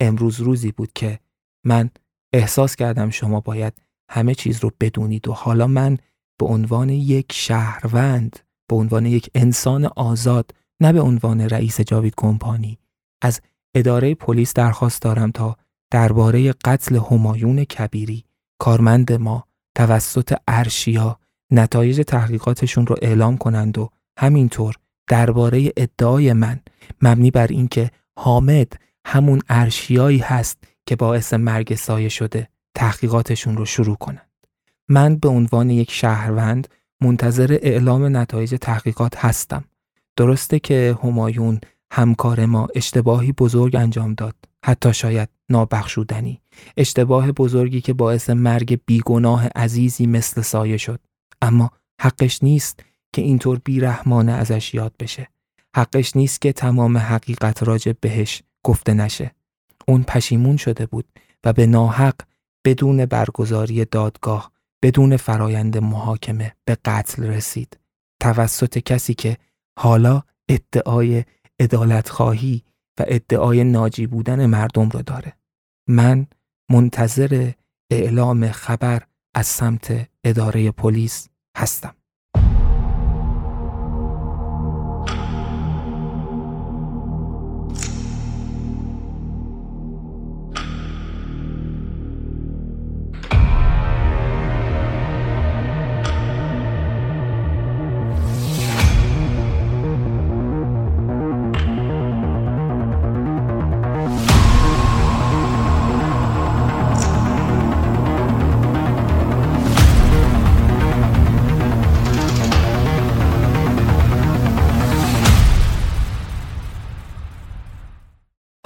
امروز 0.00 0.40
روزی 0.40 0.72
بود 0.72 0.92
که 0.92 1.18
من 1.64 1.90
احساس 2.32 2.76
کردم 2.76 3.10
شما 3.10 3.40
باید 3.40 3.72
همه 4.10 4.34
چیز 4.34 4.60
رو 4.60 4.70
بدونید 4.80 5.28
و 5.28 5.32
حالا 5.32 5.66
من 5.66 5.98
به 6.38 6.46
عنوان 6.46 6.88
یک 6.88 7.32
شهروند 7.32 8.38
به 8.68 8.76
عنوان 8.76 9.06
یک 9.06 9.30
انسان 9.34 9.84
آزاد 9.84 10.50
نه 10.80 10.92
به 10.92 11.00
عنوان 11.00 11.40
رئیس 11.40 11.80
جاوید 11.80 12.14
کمپانی 12.16 12.78
از 13.22 13.40
اداره 13.74 14.14
پلیس 14.14 14.54
درخواست 14.54 15.02
دارم 15.02 15.30
تا 15.30 15.56
درباره 15.90 16.52
قتل 16.52 16.96
همایون 16.96 17.64
کبیری 17.64 18.24
کارمند 18.58 19.12
ما 19.12 19.44
توسط 19.74 20.34
ارشیا 20.48 21.18
نتایج 21.52 22.02
تحقیقاتشون 22.06 22.86
رو 22.86 22.96
اعلام 23.02 23.36
کنند 23.36 23.78
و 23.78 23.90
همینطور 24.18 24.74
درباره 25.08 25.72
ادعای 25.76 26.32
من 26.32 26.60
مبنی 27.02 27.30
بر 27.30 27.46
اینکه 27.46 27.90
حامد 28.18 28.72
همون 29.06 29.42
ارشیایی 29.48 30.18
هست 30.18 30.58
که 30.86 30.96
باعث 30.96 31.34
مرگ 31.34 31.74
سایه 31.74 32.08
شده 32.08 32.48
تحقیقاتشون 32.74 33.56
رو 33.56 33.64
شروع 33.64 33.96
کنند. 33.96 34.33
من 34.88 35.16
به 35.16 35.28
عنوان 35.28 35.70
یک 35.70 35.90
شهروند 35.90 36.68
منتظر 37.00 37.58
اعلام 37.62 38.16
نتایج 38.16 38.54
تحقیقات 38.60 39.16
هستم. 39.16 39.64
درسته 40.16 40.58
که 40.58 40.98
همایون 41.02 41.60
همکار 41.92 42.46
ما 42.46 42.68
اشتباهی 42.74 43.32
بزرگ 43.32 43.76
انجام 43.76 44.14
داد. 44.14 44.34
حتی 44.64 44.94
شاید 44.94 45.28
نابخشودنی. 45.48 46.40
اشتباه 46.76 47.32
بزرگی 47.32 47.80
که 47.80 47.92
باعث 47.92 48.30
مرگ 48.30 48.80
بیگناه 48.86 49.46
عزیزی 49.46 50.06
مثل 50.06 50.42
سایه 50.42 50.76
شد. 50.76 51.00
اما 51.42 51.70
حقش 52.00 52.42
نیست 52.42 52.80
که 53.12 53.22
اینطور 53.22 53.60
بیرحمانه 53.64 54.32
ازش 54.32 54.74
یاد 54.74 54.92
بشه. 54.98 55.28
حقش 55.76 56.16
نیست 56.16 56.40
که 56.40 56.52
تمام 56.52 56.98
حقیقت 56.98 57.62
راجع 57.62 57.92
بهش 58.00 58.42
گفته 58.62 58.94
نشه. 58.94 59.34
اون 59.88 60.02
پشیمون 60.02 60.56
شده 60.56 60.86
بود 60.86 61.04
و 61.44 61.52
به 61.52 61.66
ناحق 61.66 62.14
بدون 62.64 63.06
برگزاری 63.06 63.84
دادگاه 63.84 64.53
بدون 64.84 65.16
فرایند 65.16 65.78
محاکمه 65.78 66.52
به 66.64 66.76
قتل 66.84 67.22
رسید. 67.24 67.78
توسط 68.20 68.78
کسی 68.78 69.14
که 69.14 69.36
حالا 69.78 70.22
ادعای 70.48 71.24
ادالت 71.58 72.08
خواهی 72.08 72.62
و 73.00 73.04
ادعای 73.06 73.64
ناجی 73.64 74.06
بودن 74.06 74.46
مردم 74.46 74.88
رو 74.88 75.02
داره. 75.02 75.32
من 75.88 76.26
منتظر 76.70 77.52
اعلام 77.90 78.50
خبر 78.50 79.02
از 79.34 79.46
سمت 79.46 80.08
اداره 80.24 80.70
پلیس 80.70 81.28
هستم. 81.56 81.94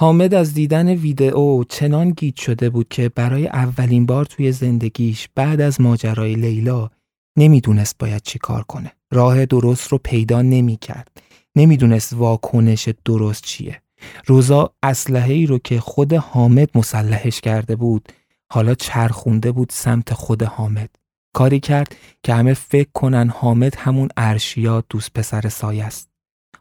حامد 0.01 0.33
از 0.33 0.53
دیدن 0.53 0.87
ویدئو 0.89 1.63
چنان 1.63 2.11
گیت 2.11 2.35
شده 2.35 2.69
بود 2.69 2.87
که 2.89 3.09
برای 3.09 3.47
اولین 3.47 4.05
بار 4.05 4.25
توی 4.25 4.51
زندگیش 4.51 5.29
بعد 5.35 5.61
از 5.61 5.81
ماجرای 5.81 6.35
لیلا 6.35 6.89
نمی‌دونست 7.37 7.95
باید 7.97 8.21
چی 8.21 8.39
کار 8.39 8.63
کنه. 8.63 8.91
راه 9.11 9.45
درست 9.45 9.87
رو 9.87 9.97
پیدا 9.97 10.41
نمی 10.41 10.77
کرد. 10.77 11.21
نمی‌دونست 11.55 12.13
واکنش 12.13 12.89
درست 13.05 13.43
چیه. 13.43 13.81
روزا 14.25 14.73
اسلحه 14.83 15.33
ای 15.33 15.45
رو 15.45 15.57
که 15.57 15.79
خود 15.79 16.13
حامد 16.13 16.69
مسلحش 16.75 17.41
کرده 17.41 17.75
بود 17.75 18.09
حالا 18.51 18.75
چرخونده 18.75 19.51
بود 19.51 19.69
سمت 19.71 20.13
خود 20.13 20.43
حامد. 20.43 20.89
کاری 21.33 21.59
کرد 21.59 21.95
که 22.23 22.33
همه 22.33 22.53
فکر 22.53 22.89
کنن 22.93 23.29
حامد 23.29 23.75
همون 23.77 24.09
ارشیا 24.17 24.83
دوست 24.89 25.13
پسر 25.13 25.49
سایه 25.49 25.85
است. 25.85 26.08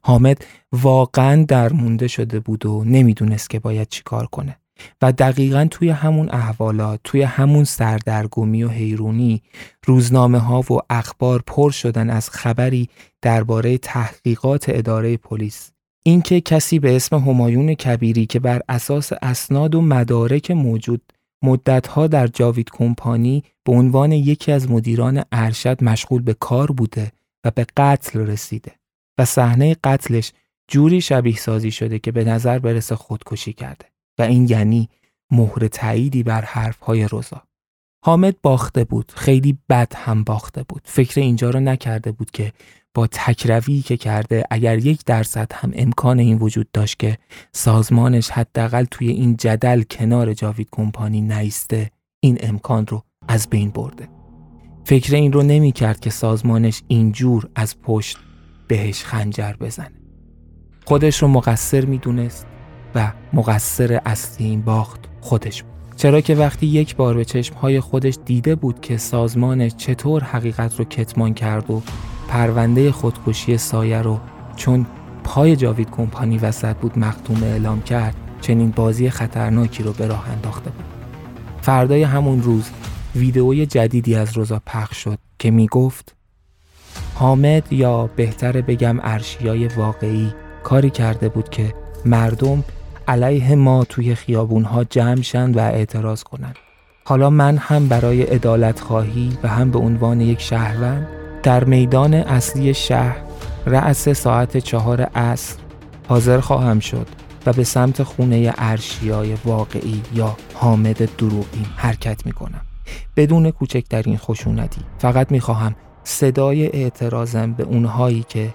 حامد 0.02 0.44
واقعا 0.72 1.44
درمونده 1.48 2.08
شده 2.08 2.40
بود 2.40 2.66
و 2.66 2.84
نمی‌دونست 2.84 3.50
که 3.50 3.58
باید 3.58 3.88
چیکار 3.88 4.26
کنه. 4.26 4.56
و 5.02 5.12
دقیقا 5.12 5.68
توی 5.70 5.90
همون 5.90 6.28
احوالات 6.30 7.00
توی 7.04 7.22
همون 7.22 7.64
سردرگمی 7.64 8.62
و 8.62 8.68
حیرونی 8.68 9.42
روزنامه 9.86 10.38
ها 10.38 10.60
و 10.60 10.78
اخبار 10.90 11.42
پر 11.46 11.70
شدن 11.70 12.10
از 12.10 12.30
خبری 12.30 12.88
درباره 13.22 13.78
تحقیقات 13.78 14.64
اداره 14.68 15.16
پلیس. 15.16 15.70
اینکه 16.02 16.40
کسی 16.40 16.78
به 16.78 16.96
اسم 16.96 17.16
همایون 17.16 17.74
کبیری 17.74 18.26
که 18.26 18.40
بر 18.40 18.62
اساس 18.68 19.12
اسناد 19.22 19.74
و 19.74 19.80
مدارک 19.80 20.50
موجود 20.50 21.02
مدتها 21.42 22.06
در 22.06 22.26
جاوید 22.26 22.70
کمپانی 22.70 23.44
به 23.64 23.72
عنوان 23.72 24.12
یکی 24.12 24.52
از 24.52 24.70
مدیران 24.70 25.22
ارشد 25.32 25.84
مشغول 25.84 26.22
به 26.22 26.34
کار 26.34 26.72
بوده 26.72 27.12
و 27.44 27.50
به 27.50 27.66
قتل 27.76 28.20
رسیده. 28.20 28.77
و 29.18 29.24
صحنه 29.24 29.76
قتلش 29.84 30.32
جوری 30.68 31.00
شبیه 31.00 31.36
سازی 31.36 31.70
شده 31.70 31.98
که 31.98 32.12
به 32.12 32.24
نظر 32.24 32.58
برسه 32.58 32.96
خودکشی 32.96 33.52
کرده. 33.52 33.84
و 34.18 34.22
این 34.22 34.46
یعنی 34.48 34.88
مهر 35.30 35.68
تاییدی 35.68 36.22
بر 36.22 36.44
حرفهای 36.44 37.04
روزا 37.04 37.42
حامد 38.04 38.40
باخته 38.42 38.84
بود 38.84 39.12
خیلی 39.16 39.58
بد 39.68 39.92
هم 39.96 40.24
باخته 40.24 40.62
بود. 40.62 40.82
فکر 40.84 41.20
اینجا 41.20 41.50
رو 41.50 41.60
نکرده 41.60 42.12
بود 42.12 42.30
که 42.30 42.52
با 42.94 43.06
تکروی 43.06 43.82
که 43.82 43.96
کرده 43.96 44.44
اگر 44.50 44.78
یک 44.78 45.04
درصد 45.04 45.52
هم 45.54 45.72
امکان 45.74 46.18
این 46.18 46.38
وجود 46.38 46.70
داشت 46.72 46.98
که 46.98 47.18
سازمانش 47.52 48.30
حداقل 48.30 48.84
توی 48.84 49.08
این 49.08 49.36
جدل 49.36 49.82
کنار 49.82 50.34
جاوید 50.34 50.68
کمپانی 50.72 51.20
نیسته 51.20 51.90
این 52.20 52.38
امکان 52.40 52.86
رو 52.86 53.02
از 53.28 53.48
بین 53.48 53.70
برده. 53.70 54.08
فکر 54.84 55.14
این 55.14 55.32
رو 55.32 55.42
نمی 55.42 55.72
کرد 55.72 56.00
که 56.00 56.10
سازمانش 56.10 56.82
اینجور 56.88 57.48
از 57.54 57.80
پشت 57.80 58.18
بهش 58.68 59.04
خنجر 59.04 59.52
بزنه. 59.52 59.92
خودش 60.84 61.22
رو 61.22 61.28
مقصر 61.28 61.84
می‌دونست 61.84 62.46
و 62.94 63.12
مقصر 63.32 64.00
اصلی 64.06 64.46
این 64.46 64.62
باخت 64.62 65.00
خودش 65.20 65.62
بود. 65.62 65.72
چرا 65.96 66.20
که 66.20 66.34
وقتی 66.34 66.66
یک 66.66 66.96
بار 66.96 67.14
به 67.14 67.24
چشمهای 67.24 67.80
خودش 67.80 68.18
دیده 68.24 68.54
بود 68.54 68.80
که 68.80 68.96
سازمانش 68.96 69.74
چطور 69.76 70.24
حقیقت 70.24 70.78
رو 70.78 70.84
کتمان 70.84 71.34
کرد 71.34 71.70
و 71.70 71.82
پرونده 72.28 72.92
خودکشی 72.92 73.58
سایه 73.58 74.02
رو 74.02 74.20
چون 74.56 74.86
پای 75.24 75.56
جاوید 75.56 75.90
کمپانی 75.90 76.38
وسط 76.38 76.76
بود 76.76 76.98
مختوم 76.98 77.42
اعلام 77.42 77.82
کرد 77.82 78.14
چنین 78.40 78.70
بازی 78.70 79.10
خطرناکی 79.10 79.82
رو 79.82 79.92
به 79.92 80.06
راه 80.06 80.30
انداخته 80.30 80.70
بود. 80.70 80.84
فردای 81.62 82.02
همون 82.02 82.42
روز 82.42 82.70
ویدئوی 83.16 83.66
جدیدی 83.66 84.14
از 84.14 84.36
روزا 84.36 84.62
پخش 84.66 84.96
شد 84.96 85.18
که 85.38 85.50
می 85.50 85.66
گفت 85.66 86.14
حامد 87.18 87.72
یا 87.72 88.10
بهتر 88.16 88.60
بگم 88.60 88.96
ارشیای 89.02 89.68
واقعی 89.68 90.34
کاری 90.62 90.90
کرده 90.90 91.28
بود 91.28 91.48
که 91.48 91.74
مردم 92.04 92.64
علیه 93.08 93.54
ما 93.54 93.84
توی 93.84 94.14
خیابونها 94.14 94.84
جمع 94.84 95.22
شند 95.22 95.56
و 95.56 95.60
اعتراض 95.60 96.22
کنند. 96.22 96.56
حالا 97.04 97.30
من 97.30 97.56
هم 97.56 97.88
برای 97.88 98.22
عدالت 98.22 98.80
خواهی 98.80 99.38
و 99.42 99.48
هم 99.48 99.70
به 99.70 99.78
عنوان 99.78 100.20
یک 100.20 100.40
شهروند 100.40 101.06
در 101.42 101.64
میدان 101.64 102.14
اصلی 102.14 102.74
شهر 102.74 103.16
رأس 103.66 104.08
ساعت 104.08 104.56
چهار 104.56 105.02
عصر 105.02 105.56
حاضر 106.08 106.40
خواهم 106.40 106.80
شد 106.80 107.06
و 107.46 107.52
به 107.52 107.64
سمت 107.64 108.02
خونه 108.02 108.54
ارشیای 108.58 109.34
واقعی 109.44 110.02
یا 110.14 110.36
حامد 110.54 111.16
دروغین 111.16 111.66
حرکت 111.76 112.26
می 112.26 112.32
کنم. 112.32 112.60
بدون 113.16 113.50
کوچکترین 113.50 114.16
خشونتی 114.16 114.80
فقط 114.98 115.32
می 115.32 115.40
خواهم 115.40 115.74
صدای 116.08 116.66
اعتراضم 116.66 117.52
به 117.52 117.64
اونهایی 117.64 118.24
که 118.28 118.54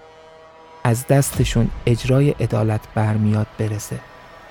از 0.84 1.08
دستشون 1.08 1.70
اجرای 1.86 2.30
عدالت 2.30 2.82
برمیاد 2.96 3.48
برسه 3.58 4.00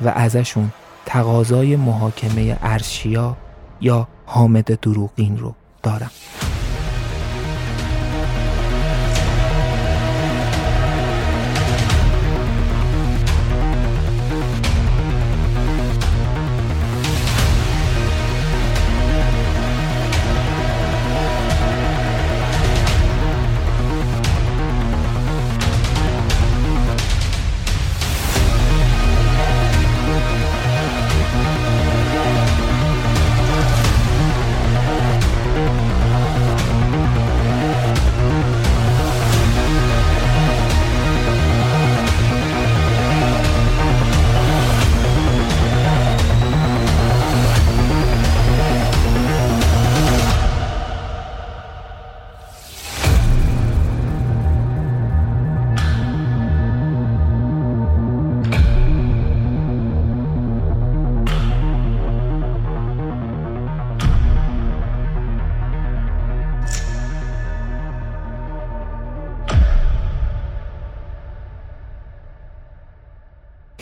و 0.01 0.09
ازشون 0.09 0.73
تقاضای 1.07 1.77
محاکمه 1.77 2.59
ارشیا 2.63 3.37
یا 3.81 4.09
حامد 4.27 4.81
دروغین 4.81 5.39
رو 5.39 5.55
دارم. 5.83 6.11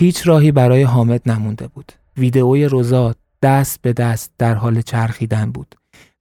هیچ 0.01 0.29
راهی 0.29 0.53
برای 0.53 0.83
حامد 0.83 1.23
نمونده 1.27 1.69
بود. 1.69 1.93
ویدئوی 2.17 2.65
روزا 2.65 3.15
دست 3.43 3.83
به 3.83 3.93
دست 3.93 4.33
در 4.39 4.55
حال 4.55 4.81
چرخیدن 4.81 5.53
بود 5.53 5.75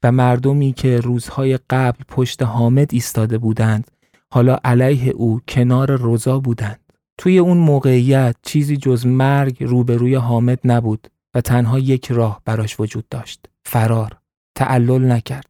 و 0.04 0.12
مردمی 0.12 0.74
که 0.74 1.00
روزهای 1.00 1.60
قبل 1.70 2.04
پشت 2.08 2.44
حامد 2.44 2.94
ایستاده 2.94 3.38
بودند 3.38 3.92
حالا 4.32 4.58
علیه 4.64 5.10
او 5.10 5.42
کنار 5.48 5.92
روزا 5.92 6.40
بودند. 6.40 6.80
توی 7.18 7.38
اون 7.38 7.58
موقعیت 7.58 8.36
چیزی 8.44 8.78
جز 8.78 9.06
مرگ 9.06 9.64
روبروی 9.64 10.16
حامد 10.16 10.60
نبود 10.64 11.08
و 11.34 11.42
تنها 11.42 11.80
یک 11.80 12.12
راه 12.12 12.42
براش 12.46 12.80
وجود 12.80 13.10
داشت. 13.10 13.46
فرار. 13.66 14.18
تعلل 14.56 15.12
نکرد. 15.12 15.50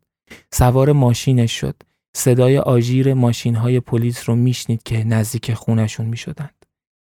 سوار 0.54 0.92
ماشینش 0.92 1.60
شد. 1.60 1.76
صدای 2.16 2.58
آژیر 2.58 3.14
ماشین 3.14 3.56
های 3.56 3.80
پلیس 3.80 4.30
رو 4.30 4.36
میشنید 4.36 4.84
که 4.84 5.04
نزدیک 5.04 5.54
خونشون 5.54 6.06
می‌شدند. 6.06 6.59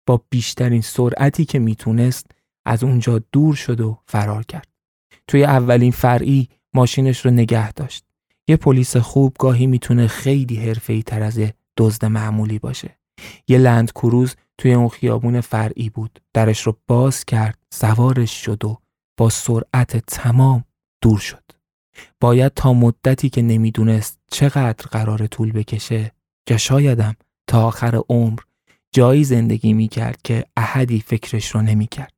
با 0.06 0.22
بیشترین 0.30 0.82
سرعتی 0.82 1.46
که 1.46 1.60
می‌تونست 1.60 2.32
از 2.66 2.84
اونجا 2.84 3.22
دور 3.32 3.56
شد 3.56 3.82
و 3.82 4.00
فرار 4.06 4.44
کرد. 4.44 4.68
توی 5.28 5.44
اولین 5.44 5.92
فرعی 5.92 6.50
ماشینش 6.74 7.26
رو 7.26 7.32
نگه 7.32 7.72
داشت. 7.72 8.06
یه 8.48 8.58
پلیس 8.58 8.98
خوب 8.98 9.36
گاهی 9.40 9.68
می‌تونه 9.68 10.08
خیلی 10.08 10.56
حرفه‌ای 10.56 11.04
تر 11.04 11.24
از 11.24 11.40
دزد 11.78 12.06
معمولی 12.06 12.60
باشه. 12.60 13.00
یه 13.48 13.58
لند 13.58 13.92
کروز 13.92 14.36
توی 14.58 14.74
اون 14.74 14.90
خیابون 14.90 15.42
فرعی 15.42 15.90
بود. 15.90 16.20
درش 16.34 16.62
رو 16.62 16.78
باز 16.88 17.26
کرد، 17.26 17.58
سوارش 17.74 18.46
شد 18.46 18.66
و 18.66 18.78
با 19.18 19.30
سرعت 19.30 19.98
تمام 19.98 20.64
دور 21.02 21.20
شد. 21.20 21.44
باید 22.22 22.54
تا 22.54 22.74
مدتی 22.74 23.30
که 23.30 23.42
نمی‌دونست 23.42 24.20
چقدر 24.32 24.86
قرار 24.92 25.28
طول 25.28 25.52
بکشه 25.52 26.12
که 26.48 26.58
شایدم 26.58 27.16
تا 27.48 27.68
آخر 27.68 28.02
عمر 28.10 28.40
جایی 28.96 29.24
زندگی 29.24 29.74
می 29.74 29.88
کرد 29.88 30.22
که 30.24 30.46
احدی 30.58 31.00
فکرش 31.00 31.48
رو 31.48 31.62
نمی 31.62 31.88
کرد. 31.88 32.14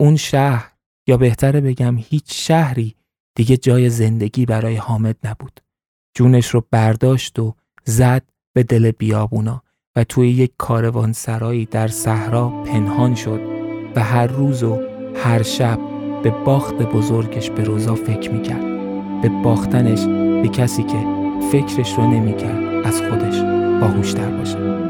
اون 0.00 0.16
شهر 0.16 0.72
یا 1.06 1.16
بهتره 1.16 1.60
بگم 1.60 1.96
هیچ 1.98 2.24
شهری 2.28 2.94
دیگه 3.36 3.56
جای 3.56 3.90
زندگی 3.90 4.46
برای 4.46 4.76
حامد 4.76 5.16
نبود. 5.24 5.60
جونش 6.16 6.48
رو 6.48 6.66
برداشت 6.70 7.38
و 7.38 7.54
زد 7.84 8.22
به 8.54 8.62
دل 8.62 8.90
بیابونا 8.90 9.62
و 9.96 10.04
توی 10.04 10.30
یک 10.30 10.52
کاروان 10.58 11.12
سرایی 11.12 11.66
در 11.66 11.88
صحرا 11.88 12.48
پنهان 12.48 13.14
شد 13.14 13.40
و 13.96 14.02
هر 14.02 14.26
روز 14.26 14.62
و 14.62 14.80
هر 15.16 15.42
شب 15.42 15.78
به 16.22 16.30
باخت 16.30 16.74
بزرگش 16.74 17.50
به 17.50 17.64
روزا 17.64 17.94
فکر 17.94 18.30
می‌کرد 18.30 18.64
به 19.22 19.28
باختنش 19.28 20.04
به 20.42 20.48
کسی 20.48 20.82
که 20.82 21.06
فکرش 21.52 21.94
رو 21.94 22.10
نمی‌کرد 22.10 22.86
از 22.86 23.02
خودش 23.02 23.40
باهوشتر 23.80 24.30
باشه 24.30 24.87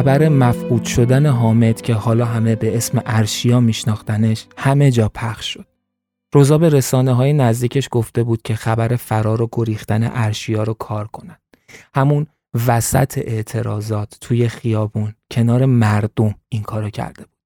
خبر 0.00 0.28
مفقود 0.28 0.84
شدن 0.84 1.26
حامد 1.26 1.80
که 1.80 1.94
حالا 1.94 2.24
همه 2.24 2.56
به 2.56 2.76
اسم 2.76 3.02
ارشیا 3.06 3.60
میشناختنش 3.60 4.46
همه 4.56 4.90
جا 4.90 5.08
پخش 5.08 5.54
شد. 5.54 5.66
روزا 6.34 6.58
به 6.58 6.68
رسانه 6.68 7.12
های 7.12 7.32
نزدیکش 7.32 7.88
گفته 7.90 8.22
بود 8.22 8.42
که 8.42 8.54
خبر 8.54 8.96
فرار 8.96 9.42
و 9.42 9.48
گریختن 9.52 10.10
ارشیا 10.14 10.62
رو 10.62 10.74
کار 10.74 11.06
کنن. 11.06 11.36
همون 11.94 12.26
وسط 12.66 13.18
اعتراضات 13.18 14.16
توی 14.20 14.48
خیابون 14.48 15.14
کنار 15.30 15.64
مردم 15.64 16.34
این 16.48 16.62
کارو 16.62 16.90
کرده 16.90 17.22
بود. 17.22 17.38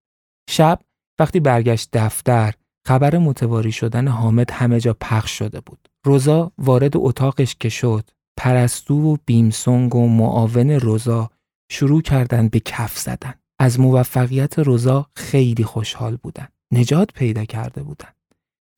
شب 0.50 0.78
وقتی 1.18 1.40
برگشت 1.40 1.88
دفتر 1.92 2.55
خبر 2.86 3.18
متواری 3.18 3.72
شدن 3.72 4.09
حامد 4.09 4.50
همه 4.50 4.80
جا 4.80 4.96
پخش 5.00 5.38
شده 5.38 5.61
بود. 5.61 5.88
روزا 6.05 6.52
وارد 6.59 6.92
اتاقش 6.96 7.57
که 7.61 7.68
شد 7.68 8.11
پرستو 8.36 9.12
و 9.12 9.16
بیمسونگ 9.26 9.94
و 9.94 10.09
معاون 10.09 10.70
روزا 10.70 11.30
شروع 11.70 12.02
کردن 12.02 12.48
به 12.48 12.60
کف 12.60 12.98
زدن. 12.98 13.34
از 13.58 13.80
موفقیت 13.80 14.58
روزا 14.58 15.10
خیلی 15.16 15.64
خوشحال 15.64 16.16
بودن. 16.16 16.48
نجات 16.72 17.12
پیدا 17.12 17.44
کرده 17.44 17.82
بودن. 17.82 18.08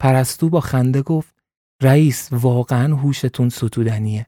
پرستو 0.00 0.48
با 0.48 0.60
خنده 0.60 1.02
گفت 1.02 1.34
رئیس 1.82 2.28
واقعا 2.32 2.96
هوشتون 2.96 3.48
ستودنیه. 3.48 4.26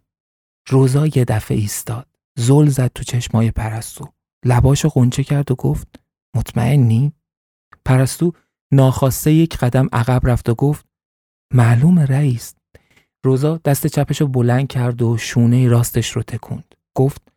روزا 0.68 1.06
یه 1.06 1.24
دفعه 1.24 1.58
ایستاد. 1.58 2.06
زل 2.38 2.68
زد 2.68 2.90
تو 2.94 3.04
چشمای 3.04 3.50
پرستو. 3.50 4.12
لباشو 4.44 4.88
قنچه 4.88 5.24
کرد 5.24 5.50
و 5.50 5.54
گفت 5.54 6.00
مطمئنی؟ 6.36 7.12
پرستو 7.84 8.32
ناخواسته 8.72 9.32
یک 9.32 9.56
قدم 9.56 9.88
عقب 9.92 10.26
رفت 10.26 10.48
و 10.48 10.54
گفت 10.54 10.86
معلوم 11.54 11.98
رئیس 11.98 12.54
روزا 13.24 13.60
دست 13.64 13.86
چپش 13.86 14.20
رو 14.20 14.26
بلند 14.26 14.68
کرد 14.68 15.02
و 15.02 15.16
شونه 15.16 15.68
راستش 15.68 16.10
رو 16.10 16.22
تکوند 16.22 16.74
گفت 16.94 17.27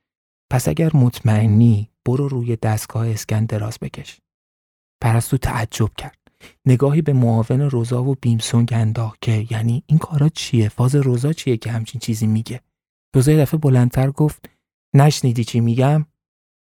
پس 0.52 0.68
اگر 0.68 0.96
مطمئنی 0.96 1.90
برو 2.06 2.28
روی 2.28 2.56
دستگاه 2.56 3.10
اسکن 3.10 3.46
دراز 3.46 3.78
بکش 3.82 4.22
پرستو 5.02 5.38
تعجب 5.38 5.90
کرد 5.98 6.18
نگاهی 6.66 7.02
به 7.02 7.14
معاون 7.14 7.62
روزا 7.62 8.04
و 8.04 8.16
بیمسونگ 8.22 8.70
انداخت 8.74 9.22
که 9.22 9.48
یعنی 9.52 9.84
این 9.88 10.00
کارا 10.00 10.30
چیه 10.30 10.70
فاز 10.70 10.96
روزا 10.96 11.34
چیه 11.34 11.58
که 11.58 11.72
همچین 11.72 12.02
چیزی 12.02 12.28
میگه 12.28 12.62
روزا 13.16 13.38
دفعه 13.38 13.60
بلندتر 13.60 14.12
گفت 14.12 14.50
نشنیدی 14.96 15.44
چی 15.44 15.60
میگم 15.60 16.06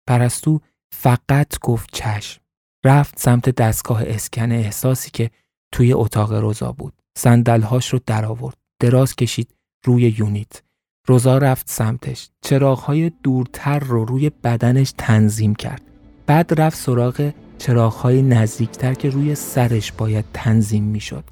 پرستو 0.08 0.60
فقط 0.92 1.58
گفت 1.58 1.90
چشم 1.92 2.42
رفت 2.84 3.18
سمت 3.18 3.48
دستگاه 3.48 4.02
اسکن 4.06 4.52
احساسی 4.52 5.10
که 5.10 5.30
توی 5.72 5.92
اتاق 5.92 6.32
روزا 6.32 6.72
بود. 6.72 7.02
صندلهاش 7.18 7.88
رو 7.88 8.00
درآورد. 8.06 8.56
دراز 8.80 9.16
کشید 9.16 9.54
روی 9.84 10.14
یونیت. 10.18 10.62
روزا 11.06 11.38
رفت 11.38 11.70
سمتش. 11.70 12.28
چراغهای 12.42 13.12
دورتر 13.22 13.78
رو 13.78 14.04
روی 14.04 14.30
بدنش 14.30 14.94
تنظیم 14.98 15.54
کرد. 15.54 15.82
بعد 16.26 16.60
رفت 16.60 16.78
سراغ 16.78 17.30
چراغهای 17.58 18.22
نزدیکتر 18.22 18.94
که 18.94 19.10
روی 19.10 19.34
سرش 19.34 19.92
باید 19.92 20.24
تنظیم 20.32 20.84
می‌شد. 20.84 21.24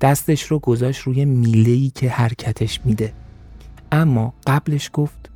دستش 0.00 0.42
رو 0.42 0.58
گذاشت 0.58 1.00
روی 1.00 1.24
میله‌ای 1.24 1.92
که 1.94 2.10
حرکتش 2.10 2.80
میده. 2.84 3.12
اما 3.92 4.34
قبلش 4.46 4.90
گفت 4.92 5.30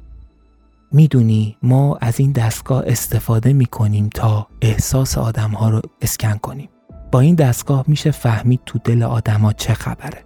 می‌دونی 0.92 1.56
ما 1.62 1.96
از 2.00 2.20
این 2.20 2.32
دستگاه 2.32 2.82
استفاده 2.86 3.52
می‌کنیم 3.52 4.08
تا 4.08 4.46
احساس 4.62 5.18
آدم 5.18 5.50
ها 5.50 5.70
رو 5.70 5.82
اسکن 6.02 6.36
کنیم. 6.36 6.68
با 7.12 7.20
این 7.20 7.34
دستگاه 7.34 7.84
میشه 7.86 8.10
فهمید 8.10 8.60
تو 8.66 8.78
دل 8.78 9.02
آدما 9.02 9.52
چه 9.52 9.74
خبره. 9.74 10.24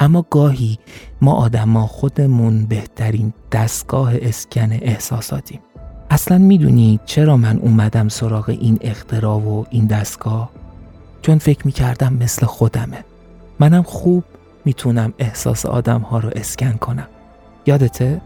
اما 0.00 0.26
گاهی 0.30 0.78
ما 1.20 1.32
آدما 1.32 1.86
خودمون 1.86 2.66
بهترین 2.66 3.32
دستگاه 3.52 4.12
اسکن 4.22 4.72
احساساتیم. 4.72 5.60
اصلا 6.10 6.38
می‌دونی 6.38 7.00
چرا 7.04 7.36
من 7.36 7.58
اومدم 7.58 8.08
سراغ 8.08 8.48
این 8.48 8.78
اختراع 8.80 9.40
و 9.40 9.64
این 9.70 9.86
دستگاه؟ 9.86 10.50
چون 11.22 11.38
فکر 11.38 11.66
می‌کردم 11.66 12.14
مثل 12.14 12.46
خودمه. 12.46 13.04
منم 13.60 13.82
خوب 13.82 14.24
می‌تونم 14.64 15.12
احساس 15.18 15.66
آدم 15.66 16.00
ها 16.00 16.18
رو 16.18 16.30
اسکن 16.36 16.72
کنم. 16.72 17.08
یادته؟ 17.66 18.20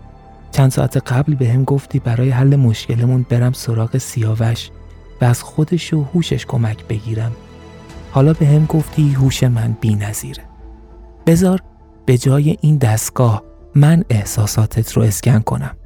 چند 0.52 0.70
ساعت 0.70 0.96
قبل 0.96 1.34
به 1.34 1.48
هم 1.48 1.64
گفتی 1.64 1.98
برای 1.98 2.30
حل 2.30 2.56
مشکلمون 2.56 3.26
برم 3.28 3.52
سراغ 3.52 3.98
سیاوش 3.98 4.70
و 5.20 5.24
از 5.24 5.42
خودش 5.42 5.94
و 5.94 6.04
هوشش 6.14 6.46
کمک 6.46 6.86
بگیرم 6.86 7.32
حالا 8.10 8.32
به 8.32 8.46
هم 8.46 8.66
گفتی 8.66 9.12
هوش 9.12 9.42
من 9.42 9.76
بی 9.80 9.94
نظیره. 9.94 10.49
بذار 11.30 11.60
به 12.06 12.18
جای 12.18 12.56
این 12.60 12.76
دستگاه 12.76 13.42
من 13.74 14.04
احساساتت 14.10 14.92
رو 14.92 15.02
اسکن 15.02 15.40
کنم. 15.40 15.76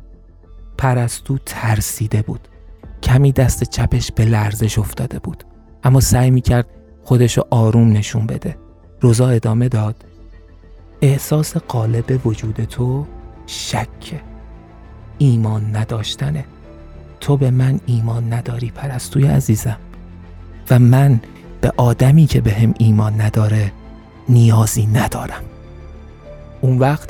پرستو 0.78 1.38
ترسیده 1.46 2.22
بود. 2.22 2.48
کمی 3.02 3.32
دست 3.32 3.64
چپش 3.64 4.12
به 4.12 4.24
لرزش 4.24 4.78
افتاده 4.78 5.18
بود. 5.18 5.44
اما 5.82 6.00
سعی 6.00 6.30
می‌کرد 6.30 6.66
خودشو 7.02 7.42
آروم 7.50 7.92
نشون 7.92 8.26
بده. 8.26 8.56
روزا 9.00 9.28
ادامه 9.28 9.68
داد. 9.68 10.04
احساس 11.02 11.56
قالب 11.56 12.26
وجود 12.26 12.64
تو 12.64 13.06
شکه. 13.46 14.20
ایمان 15.18 15.76
نداشتنه. 15.76 16.44
تو 17.20 17.36
به 17.36 17.50
من 17.50 17.80
ایمان 17.86 18.32
نداری 18.32 18.70
پرستوی 18.70 19.26
عزیزم. 19.26 19.78
و 20.70 20.78
من 20.78 21.20
به 21.60 21.72
آدمی 21.76 22.26
که 22.26 22.40
به 22.40 22.52
هم 22.52 22.74
ایمان 22.78 23.20
نداره 23.20 23.72
نیازی 24.28 24.86
ندارم. 24.86 25.42
اون 26.60 26.78
وقت 26.78 27.08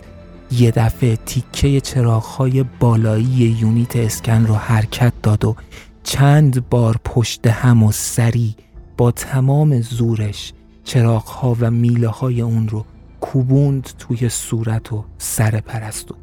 یه 0.50 0.70
دفعه 0.70 1.16
تیکه 1.16 1.80
چراغهای 1.80 2.62
بالایی 2.80 3.56
یونیت 3.60 3.96
اسکن 3.96 4.46
رو 4.46 4.54
حرکت 4.54 5.12
داد 5.22 5.44
و 5.44 5.56
چند 6.02 6.68
بار 6.68 7.00
پشت 7.04 7.46
هم 7.46 7.82
و 7.82 7.92
سری 7.92 8.54
با 8.96 9.10
تمام 9.10 9.80
زورش 9.80 10.52
چراغها 10.84 11.56
و 11.60 11.70
میله 11.70 12.08
های 12.08 12.40
اون 12.40 12.68
رو 12.68 12.84
کوبوند 13.20 13.90
توی 13.98 14.28
صورت 14.28 14.92
و 14.92 15.04
سر 15.18 15.60
پرستو 15.60 16.14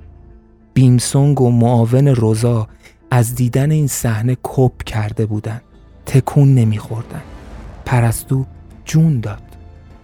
بیمسونگ 0.74 1.42
و 1.42 1.52
معاون 1.52 2.08
روزا 2.08 2.68
از 3.12 3.36
دیدن 3.36 3.72
این 3.72 3.88
صحنه 3.88 4.38
کپ 4.44 4.84
کرده 4.84 5.26
بودن. 5.26 5.62
تکون 6.06 6.56
نمیخوردن. 6.56 7.22
پرستو 7.86 8.46
جون 8.86 9.20
داد. 9.20 9.44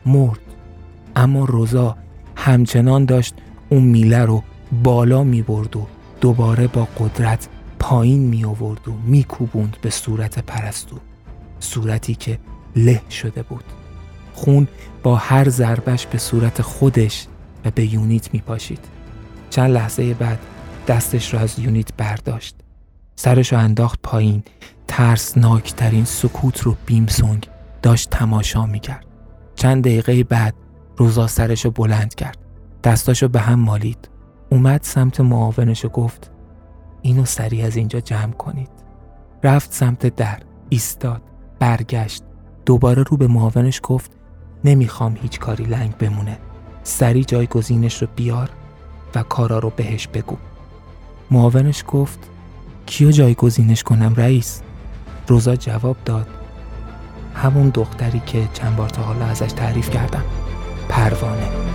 مرد. 0.06 0.47
اما 1.18 1.46
روزا 1.46 1.98
همچنان 2.36 3.06
داشت 3.06 3.36
اون 3.70 3.84
میله 3.84 4.26
رو 4.26 4.44
بالا 4.84 5.24
می 5.24 5.42
برد 5.42 5.76
و 5.76 5.88
دوباره 6.22 6.68
با 6.68 6.88
قدرت 7.00 7.48
پایین 7.80 8.20
می 8.20 8.46
آورد 8.46 8.88
و 8.88 8.92
می 9.06 9.24
کوبوند 9.24 9.78
به 9.82 9.90
صورت 9.90 10.40
پرستو 10.40 10.98
صورتی 11.60 12.16
که 12.16 12.40
له 12.76 13.02
شده 13.10 13.44
بود. 13.44 13.64
خون 14.34 14.68
با 15.04 15.16
هر 15.16 15.50
ضربش 15.50 16.08
به 16.08 16.18
صورت 16.18 16.62
خودش 16.62 17.28
و 17.66 17.72
به 17.72 17.94
یونیت 17.94 18.34
می 18.34 18.40
پاشید 18.40 18.86
چند 19.50 19.72
لحظه 19.72 20.14
بعد 20.14 20.40
دستش 20.88 21.34
را 21.34 21.40
از 21.40 21.60
یونیت 21.60 21.90
برداشت. 21.98 22.56
سرش 23.16 23.54
رو 23.54 23.60
انداخت 23.60 24.00
پایین. 24.04 24.44
ترسناکترین 24.88 26.06
سکوت 26.06 26.62
رو 26.62 26.76
بیمسونگ 26.86 27.48
داشت 27.82 28.10
تماشا 28.10 28.66
می‌کرد. 28.66 29.06
چند 29.56 29.84
دقیقه 29.84 30.24
بعد 30.24 30.54
روزا 30.98 31.28
سرش 31.28 31.66
رو 31.66 31.72
بلند 31.72 32.16
کرد. 32.16 32.38
دستاشو 32.84 33.28
به 33.28 33.40
هم 33.40 33.60
مالید. 33.60 34.10
اومد 34.50 34.84
سمت 34.84 35.22
معاونش 35.22 35.86
و 35.86 35.90
گفت 35.90 36.32
اینو 37.02 37.26
سریع 37.26 37.66
از 37.66 37.76
اینجا 37.76 38.00
جمع 38.00 38.32
کنید. 38.32 38.70
رفت 39.44 39.74
سمت 39.74 40.16
در 40.16 40.40
ایستاد 40.70 41.22
برگشت. 41.60 42.24
دوباره 42.66 43.04
رو 43.04 43.18
به 43.18 43.28
معاونش 43.28 43.80
گفت 43.84 44.12
نمی‌خوام 44.64 45.18
هیچ 45.22 45.40
کاری 45.40 45.64
لنگ 45.64 45.98
بمونه. 45.98 46.38
سریع 46.84 47.24
جایگزینش 47.24 48.02
رو 48.02 48.08
بیار 48.16 48.50
و 49.16 49.24
کارا 49.24 49.60
رو 49.60 49.70
بهش 49.70 50.08
بگو. 50.08 50.38
معاونش 51.32 51.84
گفت 51.88 52.20
کیو 52.86 53.12
جایگزینش 53.12 53.84
کنم 53.84 54.14
رئیس؟ 54.18 54.62
روزا 55.28 55.56
جواب 55.56 55.98
داد 56.06 56.28
همون 57.36 57.70
دختری 57.70 58.20
که 58.20 58.48
چند 58.54 58.76
بار 58.76 58.90
تا 58.90 59.02
حالا 59.02 59.26
ازش 59.26 59.52
تعریف 59.52 59.90
کردم. 59.90 60.24
پروانه. 60.90 61.67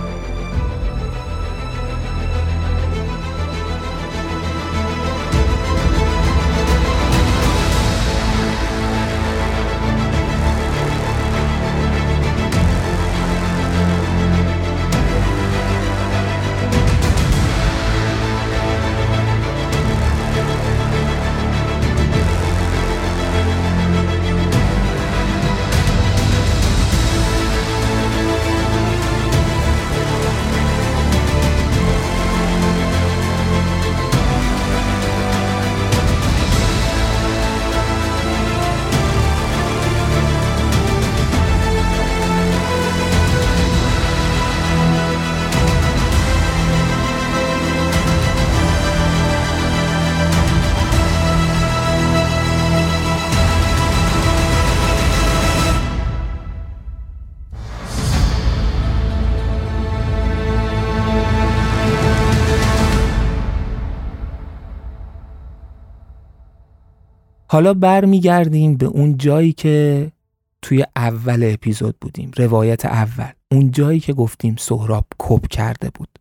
حالا 67.53 67.73
برمیگردیم 67.73 68.77
به 68.77 68.85
اون 68.85 69.17
جایی 69.17 69.53
که 69.53 70.11
توی 70.61 70.85
اول 70.95 71.49
اپیزود 71.53 71.95
بودیم 72.01 72.31
روایت 72.37 72.85
اول. 72.85 73.31
اون 73.51 73.71
جایی 73.71 73.99
که 73.99 74.13
گفتیم 74.13 74.55
سهراب 74.59 75.05
کپ 75.19 75.47
کرده 75.47 75.89
بود. 75.95 76.19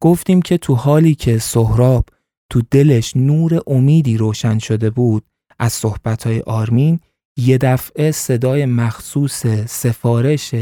گفتیم 0.00 0.42
که 0.42 0.58
تو 0.58 0.74
حالی 0.74 1.14
که 1.14 1.38
سهراب 1.38 2.04
تو 2.50 2.62
دلش 2.70 3.16
نور 3.16 3.62
امیدی 3.66 4.16
روشن 4.16 4.58
شده 4.58 4.90
بود 4.90 5.24
از 5.58 5.72
صحبتهای 5.72 6.40
آرمین 6.40 7.00
یه 7.36 7.58
دفعه 7.58 8.10
صدای 8.10 8.66
مخصوص 8.66 9.46
سفارش 9.68 10.54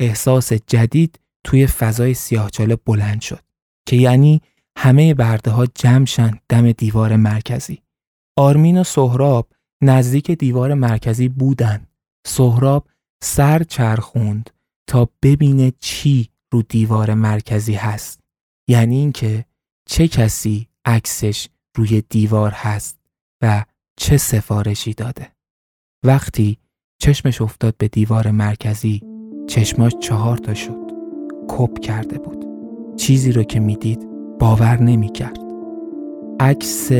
احساس 0.00 0.52
جدید 0.52 1.20
توی 1.44 1.66
فضای 1.66 2.14
سیاهچاله 2.14 2.76
بلند 2.76 3.20
شد 3.20 3.40
که 3.86 3.96
یعنی 3.96 4.40
همه 4.78 5.14
برده 5.14 5.50
ها 5.50 5.66
جمشن 5.74 6.38
دم 6.48 6.72
دیوار 6.72 7.16
مرکزی. 7.16 7.85
آرمین 8.38 8.80
و 8.80 8.84
سهراب 8.84 9.48
نزدیک 9.82 10.30
دیوار 10.30 10.74
مرکزی 10.74 11.28
بودن 11.28 11.86
سهراب 12.26 12.88
سر 13.22 13.62
چرخوند 13.62 14.50
تا 14.86 15.08
ببینه 15.22 15.72
چی 15.78 16.28
رو 16.52 16.62
دیوار 16.62 17.14
مرکزی 17.14 17.74
هست. 17.74 18.20
یعنی 18.68 18.96
اینکه 18.96 19.44
چه 19.88 20.08
کسی 20.08 20.68
عکسش 20.84 21.48
روی 21.76 22.02
دیوار 22.08 22.50
هست 22.50 22.98
و 23.42 23.64
چه 23.96 24.16
سفارشی 24.16 24.94
داده. 24.94 25.32
وقتی 26.04 26.58
چشمش 26.98 27.40
افتاد 27.40 27.74
به 27.78 27.88
دیوار 27.88 28.30
مرکزی 28.30 29.02
چشماش 29.48 29.92
چهار 30.00 30.38
تا 30.38 30.54
شد. 30.54 30.90
کپ 31.48 31.80
کرده 31.80 32.18
بود. 32.18 32.44
چیزی 32.96 33.32
رو 33.32 33.42
که 33.42 33.60
می‌دید 33.60 34.08
باور 34.38 34.82
نمی‌کرد. 34.82 35.38
عکس 36.40 36.92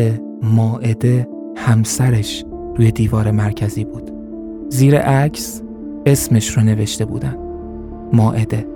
ماعده 0.46 1.28
همسرش 1.56 2.44
روی 2.76 2.90
دیوار 2.90 3.30
مرکزی 3.30 3.84
بود. 3.84 4.10
زیر 4.68 4.98
عکس 4.98 5.62
اسمش 6.06 6.56
رو 6.56 6.62
نوشته 6.62 7.04
بودن. 7.04 7.36
ماعده 8.12 8.66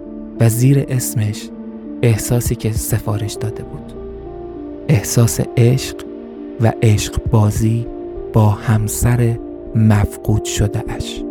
و 0.40 0.48
زیر 0.48 0.84
اسمش 0.88 1.48
احساسی 2.02 2.54
که 2.54 2.72
سفارش 2.72 3.34
داده 3.34 3.62
بود. 3.62 3.92
احساس 4.88 5.40
عشق 5.56 5.96
و 6.60 6.72
عشق 6.82 7.22
بازی 7.30 7.86
با 8.32 8.48
همسر 8.48 9.38
مفقود 9.74 10.44
شده 10.44 10.84
اش 10.88 11.22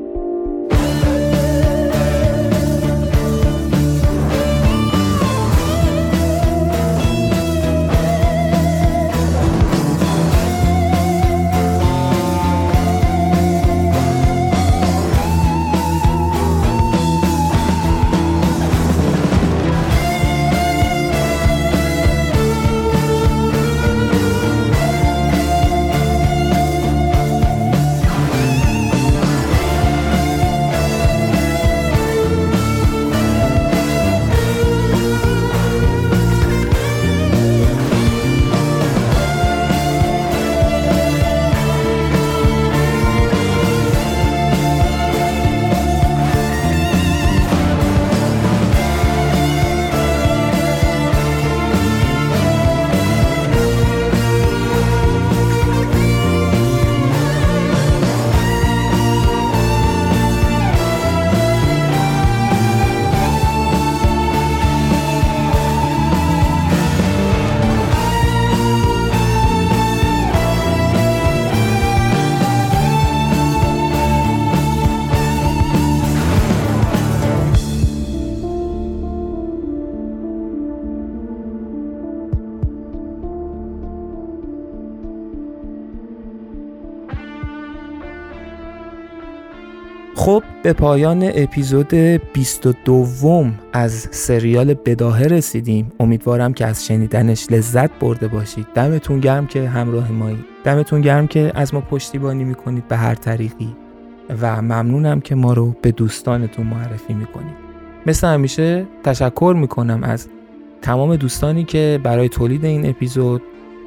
به 90.70 90.74
پایان 90.74 91.32
اپیزود 91.36 91.93
22 91.93 93.45
از 93.74 94.07
سریال 94.11 94.74
بداهه 94.74 95.24
رسیدیم. 95.24 95.91
امیدوارم 95.99 96.53
که 96.53 96.65
از 96.65 96.86
شنیدنش 96.86 97.47
لذت 97.51 97.99
برده 97.99 98.28
باشید. 98.28 98.67
دمتون 98.76 99.20
گرم 99.20 99.47
که 99.47 99.70
همراه 99.70 100.11
مایی 100.11 100.45
دمتون 100.63 101.01
گرم 101.01 101.28
که 101.28 101.51
از 101.55 101.74
ما 101.74 101.82
پشتیبانی 101.82 102.43
می‌کنید 102.43 102.88
به 102.88 102.97
هر 102.97 103.15
طریقی. 103.15 103.76
و 104.41 104.61
ممنونم 104.61 105.22
که 105.22 105.36
ما 105.36 105.53
رو 105.53 105.76
به 105.82 105.91
دوستانتون 105.91 106.67
معرفی 106.67 107.13
می‌کنید. 107.13 107.55
مثل 108.05 108.28
همیشه 108.28 108.86
تشکر 109.03 109.55
می‌کنم 109.57 110.03
از 110.03 110.28
تمام 110.82 111.15
دوستانی 111.15 111.63
که 111.63 111.99
برای 112.03 112.30
تولید 112.30 112.65
این 112.65 112.89
اپیزود 112.89 113.41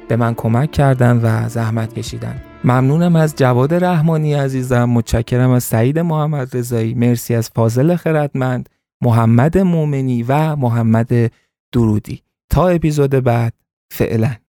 به 0.07 0.15
من 0.15 0.33
کمک 0.33 0.71
کردن 0.71 1.19
و 1.23 1.49
زحمت 1.49 1.93
کشیدن. 1.93 2.35
ممنونم 2.65 3.15
از 3.15 3.35
جواد 3.35 3.73
رحمانی 3.73 4.33
عزیزم. 4.33 4.85
متشکرم 4.85 5.49
از 5.49 5.63
سعید 5.63 5.99
محمد 5.99 6.57
رضایی. 6.57 6.93
مرسی 6.93 7.35
از 7.35 7.49
فاضل 7.49 7.95
خردمند 7.95 8.69
محمد 9.01 9.57
مومنی 9.57 10.23
و 10.23 10.55
محمد 10.55 11.31
درودی. 11.71 12.21
تا 12.49 12.67
اپیزود 12.67 13.09
بعد 13.09 13.53
فعلا. 13.91 14.42